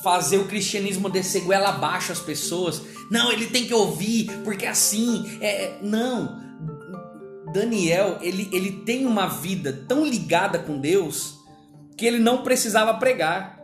fazer 0.03 0.37
o 0.37 0.45
cristianismo 0.45 1.09
descer 1.09 1.41
goela 1.41 1.69
abaixo 1.69 2.11
as 2.11 2.19
pessoas. 2.19 2.81
Não, 3.11 3.31
ele 3.31 3.47
tem 3.47 3.65
que 3.65 3.73
ouvir, 3.73 4.29
porque 4.43 4.65
assim. 4.65 5.37
É, 5.41 5.47
é- 5.65 5.79
não. 5.81 6.43
Daniel, 7.55 8.19
ele, 8.21 8.49
ele 8.51 8.83
tem 8.83 9.05
uma 9.05 9.27
vida 9.27 9.71
tão 9.87 10.05
ligada 10.05 10.59
com 10.59 10.77
Deus 10.77 11.39
que 11.97 12.05
ele 12.05 12.19
não 12.19 12.43
precisava 12.43 12.93
pregar. 12.95 13.63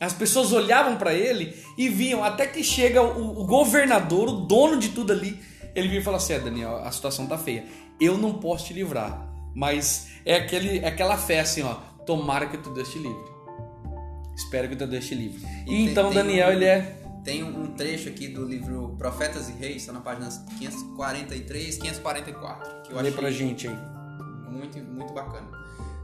As 0.00 0.12
pessoas 0.12 0.52
olhavam 0.52 0.96
para 0.96 1.14
ele 1.14 1.56
e 1.78 1.88
viam, 1.88 2.24
até 2.24 2.44
que 2.48 2.64
chega 2.64 3.00
o, 3.00 3.40
o 3.40 3.46
governador, 3.46 4.28
o 4.28 4.32
dono 4.32 4.76
de 4.76 4.88
tudo 4.88 5.12
ali. 5.12 5.40
Ele 5.72 5.86
vem 5.86 5.98
e 5.98 6.02
fala 6.02 6.16
assim: 6.16 6.32
é, 6.32 6.40
Daniel, 6.40 6.78
a 6.78 6.90
situação 6.90 7.28
tá 7.28 7.38
feia. 7.38 7.64
Eu 8.00 8.18
não 8.18 8.34
posso 8.34 8.66
te 8.66 8.74
livrar. 8.74 9.30
Mas 9.54 10.08
é, 10.24 10.34
aquele, 10.34 10.80
é 10.80 10.88
aquela 10.88 11.16
fé 11.16 11.38
assim, 11.38 11.62
ó. 11.62 11.74
Tomara 12.04 12.46
que 12.46 12.56
o 12.56 12.60
teu 12.60 12.74
Deus 12.74 12.90
te 12.90 12.98
livre. 12.98 13.32
Espero 14.34 14.66
que 14.66 14.74
o 14.74 14.78
teu 14.78 14.88
Deus 14.88 15.06
te 15.06 15.14
livre. 15.14 15.40
E, 15.68 15.84
então 15.84 16.06
tem 16.06 16.14
Daniel, 16.14 16.50
ele 16.50 16.64
é. 16.64 16.96
Tem 17.24 17.44
um 17.44 17.62
um 17.62 17.74
trecho 17.74 18.08
aqui 18.08 18.28
do 18.28 18.44
livro 18.44 18.96
Profetas 18.98 19.48
e 19.48 19.52
Reis, 19.52 19.82
está 19.82 19.92
na 19.92 20.00
página 20.00 20.28
543, 20.58 21.76
544, 21.76 22.82
que 22.82 22.92
eu 22.92 22.96
Lê 22.96 23.02
achei 23.02 23.12
pra 23.12 23.30
gente 23.30 23.68
aí. 23.68 23.78
muito, 24.50 24.78
muito 24.78 25.12
bacana. 25.12 25.46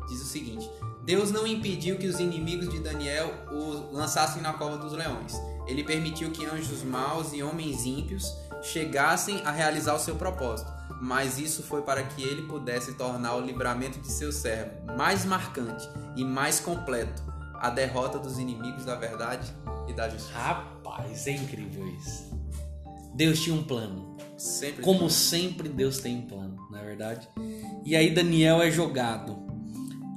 Diz 0.09 0.23
o 0.23 0.25
seguinte: 0.25 0.69
Deus 1.05 1.31
não 1.33 1.47
impediu 1.47 1.99
que 1.99 2.07
os 2.07 2.21
inimigos 2.21 2.69
de 2.69 2.79
Daniel 2.79 3.33
o 3.51 3.93
lançassem 3.93 4.41
na 4.41 4.53
cova 4.53 4.79
dos 4.79 4.93
leões. 4.93 5.35
Ele 5.67 5.83
permitiu 5.83 6.31
que 6.31 6.47
anjos 6.47 6.83
maus 6.83 7.33
e 7.33 7.43
homens 7.43 7.85
ímpios 7.85 8.33
chegassem 8.63 9.43
a 9.45 9.51
realizar 9.51 9.95
o 9.95 9.99
seu 9.99 10.15
propósito. 10.17 10.73
Mas 11.01 11.39
isso 11.39 11.63
foi 11.63 11.83
para 11.83 12.03
que 12.03 12.23
ele 12.23 12.43
pudesse 12.43 12.95
tornar 12.95 13.35
o 13.37 13.41
livramento 13.41 14.01
de 14.01 14.11
seu 14.11 14.33
servo 14.33 14.71
mais 14.97 15.25
marcante 15.25 15.89
e 16.17 16.25
mais 16.25 16.59
completo 16.59 17.23
a 17.59 17.71
derrota 17.71 18.19
dos 18.19 18.39
inimigos 18.39 18.85
da 18.85 18.95
verdade 18.95 19.53
e 19.89 19.93
da 19.93 20.09
justiça. 20.09 20.39
Rapaz, 20.39 21.27
é 21.27 21.33
incrível 21.33 21.87
isso. 21.89 22.31
Deus 23.15 23.41
tinha 23.43 23.55
um 23.55 23.65
plano. 23.65 24.17
Sempre 24.37 24.83
Como 24.85 25.11
sempre, 25.11 25.69
Deus 25.69 25.99
tem 25.99 26.17
um 26.19 26.23
plano, 26.23 26.57
não 26.71 26.79
é 26.79 26.85
verdade? 26.85 27.29
E 27.85 27.97
aí 27.97 28.15
Daniel 28.15 28.63
é 28.63 28.71
jogado. 28.71 29.37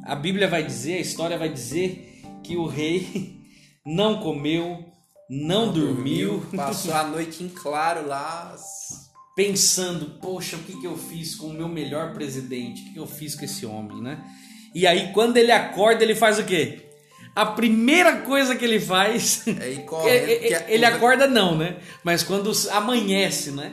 A 0.06 0.16
Bíblia 0.16 0.48
vai 0.48 0.64
dizer, 0.64 0.94
a 0.94 1.00
história 1.00 1.38
vai 1.38 1.50
dizer 1.50 2.22
que 2.44 2.56
o 2.56 2.68
rei 2.68 3.42
não 3.84 4.20
comeu, 4.20 4.86
não, 5.28 5.74
dormiu, 5.74 6.46
Passou 6.56 6.94
a 6.94 7.04
noite 7.04 7.44
em 7.44 7.50
claro 7.50 8.08
lá. 8.08 8.56
pensando, 9.36 10.20
poxa, 10.20 10.56
o 10.56 10.60
que, 10.60 10.80
que 10.80 10.86
eu 10.86 10.96
fiz 10.96 11.36
com 11.36 11.48
o 11.48 11.54
meu 11.54 11.68
melhor 11.68 12.14
presidente? 12.14 12.82
O 12.82 12.86
que, 12.86 12.94
que 12.94 13.00
eu 13.00 13.08
fiz 13.08 13.34
com 13.34 13.46
esse 13.46 13.66
homem, 13.66 14.02
né? 14.02 14.24
E 14.76 14.86
aí 14.86 15.12
quando 15.14 15.38
ele 15.38 15.52
acorda, 15.52 16.04
ele 16.04 16.14
faz 16.14 16.38
o 16.38 16.46
quê? 16.46 16.91
A 17.36 17.45
primeira 17.45 18.17
coisa 18.21 18.55
que 18.55 18.65
ele 18.65 18.79
faz... 18.79 19.43
Aí 19.47 19.53
Ele, 19.73 19.84
correndo. 19.84 20.25
que 20.47 20.53
a- 20.53 20.69
ele 20.69 20.86
acorda 20.86 21.27
não, 21.27 21.57
né? 21.57 21.77
Mas 22.03 22.23
quando 22.23 22.51
amanhece, 22.71 23.51
né? 23.51 23.71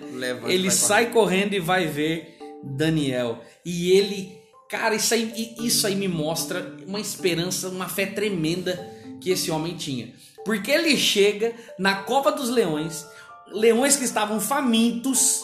Ele 0.54 0.70
sai 0.70 1.06
correndo 1.10 1.54
e 1.54 1.60
vai 1.60 1.86
ver 1.86 2.38
Daniel. 2.62 3.42
E 3.64 3.90
ele, 3.92 4.38
cara, 4.68 4.94
isso 4.94 5.12
aí, 5.12 5.56
isso 5.60 5.86
aí 5.86 5.96
me 5.96 6.06
mostra 6.08 6.76
uma 6.86 7.00
esperança, 7.00 7.68
uma 7.68 7.88
fé 7.88 8.06
tremenda 8.06 8.78
que 9.20 9.30
esse 9.30 9.50
homem 9.50 9.76
tinha. 9.76 10.12
Porque 10.44 10.70
ele 10.70 10.96
chega 10.96 11.52
na 11.78 11.96
cova 11.96 12.30
dos 12.30 12.48
leões, 12.48 13.04
leões 13.48 13.96
que 13.96 14.04
estavam 14.04 14.40
famintos, 14.40 15.42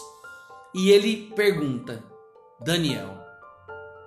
e 0.74 0.90
ele 0.90 1.32
pergunta: 1.34 2.02
Daniel, 2.60 3.18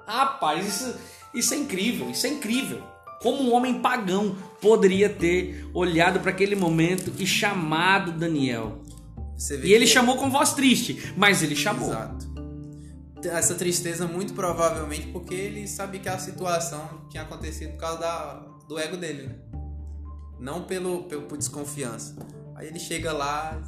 rapaz, 0.08 0.66
isso, 0.66 0.96
isso 1.34 1.54
é 1.54 1.58
incrível, 1.58 2.10
isso 2.10 2.26
é 2.26 2.30
incrível. 2.30 2.82
Como 3.22 3.42
um 3.44 3.54
homem 3.54 3.82
pagão 3.82 4.36
poderia 4.62 5.10
ter 5.10 5.70
olhado 5.74 6.20
para 6.20 6.32
aquele 6.32 6.56
momento 6.56 7.12
e 7.18 7.26
chamado 7.26 8.12
Daniel? 8.12 8.82
E 9.64 9.72
ele 9.74 9.86
que- 9.86 9.92
chamou 9.92 10.18
com 10.18 10.30
voz 10.30 10.54
triste, 10.54 11.14
mas 11.16 11.42
ele 11.44 11.56
chamou. 11.56 11.90
Exato. 11.90 12.28
Essa 13.24 13.56
tristeza, 13.56 14.08
muito 14.08 14.34
provavelmente, 14.34 15.08
porque 15.08 15.34
ele 15.34 15.68
sabia 15.68 16.00
que 16.00 16.08
a 16.10 16.18
situação 16.20 17.08
tinha 17.10 17.24
acontecido 17.24 17.72
por 17.72 17.78
causa 17.80 18.00
da, 18.00 18.34
do 18.70 18.78
ego 18.80 18.96
dele, 18.96 19.24
né? 19.28 19.36
Não 20.40 20.64
pelo, 20.64 21.04
pelo, 21.04 21.24
por 21.24 21.38
desconfiança. 21.38 22.16
Aí 22.56 22.68
ele 22.68 22.80
chega 22.80 23.12
lá. 23.12 23.60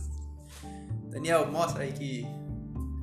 Daniel, 1.09 1.51
mostra 1.51 1.83
aí 1.83 1.91
que 1.91 2.25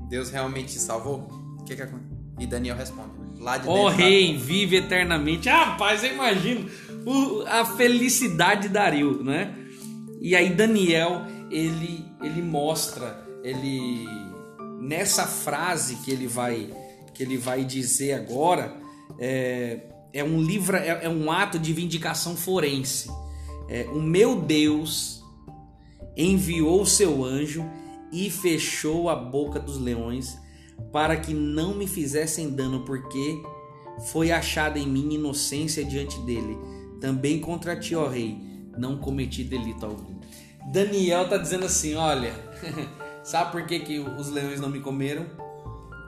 Deus 0.09 0.31
realmente 0.31 0.75
te 0.75 0.79
salvou. 0.79 1.29
O 1.61 1.65
que 1.65 1.75
que 1.75 1.83
aconteceu? 1.83 2.17
E 2.39 2.47
Daniel 2.47 2.77
responde. 2.77 3.11
Lá 3.39 3.59
de 3.59 3.67
da- 3.67 3.91
rei, 3.91 4.37
vive 4.37 4.77
eternamente. 4.77 5.49
Ah, 5.49 5.65
rapaz, 5.65 6.03
eu 6.03 6.13
imagino 6.13 6.69
o- 7.05 7.43
a 7.47 7.65
felicidade 7.65 8.63
de 8.63 8.69
Dario, 8.69 9.23
né? 9.23 9.55
E 10.21 10.35
aí 10.35 10.51
Daniel, 10.51 11.23
ele, 11.51 12.05
ele 12.23 12.43
mostra, 12.43 13.25
ele 13.45 14.05
nessa 14.81 15.25
frase 15.27 15.97
que 16.05 16.11
ele 16.11 16.27
vai 16.27 16.71
que 17.15 17.23
ele 17.23 17.37
vai 17.39 17.65
dizer 17.65 18.13
agora 18.13 18.77
é, 19.19 19.81
é 20.13 20.23
um 20.23 20.41
livro, 20.43 20.77
é, 20.77 21.01
é 21.05 21.09
um 21.09 21.31
ato 21.31 21.59
de 21.59 21.73
vindicação 21.73 22.37
forense. 22.37 23.09
É, 23.69 23.85
o 23.93 24.01
meu 24.03 24.37
Deus 24.41 25.23
enviou 26.17 26.83
o 26.83 26.87
seu 26.87 27.25
anjo 27.25 27.65
e 28.13 28.31
fechou 28.31 29.09
a 29.09 29.17
boca 29.17 29.59
dos 29.59 29.79
leões 29.79 30.37
para 30.93 31.17
que 31.17 31.35
não 31.35 31.75
me 31.75 31.87
fizessem 31.87 32.51
dano, 32.51 32.85
porque 32.85 33.43
foi 34.11 34.31
achada 34.31 34.79
em 34.79 34.87
mim 34.87 35.15
inocência 35.15 35.85
diante 35.85 36.19
dele. 36.21 36.59
Também 37.01 37.41
contra 37.41 37.79
ti, 37.79 37.95
ó 37.95 38.09
rei, 38.09 38.39
não 38.77 38.99
cometi 38.99 39.45
delito 39.45 39.85
algum. 39.85 40.17
Daniel 40.73 41.29
tá 41.29 41.37
dizendo 41.37 41.67
assim, 41.67 41.95
olha, 41.95 42.33
sabe 43.23 43.53
por 43.53 43.67
que, 43.67 43.81
que 43.81 43.99
os 43.99 44.29
leões 44.29 44.61
não 44.61 44.69
me 44.69 44.81
comeram? 44.81 45.27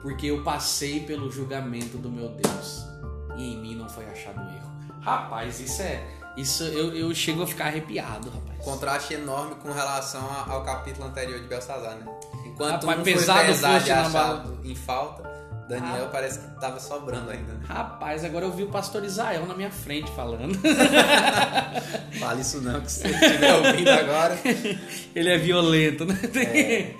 Porque 0.01 0.27
eu 0.27 0.43
passei 0.43 1.01
pelo 1.01 1.31
julgamento 1.31 1.97
do 1.97 2.09
meu 2.09 2.29
Deus 2.29 2.85
e 3.37 3.53
em 3.53 3.61
mim 3.61 3.75
não 3.75 3.89
foi 3.89 4.05
achado 4.05 4.39
erro. 4.39 4.69
Rapaz, 5.01 5.59
isso 5.59 5.81
é, 5.81 6.05
isso 6.35 6.63
eu, 6.63 6.93
eu 6.93 7.13
chego 7.15 7.43
a 7.43 7.47
ficar 7.47 7.65
arrepiado, 7.65 8.29
rapaz. 8.29 8.63
Contraste 8.63 9.13
enorme 9.13 9.55
com 9.55 9.71
relação 9.71 10.21
ao 10.47 10.63
capítulo 10.63 11.07
anterior 11.07 11.39
de 11.39 11.47
Belsazar, 11.47 11.95
né? 11.95 12.05
Enquanto 12.59 12.85
Rapaz, 12.85 12.99
um 12.99 13.03
pesado 13.03 13.39
foi 13.39 13.47
pesado 13.47 13.87
e 13.87 13.91
achado 13.91 14.59
em 14.65 14.75
falta, 14.75 15.23
Daniel 15.69 16.05
Ah. 16.05 16.09
parece 16.11 16.39
que 16.39 16.59
tava 16.59 16.77
sobrando 16.79 17.31
ainda. 17.31 17.53
Né? 17.53 17.59
Rapaz, 17.65 18.25
agora 18.25 18.45
eu 18.45 18.51
vi 18.51 18.63
o 18.63 18.67
pastor 18.67 19.03
Israel 19.05 19.45
na 19.45 19.53
minha 19.55 19.71
frente 19.71 20.11
falando. 20.11 20.59
Fala 22.19 22.39
isso 22.41 22.59
não, 22.61 22.81
que 22.81 22.91
se 22.91 23.07
ele 23.07 23.13
estiver 23.15 23.53
ouvindo 23.55 23.89
agora. 23.89 24.37
Ele 25.15 25.29
é 25.29 25.37
violento, 25.37 26.05
né? 26.05 26.15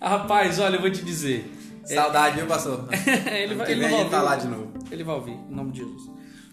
Rapaz, 0.00 0.58
olha, 0.58 0.76
eu 0.76 0.80
vou 0.80 0.90
te 0.90 1.02
dizer. 1.04 1.50
Saudade, 1.84 2.36
viu, 2.36 2.46
pastor? 2.46 2.88
ele 3.32 3.54
vai, 3.56 3.72
ele 3.72 3.82
não 3.88 3.90
vai 3.98 4.08
tá 4.08 4.18
ouvir. 4.18 4.28
lá 4.30 4.36
de 4.36 4.46
novo. 4.48 4.72
Ele 4.90 5.02
vai 5.04 5.14
ouvir, 5.16 5.32
em 5.32 5.50
nome 5.54 5.72
de 5.72 5.78
Jesus. 5.80 6.02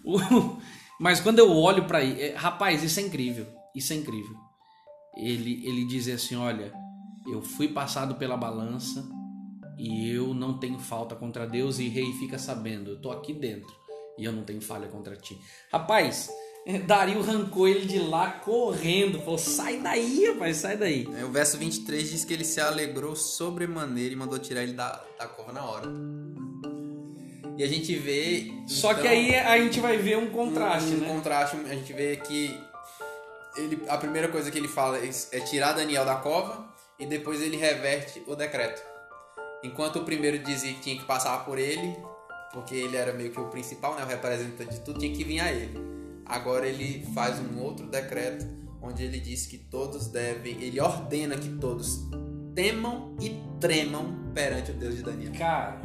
O- 0.04 0.56
Mas 1.00 1.20
quando 1.20 1.38
eu 1.38 1.50
olho 1.54 1.84
pra 1.84 2.02
ele, 2.02 2.20
é, 2.20 2.34
rapaz, 2.34 2.82
isso 2.82 2.98
é 2.98 3.04
incrível. 3.04 3.46
Isso 3.74 3.92
é 3.92 3.96
incrível. 3.96 4.34
ele, 5.16 5.62
ele 5.66 5.86
dizer 5.86 6.14
assim: 6.14 6.34
Olha, 6.36 6.72
eu 7.32 7.42
fui 7.42 7.68
passado 7.68 8.14
pela 8.14 8.36
balança 8.36 9.08
e 9.78 10.10
eu 10.10 10.34
não 10.34 10.58
tenho 10.58 10.78
falta 10.78 11.14
contra 11.14 11.46
Deus, 11.46 11.78
e 11.78 11.88
rei 11.88 12.12
fica 12.14 12.38
sabendo, 12.38 12.90
eu 12.90 13.00
tô 13.00 13.10
aqui 13.12 13.32
dentro 13.32 13.72
e 14.18 14.24
eu 14.24 14.32
não 14.32 14.42
tenho 14.42 14.60
falha 14.60 14.88
contra 14.88 15.16
ti. 15.16 15.38
Rapaz, 15.70 16.28
Dario 16.86 17.20
arrancou 17.20 17.68
ele 17.68 17.86
de 17.86 17.98
lá 17.98 18.32
correndo, 18.32 19.20
falou: 19.20 19.38
sai 19.38 19.78
daí, 19.78 20.26
rapaz, 20.26 20.56
sai 20.56 20.76
daí. 20.76 21.08
É, 21.16 21.24
o 21.24 21.30
verso 21.30 21.56
23 21.56 22.10
diz 22.10 22.24
que 22.24 22.34
ele 22.34 22.44
se 22.44 22.60
alegrou 22.60 23.14
sobremaneira 23.14 24.12
e 24.12 24.16
mandou 24.16 24.38
tirar 24.38 24.64
ele 24.64 24.72
da, 24.72 25.00
da 25.18 25.26
cova 25.26 25.52
na 25.52 25.64
hora. 25.64 25.88
E 27.56 27.62
a 27.62 27.66
gente 27.66 27.94
vê. 27.94 28.52
Só 28.66 28.90
então, 28.90 29.02
que 29.02 29.08
aí 29.08 29.34
a 29.36 29.58
gente 29.58 29.80
vai 29.80 29.96
ver 29.96 30.18
um 30.18 30.30
contraste, 30.30 30.90
um, 30.90 30.96
um 30.96 31.00
né? 31.00 31.08
contraste, 31.08 31.56
a 31.56 31.74
gente 31.74 31.92
vê 31.92 32.16
que 32.16 32.60
ele, 33.56 33.80
a 33.88 33.96
primeira 33.96 34.28
coisa 34.28 34.50
que 34.50 34.58
ele 34.58 34.68
fala 34.68 34.98
é 34.98 35.40
tirar 35.40 35.72
Daniel 35.72 36.04
da 36.04 36.16
cova 36.16 36.67
e 36.98 37.06
depois 37.06 37.40
ele 37.40 37.56
reverte 37.56 38.22
o 38.26 38.34
decreto. 38.34 38.82
Enquanto 39.62 39.96
o 40.00 40.04
primeiro 40.04 40.38
dizia 40.38 40.72
que 40.72 40.80
tinha 40.80 40.98
que 40.98 41.04
passar 41.04 41.44
por 41.44 41.58
ele, 41.58 41.96
porque 42.52 42.74
ele 42.74 42.96
era 42.96 43.12
meio 43.12 43.30
que 43.30 43.40
o 43.40 43.48
principal, 43.48 43.94
né, 43.94 44.04
o 44.04 44.06
representante 44.06 44.74
de 44.74 44.80
tudo, 44.80 44.98
tinha 44.98 45.14
que 45.14 45.24
vir 45.24 45.40
a 45.40 45.52
ele. 45.52 45.78
Agora 46.24 46.66
ele 46.66 47.06
faz 47.14 47.38
um 47.40 47.60
outro 47.60 47.86
decreto 47.86 48.46
onde 48.80 49.02
ele 49.02 49.18
diz 49.18 49.46
que 49.46 49.58
todos 49.58 50.08
devem, 50.08 50.60
ele 50.62 50.80
ordena 50.80 51.36
que 51.36 51.48
todos 51.58 52.00
temam 52.54 53.16
e 53.20 53.40
tremam 53.60 54.30
perante 54.34 54.70
o 54.70 54.74
Deus 54.74 54.96
de 54.96 55.02
Daniel. 55.02 55.32
Cara, 55.32 55.80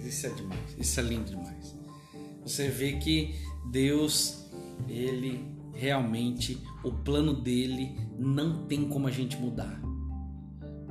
isso 0.00 0.26
é 0.26 0.30
demais, 0.30 0.76
isso 0.78 1.00
é 1.00 1.02
lindo 1.02 1.30
demais. 1.30 1.76
Você 2.42 2.68
vê 2.68 2.94
que 2.94 3.34
Deus, 3.70 4.50
ele 4.88 5.44
realmente, 5.74 6.62
o 6.84 6.92
plano 6.92 7.34
dele 7.34 7.96
não 8.18 8.66
tem 8.66 8.88
como 8.88 9.08
a 9.08 9.10
gente 9.10 9.36
mudar. 9.36 9.81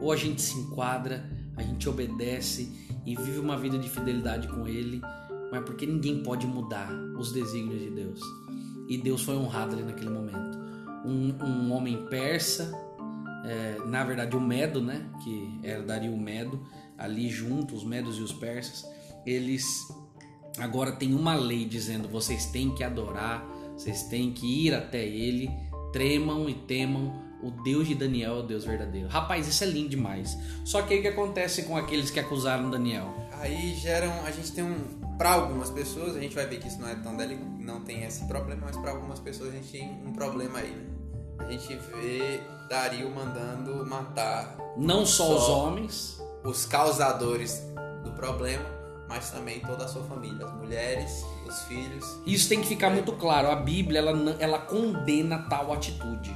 Ou 0.01 0.11
a 0.11 0.15
gente 0.15 0.41
se 0.41 0.57
enquadra, 0.57 1.29
a 1.55 1.61
gente 1.61 1.87
obedece 1.87 2.71
e 3.05 3.15
vive 3.15 3.39
uma 3.39 3.57
vida 3.57 3.77
de 3.77 3.89
fidelidade 3.89 4.47
com 4.47 4.67
ele, 4.67 5.01
mas 5.51 5.63
porque 5.63 5.85
ninguém 5.85 6.23
pode 6.23 6.47
mudar 6.47 6.91
os 7.17 7.31
desígnios 7.31 7.81
de 7.81 7.89
Deus. 7.91 8.19
E 8.87 8.97
Deus 8.97 9.23
foi 9.23 9.35
honrado 9.35 9.75
ali 9.75 9.83
naquele 9.83 10.09
momento. 10.09 10.59
Um, 11.05 11.33
um 11.43 11.71
homem 11.71 12.05
persa, 12.07 12.71
é, 13.45 13.77
na 13.85 14.03
verdade 14.03 14.35
o 14.35 14.41
Medo, 14.41 14.81
né, 14.81 15.09
que 15.23 15.59
era 15.63 15.83
Dario 15.83 16.15
Medo, 16.17 16.65
ali 16.97 17.29
junto, 17.29 17.75
os 17.75 17.83
Medos 17.83 18.17
e 18.17 18.21
os 18.21 18.33
persas, 18.33 18.85
eles 19.25 19.65
agora 20.57 20.91
têm 20.91 21.13
uma 21.13 21.35
lei 21.35 21.65
dizendo 21.65 22.07
vocês 22.07 22.47
têm 22.47 22.73
que 22.73 22.83
adorar, 22.83 23.45
vocês 23.75 24.03
têm 24.03 24.31
que 24.31 24.67
ir 24.67 24.73
até 24.73 25.05
ele, 25.05 25.49
tremam 25.91 26.49
e 26.49 26.53
temam 26.53 27.30
o 27.41 27.51
Deus 27.63 27.87
de 27.87 27.95
Daniel 27.95 28.37
é 28.37 28.39
o 28.39 28.43
Deus 28.43 28.63
verdadeiro. 28.63 29.07
Rapaz, 29.07 29.47
isso 29.47 29.63
é 29.63 29.67
lindo 29.67 29.89
demais. 29.89 30.37
Só 30.63 30.81
que 30.81 30.93
aí 30.93 30.99
o 30.99 31.01
que 31.01 31.07
acontece 31.07 31.63
com 31.63 31.75
aqueles 31.75 32.09
que 32.09 32.19
acusaram 32.19 32.69
Daniel? 32.69 33.13
Aí 33.39 33.75
geram, 33.75 34.11
a 34.25 34.31
gente 34.31 34.51
tem 34.51 34.63
um, 34.63 35.01
para 35.17 35.33
algumas 35.33 35.69
pessoas, 35.69 36.15
a 36.15 36.19
gente 36.19 36.35
vai 36.35 36.45
ver 36.45 36.59
que 36.59 36.67
isso 36.67 36.79
não 36.79 36.89
é 36.89 36.95
tão 36.95 37.15
delicado, 37.15 37.49
não 37.59 37.81
tem 37.81 38.03
esse 38.03 38.25
problema, 38.25 38.63
mas 38.65 38.77
para 38.77 38.91
algumas 38.91 39.19
pessoas 39.19 39.49
a 39.49 39.53
gente 39.53 39.71
tem 39.71 40.01
um 40.05 40.13
problema 40.13 40.59
aí, 40.59 40.71
né? 40.71 40.85
A 41.39 41.51
gente 41.51 41.75
vê 41.75 42.39
Dario 42.69 43.09
mandando 43.09 43.85
matar 43.85 44.57
não 44.77 45.05
só, 45.05 45.25
só 45.25 45.35
os 45.35 45.49
homens, 45.49 46.21
os 46.43 46.65
causadores 46.65 47.63
do 48.03 48.11
problema, 48.11 48.65
mas 49.09 49.29
também 49.31 49.59
toda 49.59 49.85
a 49.85 49.87
sua 49.87 50.03
família, 50.03 50.45
as 50.45 50.53
mulheres, 50.53 51.25
os 51.45 51.61
filhos. 51.63 52.05
Isso 52.25 52.47
tem 52.47 52.61
que 52.61 52.67
ficar 52.67 52.89
muito 52.89 53.11
claro. 53.13 53.49
A 53.49 53.55
Bíblia 53.55 53.99
ela, 53.99 54.37
ela 54.39 54.59
condena 54.59 55.39
tal 55.49 55.73
atitude. 55.73 56.33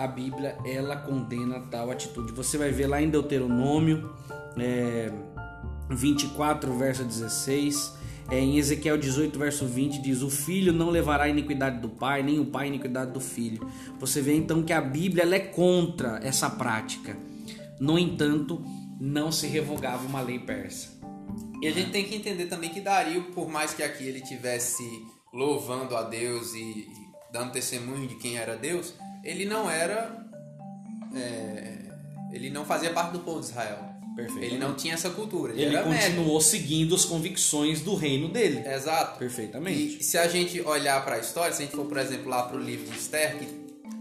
A 0.00 0.06
Bíblia 0.06 0.56
ela 0.64 0.96
condena 0.96 1.60
tal 1.70 1.90
atitude. 1.90 2.32
Você 2.32 2.56
vai 2.56 2.70
ver 2.70 2.86
lá 2.86 3.02
em 3.02 3.10
Deuteronômio 3.10 4.10
é, 4.58 5.12
24, 5.90 6.72
verso 6.72 7.04
16. 7.04 8.00
É, 8.30 8.38
em 8.38 8.56
Ezequiel 8.56 8.96
18, 8.96 9.38
verso 9.38 9.66
20, 9.66 10.00
diz: 10.00 10.22
O 10.22 10.30
filho 10.30 10.72
não 10.72 10.88
levará 10.88 11.24
a 11.24 11.28
iniquidade 11.28 11.80
do 11.80 11.90
pai, 11.90 12.22
nem 12.22 12.38
o 12.38 12.46
pai 12.46 12.64
a 12.64 12.68
iniquidade 12.68 13.12
do 13.12 13.20
filho. 13.20 13.70
Você 13.98 14.22
vê 14.22 14.34
então 14.34 14.62
que 14.62 14.72
a 14.72 14.80
Bíblia 14.80 15.24
é 15.34 15.38
contra 15.38 16.18
essa 16.22 16.48
prática. 16.48 17.14
No 17.78 17.98
entanto, 17.98 18.64
não 18.98 19.30
se 19.30 19.46
revogava 19.48 20.06
uma 20.06 20.22
lei 20.22 20.38
persa. 20.38 20.98
E 21.60 21.68
a 21.68 21.72
gente 21.72 21.90
tem 21.90 22.04
que 22.04 22.14
entender 22.14 22.46
também 22.46 22.70
que 22.70 22.80
Dario, 22.80 23.24
por 23.34 23.50
mais 23.50 23.74
que 23.74 23.82
aqui 23.82 24.04
ele 24.04 24.22
tivesse 24.22 24.82
louvando 25.30 25.94
a 25.94 26.02
Deus 26.02 26.54
e 26.54 26.88
dando 27.30 27.52
testemunho 27.52 28.08
de 28.08 28.14
quem 28.16 28.38
era 28.38 28.56
Deus, 28.56 28.94
ele 29.24 29.44
não 29.44 29.70
era. 29.70 30.16
É, 31.14 31.78
ele 32.32 32.50
não 32.50 32.64
fazia 32.64 32.92
parte 32.92 33.12
do 33.12 33.20
povo 33.20 33.40
de 33.40 33.46
Israel. 33.46 33.90
Perfeito. 34.16 34.44
Ele 34.44 34.58
não 34.58 34.74
tinha 34.74 34.94
essa 34.94 35.10
cultura. 35.10 35.52
Ele, 35.52 35.62
Ele 35.62 35.76
era 35.76 35.86
médico. 35.86 36.10
continuou 36.10 36.40
seguindo 36.40 36.94
as 36.94 37.04
convicções 37.04 37.80
do 37.80 37.94
reino 37.94 38.28
dele. 38.28 38.62
Exato. 38.68 39.18
Perfeitamente. 39.18 39.98
E 40.00 40.02
se 40.02 40.18
a 40.18 40.28
gente 40.28 40.60
olhar 40.60 41.02
para 41.04 41.16
a 41.16 41.18
história, 41.18 41.52
se 41.54 41.62
a 41.62 41.64
gente 41.64 41.74
for, 41.76 41.86
por 41.86 41.96
exemplo, 41.96 42.28
lá 42.28 42.42
para 42.42 42.56
o 42.56 42.60
livro 42.60 42.90
de 42.90 42.98
Esther, 42.98 43.38
que 43.38 43.46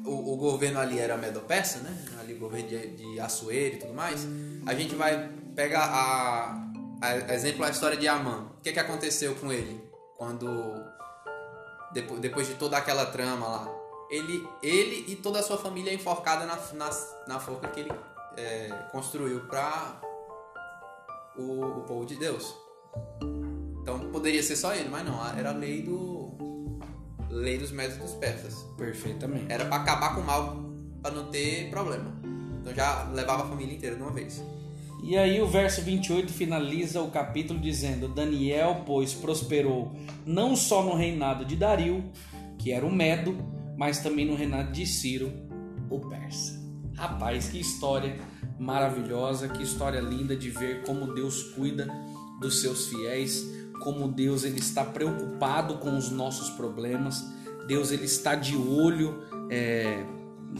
o, 0.05 0.33
o 0.33 0.35
governo 0.35 0.79
ali 0.79 0.99
era 0.99 1.15
Medo-Persa, 1.15 1.79
né? 1.79 1.95
Ali 2.19 2.33
o 2.33 2.39
governo 2.39 2.67
de, 2.67 2.87
de 2.87 3.19
Assuero 3.19 3.75
e 3.75 3.77
tudo 3.77 3.93
mais, 3.93 4.27
a 4.65 4.73
gente 4.73 4.95
vai 4.95 5.29
pegar 5.55 5.85
a, 5.85 6.71
a 7.01 7.33
exemplo 7.33 7.63
a 7.63 7.69
história 7.69 7.97
de 7.97 8.07
Amã. 8.07 8.49
O 8.57 8.61
que, 8.61 8.71
que 8.71 8.79
aconteceu 8.79 9.35
com 9.35 9.51
ele 9.53 9.79
quando 10.17 10.47
depois, 11.93 12.19
depois 12.19 12.47
de 12.47 12.55
toda 12.55 12.77
aquela 12.77 13.05
trama 13.05 13.47
lá? 13.47 13.78
Ele, 14.09 14.47
ele 14.63 15.11
e 15.11 15.15
toda 15.15 15.39
a 15.39 15.43
sua 15.43 15.57
família 15.57 15.91
é 15.91 15.93
enforcada 15.93 16.45
na, 16.45 16.55
na, 16.73 16.89
na 17.27 17.39
forca 17.39 17.67
que 17.67 17.81
ele 17.81 17.91
é, 18.35 18.69
construiu 18.91 19.41
para 19.41 20.01
o, 21.37 21.61
o 21.61 21.81
povo 21.81 22.05
de 22.05 22.15
Deus. 22.15 22.55
Então 23.81 24.11
poderia 24.11 24.41
ser 24.41 24.55
só 24.55 24.73
ele, 24.73 24.89
mas 24.89 25.05
não, 25.05 25.25
era 25.37 25.49
a 25.49 25.53
lei 25.53 25.81
do 25.81 26.19
lei 27.29 27.57
dos 27.57 27.71
métodos 27.71 28.11
dos 28.11 28.13
persas. 28.15 28.55
Perfeitamente. 28.77 29.45
Era 29.49 29.65
para 29.65 29.77
acabar 29.77 30.15
com 30.15 30.21
o 30.21 30.25
mal, 30.25 30.57
para 31.01 31.11
não 31.11 31.29
ter 31.29 31.69
problema. 31.69 32.19
Então 32.59 32.73
já 32.73 33.03
levava 33.13 33.43
a 33.43 33.47
família 33.47 33.75
inteira 33.75 33.95
de 33.95 34.01
uma 34.01 34.11
vez. 34.11 34.43
E 35.01 35.17
aí 35.17 35.41
o 35.41 35.47
verso 35.47 35.81
28 35.81 36.31
finaliza 36.31 37.01
o 37.01 37.09
capítulo 37.09 37.59
dizendo: 37.59 38.07
Daniel, 38.07 38.83
pois, 38.85 39.13
prosperou 39.13 39.93
não 40.25 40.55
só 40.55 40.83
no 40.83 40.95
reinado 40.95 41.45
de 41.45 41.55
Dario, 41.55 42.03
que 42.57 42.71
era 42.71 42.85
o 42.85 42.91
Medo, 42.91 43.37
mas 43.79 43.99
também 43.99 44.25
no 44.25 44.35
reinado 44.35 44.73
de 44.73 44.85
Ciro, 44.85 45.31
o 45.89 46.01
persa. 46.01 46.59
Rapaz, 46.95 47.47
que 47.47 47.61
história 47.61 48.19
maravilhosa, 48.59 49.47
que 49.47 49.63
história 49.63 50.01
linda 50.01 50.35
de 50.35 50.49
ver 50.49 50.83
como 50.83 51.13
Deus 51.13 51.43
cuida 51.53 51.87
dos 52.41 52.59
seus 52.59 52.87
fiéis, 52.87 53.49
como 53.81 54.09
Deus 54.09 54.43
ele 54.43 54.59
está 54.59 54.83
preocupado 54.83 55.77
com 55.77 55.97
os 55.97 56.11
nossos 56.11 56.49
problemas, 56.49 57.25
Deus 57.67 57.93
ele 57.93 58.03
está 58.03 58.35
de 58.35 58.57
olho 58.57 59.23
é, 59.49 60.05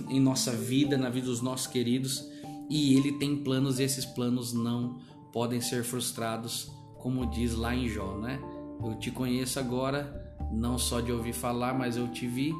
em 0.07 0.21
nossa 0.21 0.51
vida, 0.51 0.97
na 0.97 1.09
vida 1.09 1.25
dos 1.25 1.41
nossos 1.41 1.67
queridos, 1.67 2.25
e 2.69 2.95
ele 2.95 3.11
tem 3.19 3.43
planos 3.43 3.79
e 3.79 3.83
esses 3.83 4.05
planos 4.05 4.53
não 4.53 4.97
podem 5.33 5.59
ser 5.59 5.83
frustrados, 5.83 6.71
como 6.97 7.29
diz 7.29 7.53
lá 7.53 7.75
em 7.75 7.89
Jó, 7.89 8.17
né? 8.17 8.39
Eu 8.81 8.97
te 8.97 9.11
conheço 9.11 9.59
agora, 9.59 10.37
não 10.53 10.77
só 10.77 11.01
de 11.01 11.11
ouvir 11.11 11.33
falar, 11.33 11.73
mas 11.73 11.97
eu 11.97 12.07
te 12.07 12.25
vi 12.25 12.53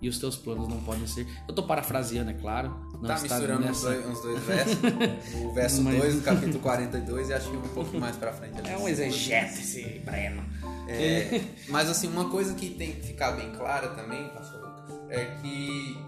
e 0.00 0.08
os 0.08 0.18
teus 0.18 0.36
planos 0.36 0.68
não 0.68 0.80
podem 0.80 1.06
ser. 1.06 1.26
Eu 1.48 1.54
tô 1.54 1.62
parafraseando, 1.62 2.30
é 2.30 2.34
claro. 2.34 2.68
Não 2.94 3.00
tá 3.02 3.14
está 3.14 3.36
misturando 3.36 3.64
nessa... 3.64 3.88
uns, 3.88 3.94
dois, 3.94 4.06
uns 4.06 4.22
dois 4.22 4.42
versos. 4.42 4.78
o 5.42 5.52
verso 5.52 5.82
Mas- 5.82 5.98
2 5.98 6.14
do 6.16 6.22
capítulo 6.22 6.58
42 6.60 7.28
e 7.28 7.34
acho 7.34 7.50
que 7.50 7.56
um 7.56 7.62
pouco 7.62 7.98
mais 7.98 8.16
pra 8.16 8.32
frente. 8.32 8.60
É 8.68 8.76
um 8.76 8.88
exegeta 8.88 9.58
esse 9.58 10.00
Breno. 10.04 10.44
É, 10.88 11.40
mas 11.68 11.90
assim, 11.90 12.08
uma 12.08 12.28
coisa 12.28 12.54
que 12.54 12.70
tem 12.70 12.92
que 12.92 13.06
ficar 13.08 13.32
bem 13.32 13.50
clara 13.52 13.88
também, 13.88 14.28
pastor 14.28 14.60
Lucas, 14.60 15.00
é 15.08 15.24
que 15.42 15.98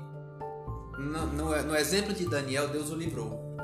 no, 0.99 1.27
no, 1.27 1.63
no 1.63 1.77
exemplo 1.77 2.13
de 2.15 2.29
Daniel, 2.29 2.69
Deus 2.69 2.91
o 2.91 2.95
livrou. 2.95 3.57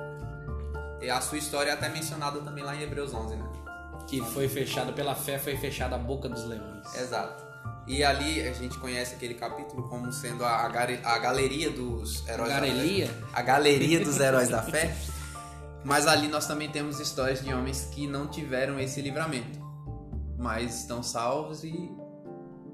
E 1.01 1.11
a 1.11 1.21
sua 1.21 1.39
história 1.39 1.71
é 1.71 1.73
até 1.75 1.89
mencionada 1.89 2.41
também 2.41 2.65
lá 2.65 2.75
em 2.75 2.83
Hebreus 2.83 3.13
11, 3.13 3.37
né? 3.37 3.45
Que 4.07 4.21
foi 4.23 4.49
fechado 4.49 4.93
pela 4.93 5.15
fé, 5.15 5.39
foi 5.39 5.57
fechada 5.57 5.97
a 5.97 5.99
boca 5.99 6.29
dos 6.29 6.45
leões. 6.47 6.95
Exato. 6.95 7.44
E 7.87 8.03
ali 8.03 8.41
a 8.47 8.53
gente 8.53 8.79
conhece 8.79 9.15
aquele 9.15 9.35
capítulo 9.35 9.89
como 9.89 10.11
sendo 10.13 10.45
a, 10.45 10.65
a, 10.65 11.19
galeria 11.19 11.71
dos 11.71 12.27
heróis 12.27 12.49
Garelia? 12.49 13.07
da 13.09 13.13
fé. 13.13 13.27
A 13.35 13.43
galeria 13.43 14.05
dos 14.05 14.19
heróis 14.21 14.49
da 14.49 14.63
fé. 14.63 14.97
Mas 15.85 16.07
ali 16.07 16.29
nós 16.29 16.47
também 16.47 16.71
temos 16.71 16.99
histórias 16.99 17.43
de 17.45 17.53
homens 17.53 17.91
que 17.93 18.07
não 18.07 18.27
tiveram 18.27 18.81
esse 18.81 19.03
livramento. 19.03 19.59
Mas 20.39 20.81
estão 20.81 21.03
salvos 21.03 21.63
e 21.63 21.93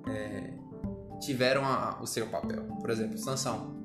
é, 0.08 0.52
tiveram 1.20 1.64
a- 1.64 1.98
o 2.00 2.06
seu 2.06 2.28
papel. 2.28 2.62
Por 2.80 2.88
exemplo, 2.90 3.18
Sansão. 3.18 3.78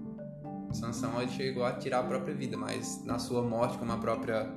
Sansão 0.73 1.19
ele 1.21 1.31
chegou 1.31 1.65
a 1.65 1.73
tirar 1.73 1.99
a 1.99 2.03
própria 2.03 2.35
vida, 2.35 2.55
mas 2.55 3.03
na 3.03 3.17
sua 3.17 3.41
morte, 3.41 3.77
como 3.79 3.91
a 3.91 3.97
própria 3.97 4.47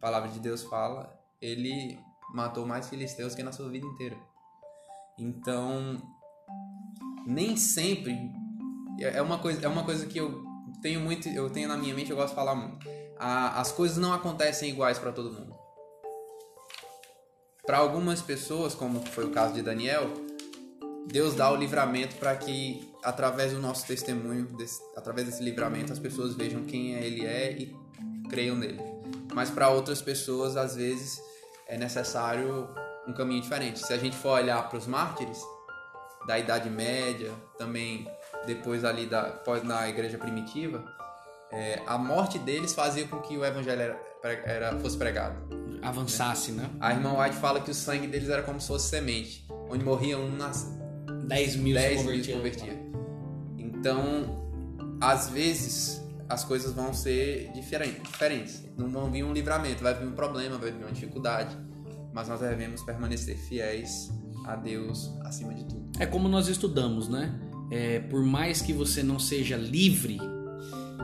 palavra 0.00 0.28
de 0.28 0.38
Deus 0.38 0.62
fala, 0.62 1.12
ele 1.40 1.98
matou 2.32 2.64
mais 2.66 2.88
filisteus 2.88 3.34
que 3.34 3.42
na 3.42 3.50
sua 3.50 3.68
vida 3.68 3.86
inteira. 3.86 4.16
Então, 5.18 6.02
nem 7.26 7.56
sempre 7.56 8.16
é 9.00 9.20
uma 9.22 9.38
coisa, 9.38 9.64
é 9.64 9.68
uma 9.68 9.84
coisa 9.84 10.06
que 10.06 10.18
eu 10.18 10.44
tenho 10.82 11.00
muito, 11.00 11.28
eu 11.28 11.50
tenho 11.50 11.68
na 11.68 11.76
minha 11.76 11.94
mente, 11.94 12.10
eu 12.10 12.16
gosto 12.16 12.30
de 12.30 12.34
falar 12.34 12.54
muito. 12.54 12.86
A, 13.18 13.60
as 13.60 13.72
coisas 13.72 13.96
não 13.96 14.12
acontecem 14.12 14.70
iguais 14.70 14.98
para 14.98 15.12
todo 15.12 15.32
mundo. 15.32 15.54
Para 17.64 17.78
algumas 17.78 18.20
pessoas, 18.20 18.74
como 18.74 19.00
foi 19.00 19.24
o 19.24 19.30
caso 19.30 19.54
de 19.54 19.62
Daniel, 19.62 20.12
Deus 21.06 21.34
dá 21.34 21.50
o 21.50 21.56
livramento 21.56 22.16
para 22.16 22.36
que 22.36 22.92
através 23.02 23.52
do 23.52 23.60
nosso 23.60 23.86
testemunho, 23.86 24.46
desse, 24.56 24.80
através 24.96 25.26
desse 25.26 25.42
livramento, 25.42 25.92
as 25.92 25.98
pessoas 25.98 26.34
vejam 26.34 26.64
quem 26.64 26.92
ele 26.94 27.24
é 27.24 27.52
e 27.52 27.76
creiam 28.28 28.56
nele. 28.56 28.80
Mas 29.34 29.50
para 29.50 29.68
outras 29.70 30.00
pessoas, 30.02 30.56
às 30.56 30.76
vezes, 30.76 31.20
é 31.66 31.76
necessário 31.76 32.68
um 33.06 33.12
caminho 33.12 33.40
diferente. 33.40 33.78
Se 33.80 33.92
a 33.92 33.98
gente 33.98 34.16
for 34.16 34.30
olhar 34.40 34.68
para 34.68 34.78
os 34.78 34.86
mártires 34.86 35.40
da 36.26 36.38
Idade 36.38 36.70
Média, 36.70 37.32
também 37.58 38.08
depois 38.46 38.84
ali 38.84 39.06
da 39.06 39.42
na 39.62 39.88
igreja 39.88 40.16
primitiva, 40.18 40.84
é, 41.52 41.80
a 41.86 41.96
morte 41.98 42.38
deles 42.38 42.72
fazia 42.74 43.06
com 43.06 43.20
que 43.20 43.36
o 43.36 43.44
evangelho 43.44 43.80
era, 43.82 44.00
era 44.44 44.78
fosse 44.80 44.96
pregado. 44.96 45.36
Avançasse, 45.82 46.52
né? 46.52 46.70
A 46.80 46.92
irmã 46.92 47.18
White 47.20 47.36
fala 47.36 47.60
que 47.60 47.70
o 47.70 47.74
sangue 47.74 48.06
deles 48.06 48.28
era 48.30 48.42
como 48.42 48.60
se 48.60 48.66
fosse 48.68 48.88
semente, 48.88 49.46
onde 49.68 49.84
morria 49.84 50.18
um 50.18 50.34
nas 50.34 50.64
10 51.26 51.56
mil 51.56 51.74
10 51.74 51.88
se 51.88 51.96
mil 51.96 52.04
convertiam. 52.06 52.36
convertia. 52.38 52.84
Então, 53.58 54.96
às 55.00 55.28
vezes 55.28 56.02
as 56.28 56.42
coisas 56.42 56.72
vão 56.72 56.94
ser 56.94 57.50
diferen- 57.52 58.00
diferentes. 58.02 58.64
Não 58.76 58.88
vão 58.90 59.10
vir 59.10 59.22
um 59.22 59.32
livramento, 59.32 59.82
vai 59.82 59.94
vir 59.94 60.06
um 60.06 60.12
problema, 60.12 60.56
vai 60.56 60.70
vir 60.72 60.82
uma 60.82 60.90
dificuldade, 60.92 61.56
mas 62.14 62.28
nós 62.28 62.40
devemos 62.40 62.82
permanecer 62.82 63.36
fiéis 63.36 64.10
a 64.46 64.54
Deus 64.54 65.10
acima 65.22 65.52
de 65.52 65.64
tudo. 65.64 65.90
É 65.98 66.06
como 66.06 66.28
nós 66.28 66.48
estudamos, 66.48 67.08
né? 67.08 67.38
É, 67.70 67.98
por 67.98 68.22
mais 68.22 68.62
que 68.62 68.72
você 68.72 69.02
não 69.02 69.18
seja 69.18 69.56
livre, 69.56 70.18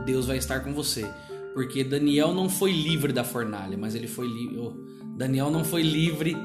Deus 0.05 0.25
vai 0.25 0.37
estar 0.37 0.61
com 0.61 0.73
você. 0.73 1.05
Porque 1.53 1.83
Daniel 1.83 2.33
não 2.33 2.47
foi 2.49 2.71
livre 2.71 3.11
da 3.11 3.25
fornalha, 3.25 3.77
mas 3.77 3.93
ele 3.93 4.07
foi 4.07 4.25
livre. 4.25 4.57
Daniel 5.17 5.51
não 5.51 5.65
foi 5.65 5.81
livre 5.83 6.35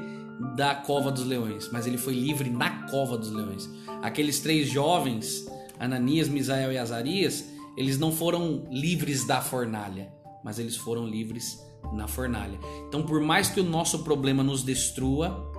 da 0.55 0.75
cova 0.75 1.11
dos 1.11 1.25
leões, 1.25 1.69
mas 1.71 1.87
ele 1.87 1.97
foi 1.97 2.13
livre 2.13 2.49
na 2.49 2.87
cova 2.87 3.17
dos 3.17 3.31
leões. 3.31 3.69
Aqueles 4.01 4.39
três 4.39 4.69
jovens, 4.69 5.47
Ananias, 5.79 6.27
Misael 6.27 6.73
e 6.73 6.77
Azarias, 6.77 7.45
eles 7.77 7.97
não 7.97 8.11
foram 8.11 8.67
livres 8.69 9.25
da 9.25 9.39
fornalha, 9.39 10.11
mas 10.43 10.59
eles 10.59 10.75
foram 10.75 11.07
livres 11.07 11.57
na 11.93 12.07
fornalha. 12.07 12.59
Então, 12.87 13.03
por 13.03 13.21
mais 13.21 13.49
que 13.49 13.59
o 13.59 13.63
nosso 13.63 14.03
problema 14.03 14.43
nos 14.43 14.63
destrua, 14.63 15.51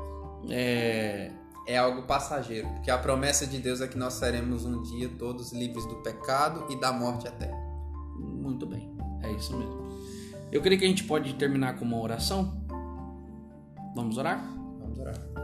é, 0.49 1.33
É 1.67 1.77
algo 1.77 2.03
passageiro, 2.05 2.67
porque 2.69 2.91
a 2.91 2.97
promessa 2.97 3.47
de 3.47 3.59
Deus 3.59 3.83
é 3.83 3.87
que 3.87 3.99
nós 3.99 4.15
seremos 4.15 4.65
um 4.65 4.81
dia 4.85 5.07
todos 5.19 5.53
livres 5.53 5.85
do 5.85 5.97
pecado 5.97 6.65
e 6.71 6.81
da 6.81 6.91
morte 6.91 7.27
eterna. 7.29 7.59
Muito 8.17 8.65
bem, 8.65 8.91
é 9.23 9.31
isso 9.33 9.55
mesmo. 9.55 9.87
Eu 10.51 10.63
creio 10.63 10.79
que 10.79 10.87
a 10.87 10.89
gente 10.89 11.05
pode 11.05 11.35
terminar 11.35 11.79
com 11.79 11.85
uma 11.85 12.01
oração. 12.01 12.65
Vamos 13.95 14.17
orar? 14.17 14.43
Vamos 14.81 14.99
orar. 14.99 15.38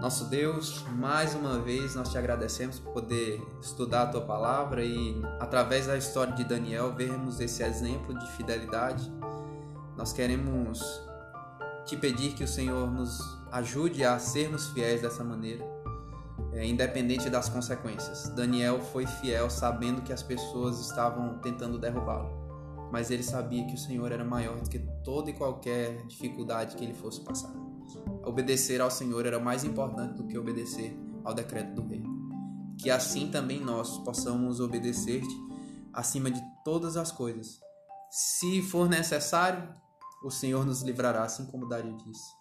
Nosso 0.00 0.26
Deus, 0.26 0.84
mais 0.94 1.34
uma 1.34 1.58
vez 1.58 1.96
nós 1.96 2.08
te 2.08 2.16
agradecemos 2.16 2.78
por 2.78 2.92
poder 2.92 3.42
estudar 3.60 4.02
a 4.02 4.06
tua 4.06 4.20
palavra 4.20 4.84
e, 4.84 5.20
através 5.40 5.88
da 5.88 5.98
história 5.98 6.32
de 6.34 6.44
Daniel, 6.44 6.94
vermos 6.94 7.40
esse 7.40 7.64
exemplo 7.64 8.16
de 8.16 8.30
fidelidade. 8.32 9.12
Nós 9.96 10.12
queremos 10.12 10.80
te 11.84 11.96
pedir 11.96 12.34
que 12.34 12.44
o 12.44 12.48
Senhor 12.48 12.88
nos 12.88 13.18
ajude 13.50 14.04
a 14.04 14.20
sermos 14.20 14.68
fiéis 14.68 15.02
dessa 15.02 15.24
maneira, 15.24 15.64
é, 16.52 16.64
independente 16.64 17.28
das 17.28 17.48
consequências. 17.48 18.28
Daniel 18.36 18.80
foi 18.80 19.04
fiel 19.04 19.50
sabendo 19.50 20.02
que 20.02 20.12
as 20.12 20.22
pessoas 20.22 20.78
estavam 20.78 21.40
tentando 21.40 21.76
derrubá-lo, 21.76 22.30
mas 22.92 23.10
ele 23.10 23.24
sabia 23.24 23.66
que 23.66 23.74
o 23.74 23.78
Senhor 23.78 24.12
era 24.12 24.24
maior 24.24 24.60
do 24.60 24.70
que 24.70 24.78
toda 25.02 25.28
e 25.28 25.32
qualquer 25.32 26.06
dificuldade 26.06 26.76
que 26.76 26.84
ele 26.84 26.94
fosse 26.94 27.20
passar. 27.22 27.67
Obedecer 28.24 28.80
ao 28.80 28.90
Senhor 28.90 29.24
era 29.26 29.38
mais 29.38 29.64
importante 29.64 30.14
do 30.14 30.26
que 30.26 30.38
obedecer 30.38 30.96
ao 31.24 31.34
decreto 31.34 31.74
do 31.74 31.86
rei. 31.86 32.02
Que 32.78 32.90
assim 32.90 33.30
também 33.30 33.60
nós 33.60 33.98
possamos 33.98 34.60
obedecer-te 34.60 35.34
acima 35.92 36.30
de 36.30 36.40
todas 36.64 36.96
as 36.96 37.10
coisas. 37.10 37.60
Se 38.10 38.62
for 38.62 38.88
necessário, 38.88 39.68
o 40.24 40.30
Senhor 40.30 40.64
nos 40.64 40.82
livrará, 40.82 41.24
assim 41.24 41.46
como 41.46 41.68
Dario 41.68 41.96
disse. 41.96 42.32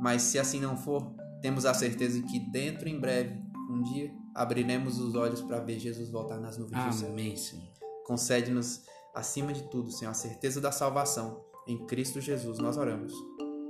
Mas 0.00 0.22
se 0.22 0.38
assim 0.38 0.60
não 0.60 0.76
for, 0.76 1.14
temos 1.40 1.64
a 1.64 1.74
certeza 1.74 2.22
que 2.22 2.38
dentro 2.38 2.88
em 2.88 2.98
breve, 2.98 3.40
um 3.70 3.82
dia, 3.82 4.12
abriremos 4.34 4.98
os 4.98 5.14
olhos 5.14 5.40
para 5.42 5.60
ver 5.60 5.78
Jesus 5.78 6.10
voltar 6.10 6.38
nas 6.38 6.56
nuvens 6.56 6.84
do 6.84 6.92
céu. 6.92 7.10
Amém, 7.10 7.36
Senhor. 7.36 7.66
Concede-nos, 8.04 8.84
acima 9.14 9.52
de 9.52 9.62
tudo, 9.68 9.90
Senhor, 9.90 10.10
a 10.10 10.14
certeza 10.14 10.60
da 10.60 10.70
salvação. 10.70 11.44
Em 11.66 11.84
Cristo 11.86 12.20
Jesus 12.20 12.58
nós 12.58 12.76
oramos. 12.76 13.12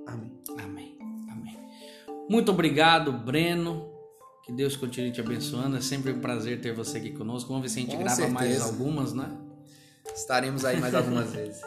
Amém. 0.07 0.39
Amém. 0.59 0.99
Muito 2.29 2.51
obrigado, 2.51 3.13
Breno. 3.13 3.93
Que 4.45 4.53
Deus 4.53 4.77
continue 4.77 5.11
te 5.13 5.21
abençoando. 5.21 5.77
É 5.77 5.81
sempre 5.81 6.13
um 6.13 6.21
prazer 6.21 6.61
ter 6.61 6.73
você 6.73 6.99
aqui 6.99 7.11
conosco. 7.11 7.49
Vamos 7.49 7.63
ver 7.63 7.69
se 7.69 7.79
a 7.79 7.83
gente 7.83 7.97
Com 7.97 8.03
grava 8.03 8.29
mais 8.29 8.53
certeza. 8.53 8.65
algumas, 8.67 9.13
né? 9.13 9.37
Estaremos 10.15 10.65
aí 10.65 10.79
mais 10.81 10.95
algumas 10.95 11.31
vezes. 11.35 11.61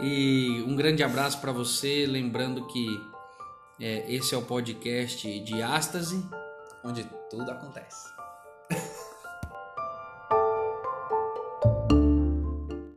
E 0.00 0.62
um 0.66 0.76
grande 0.76 1.02
abraço 1.02 1.40
para 1.40 1.50
você. 1.50 2.06
Lembrando 2.06 2.66
que 2.68 2.86
é, 3.80 4.12
esse 4.12 4.34
é 4.34 4.38
o 4.38 4.42
podcast 4.42 5.40
de 5.40 5.60
Ástase. 5.62 6.24
Onde 6.84 7.04
tudo 7.28 7.50
acontece. 7.50 8.17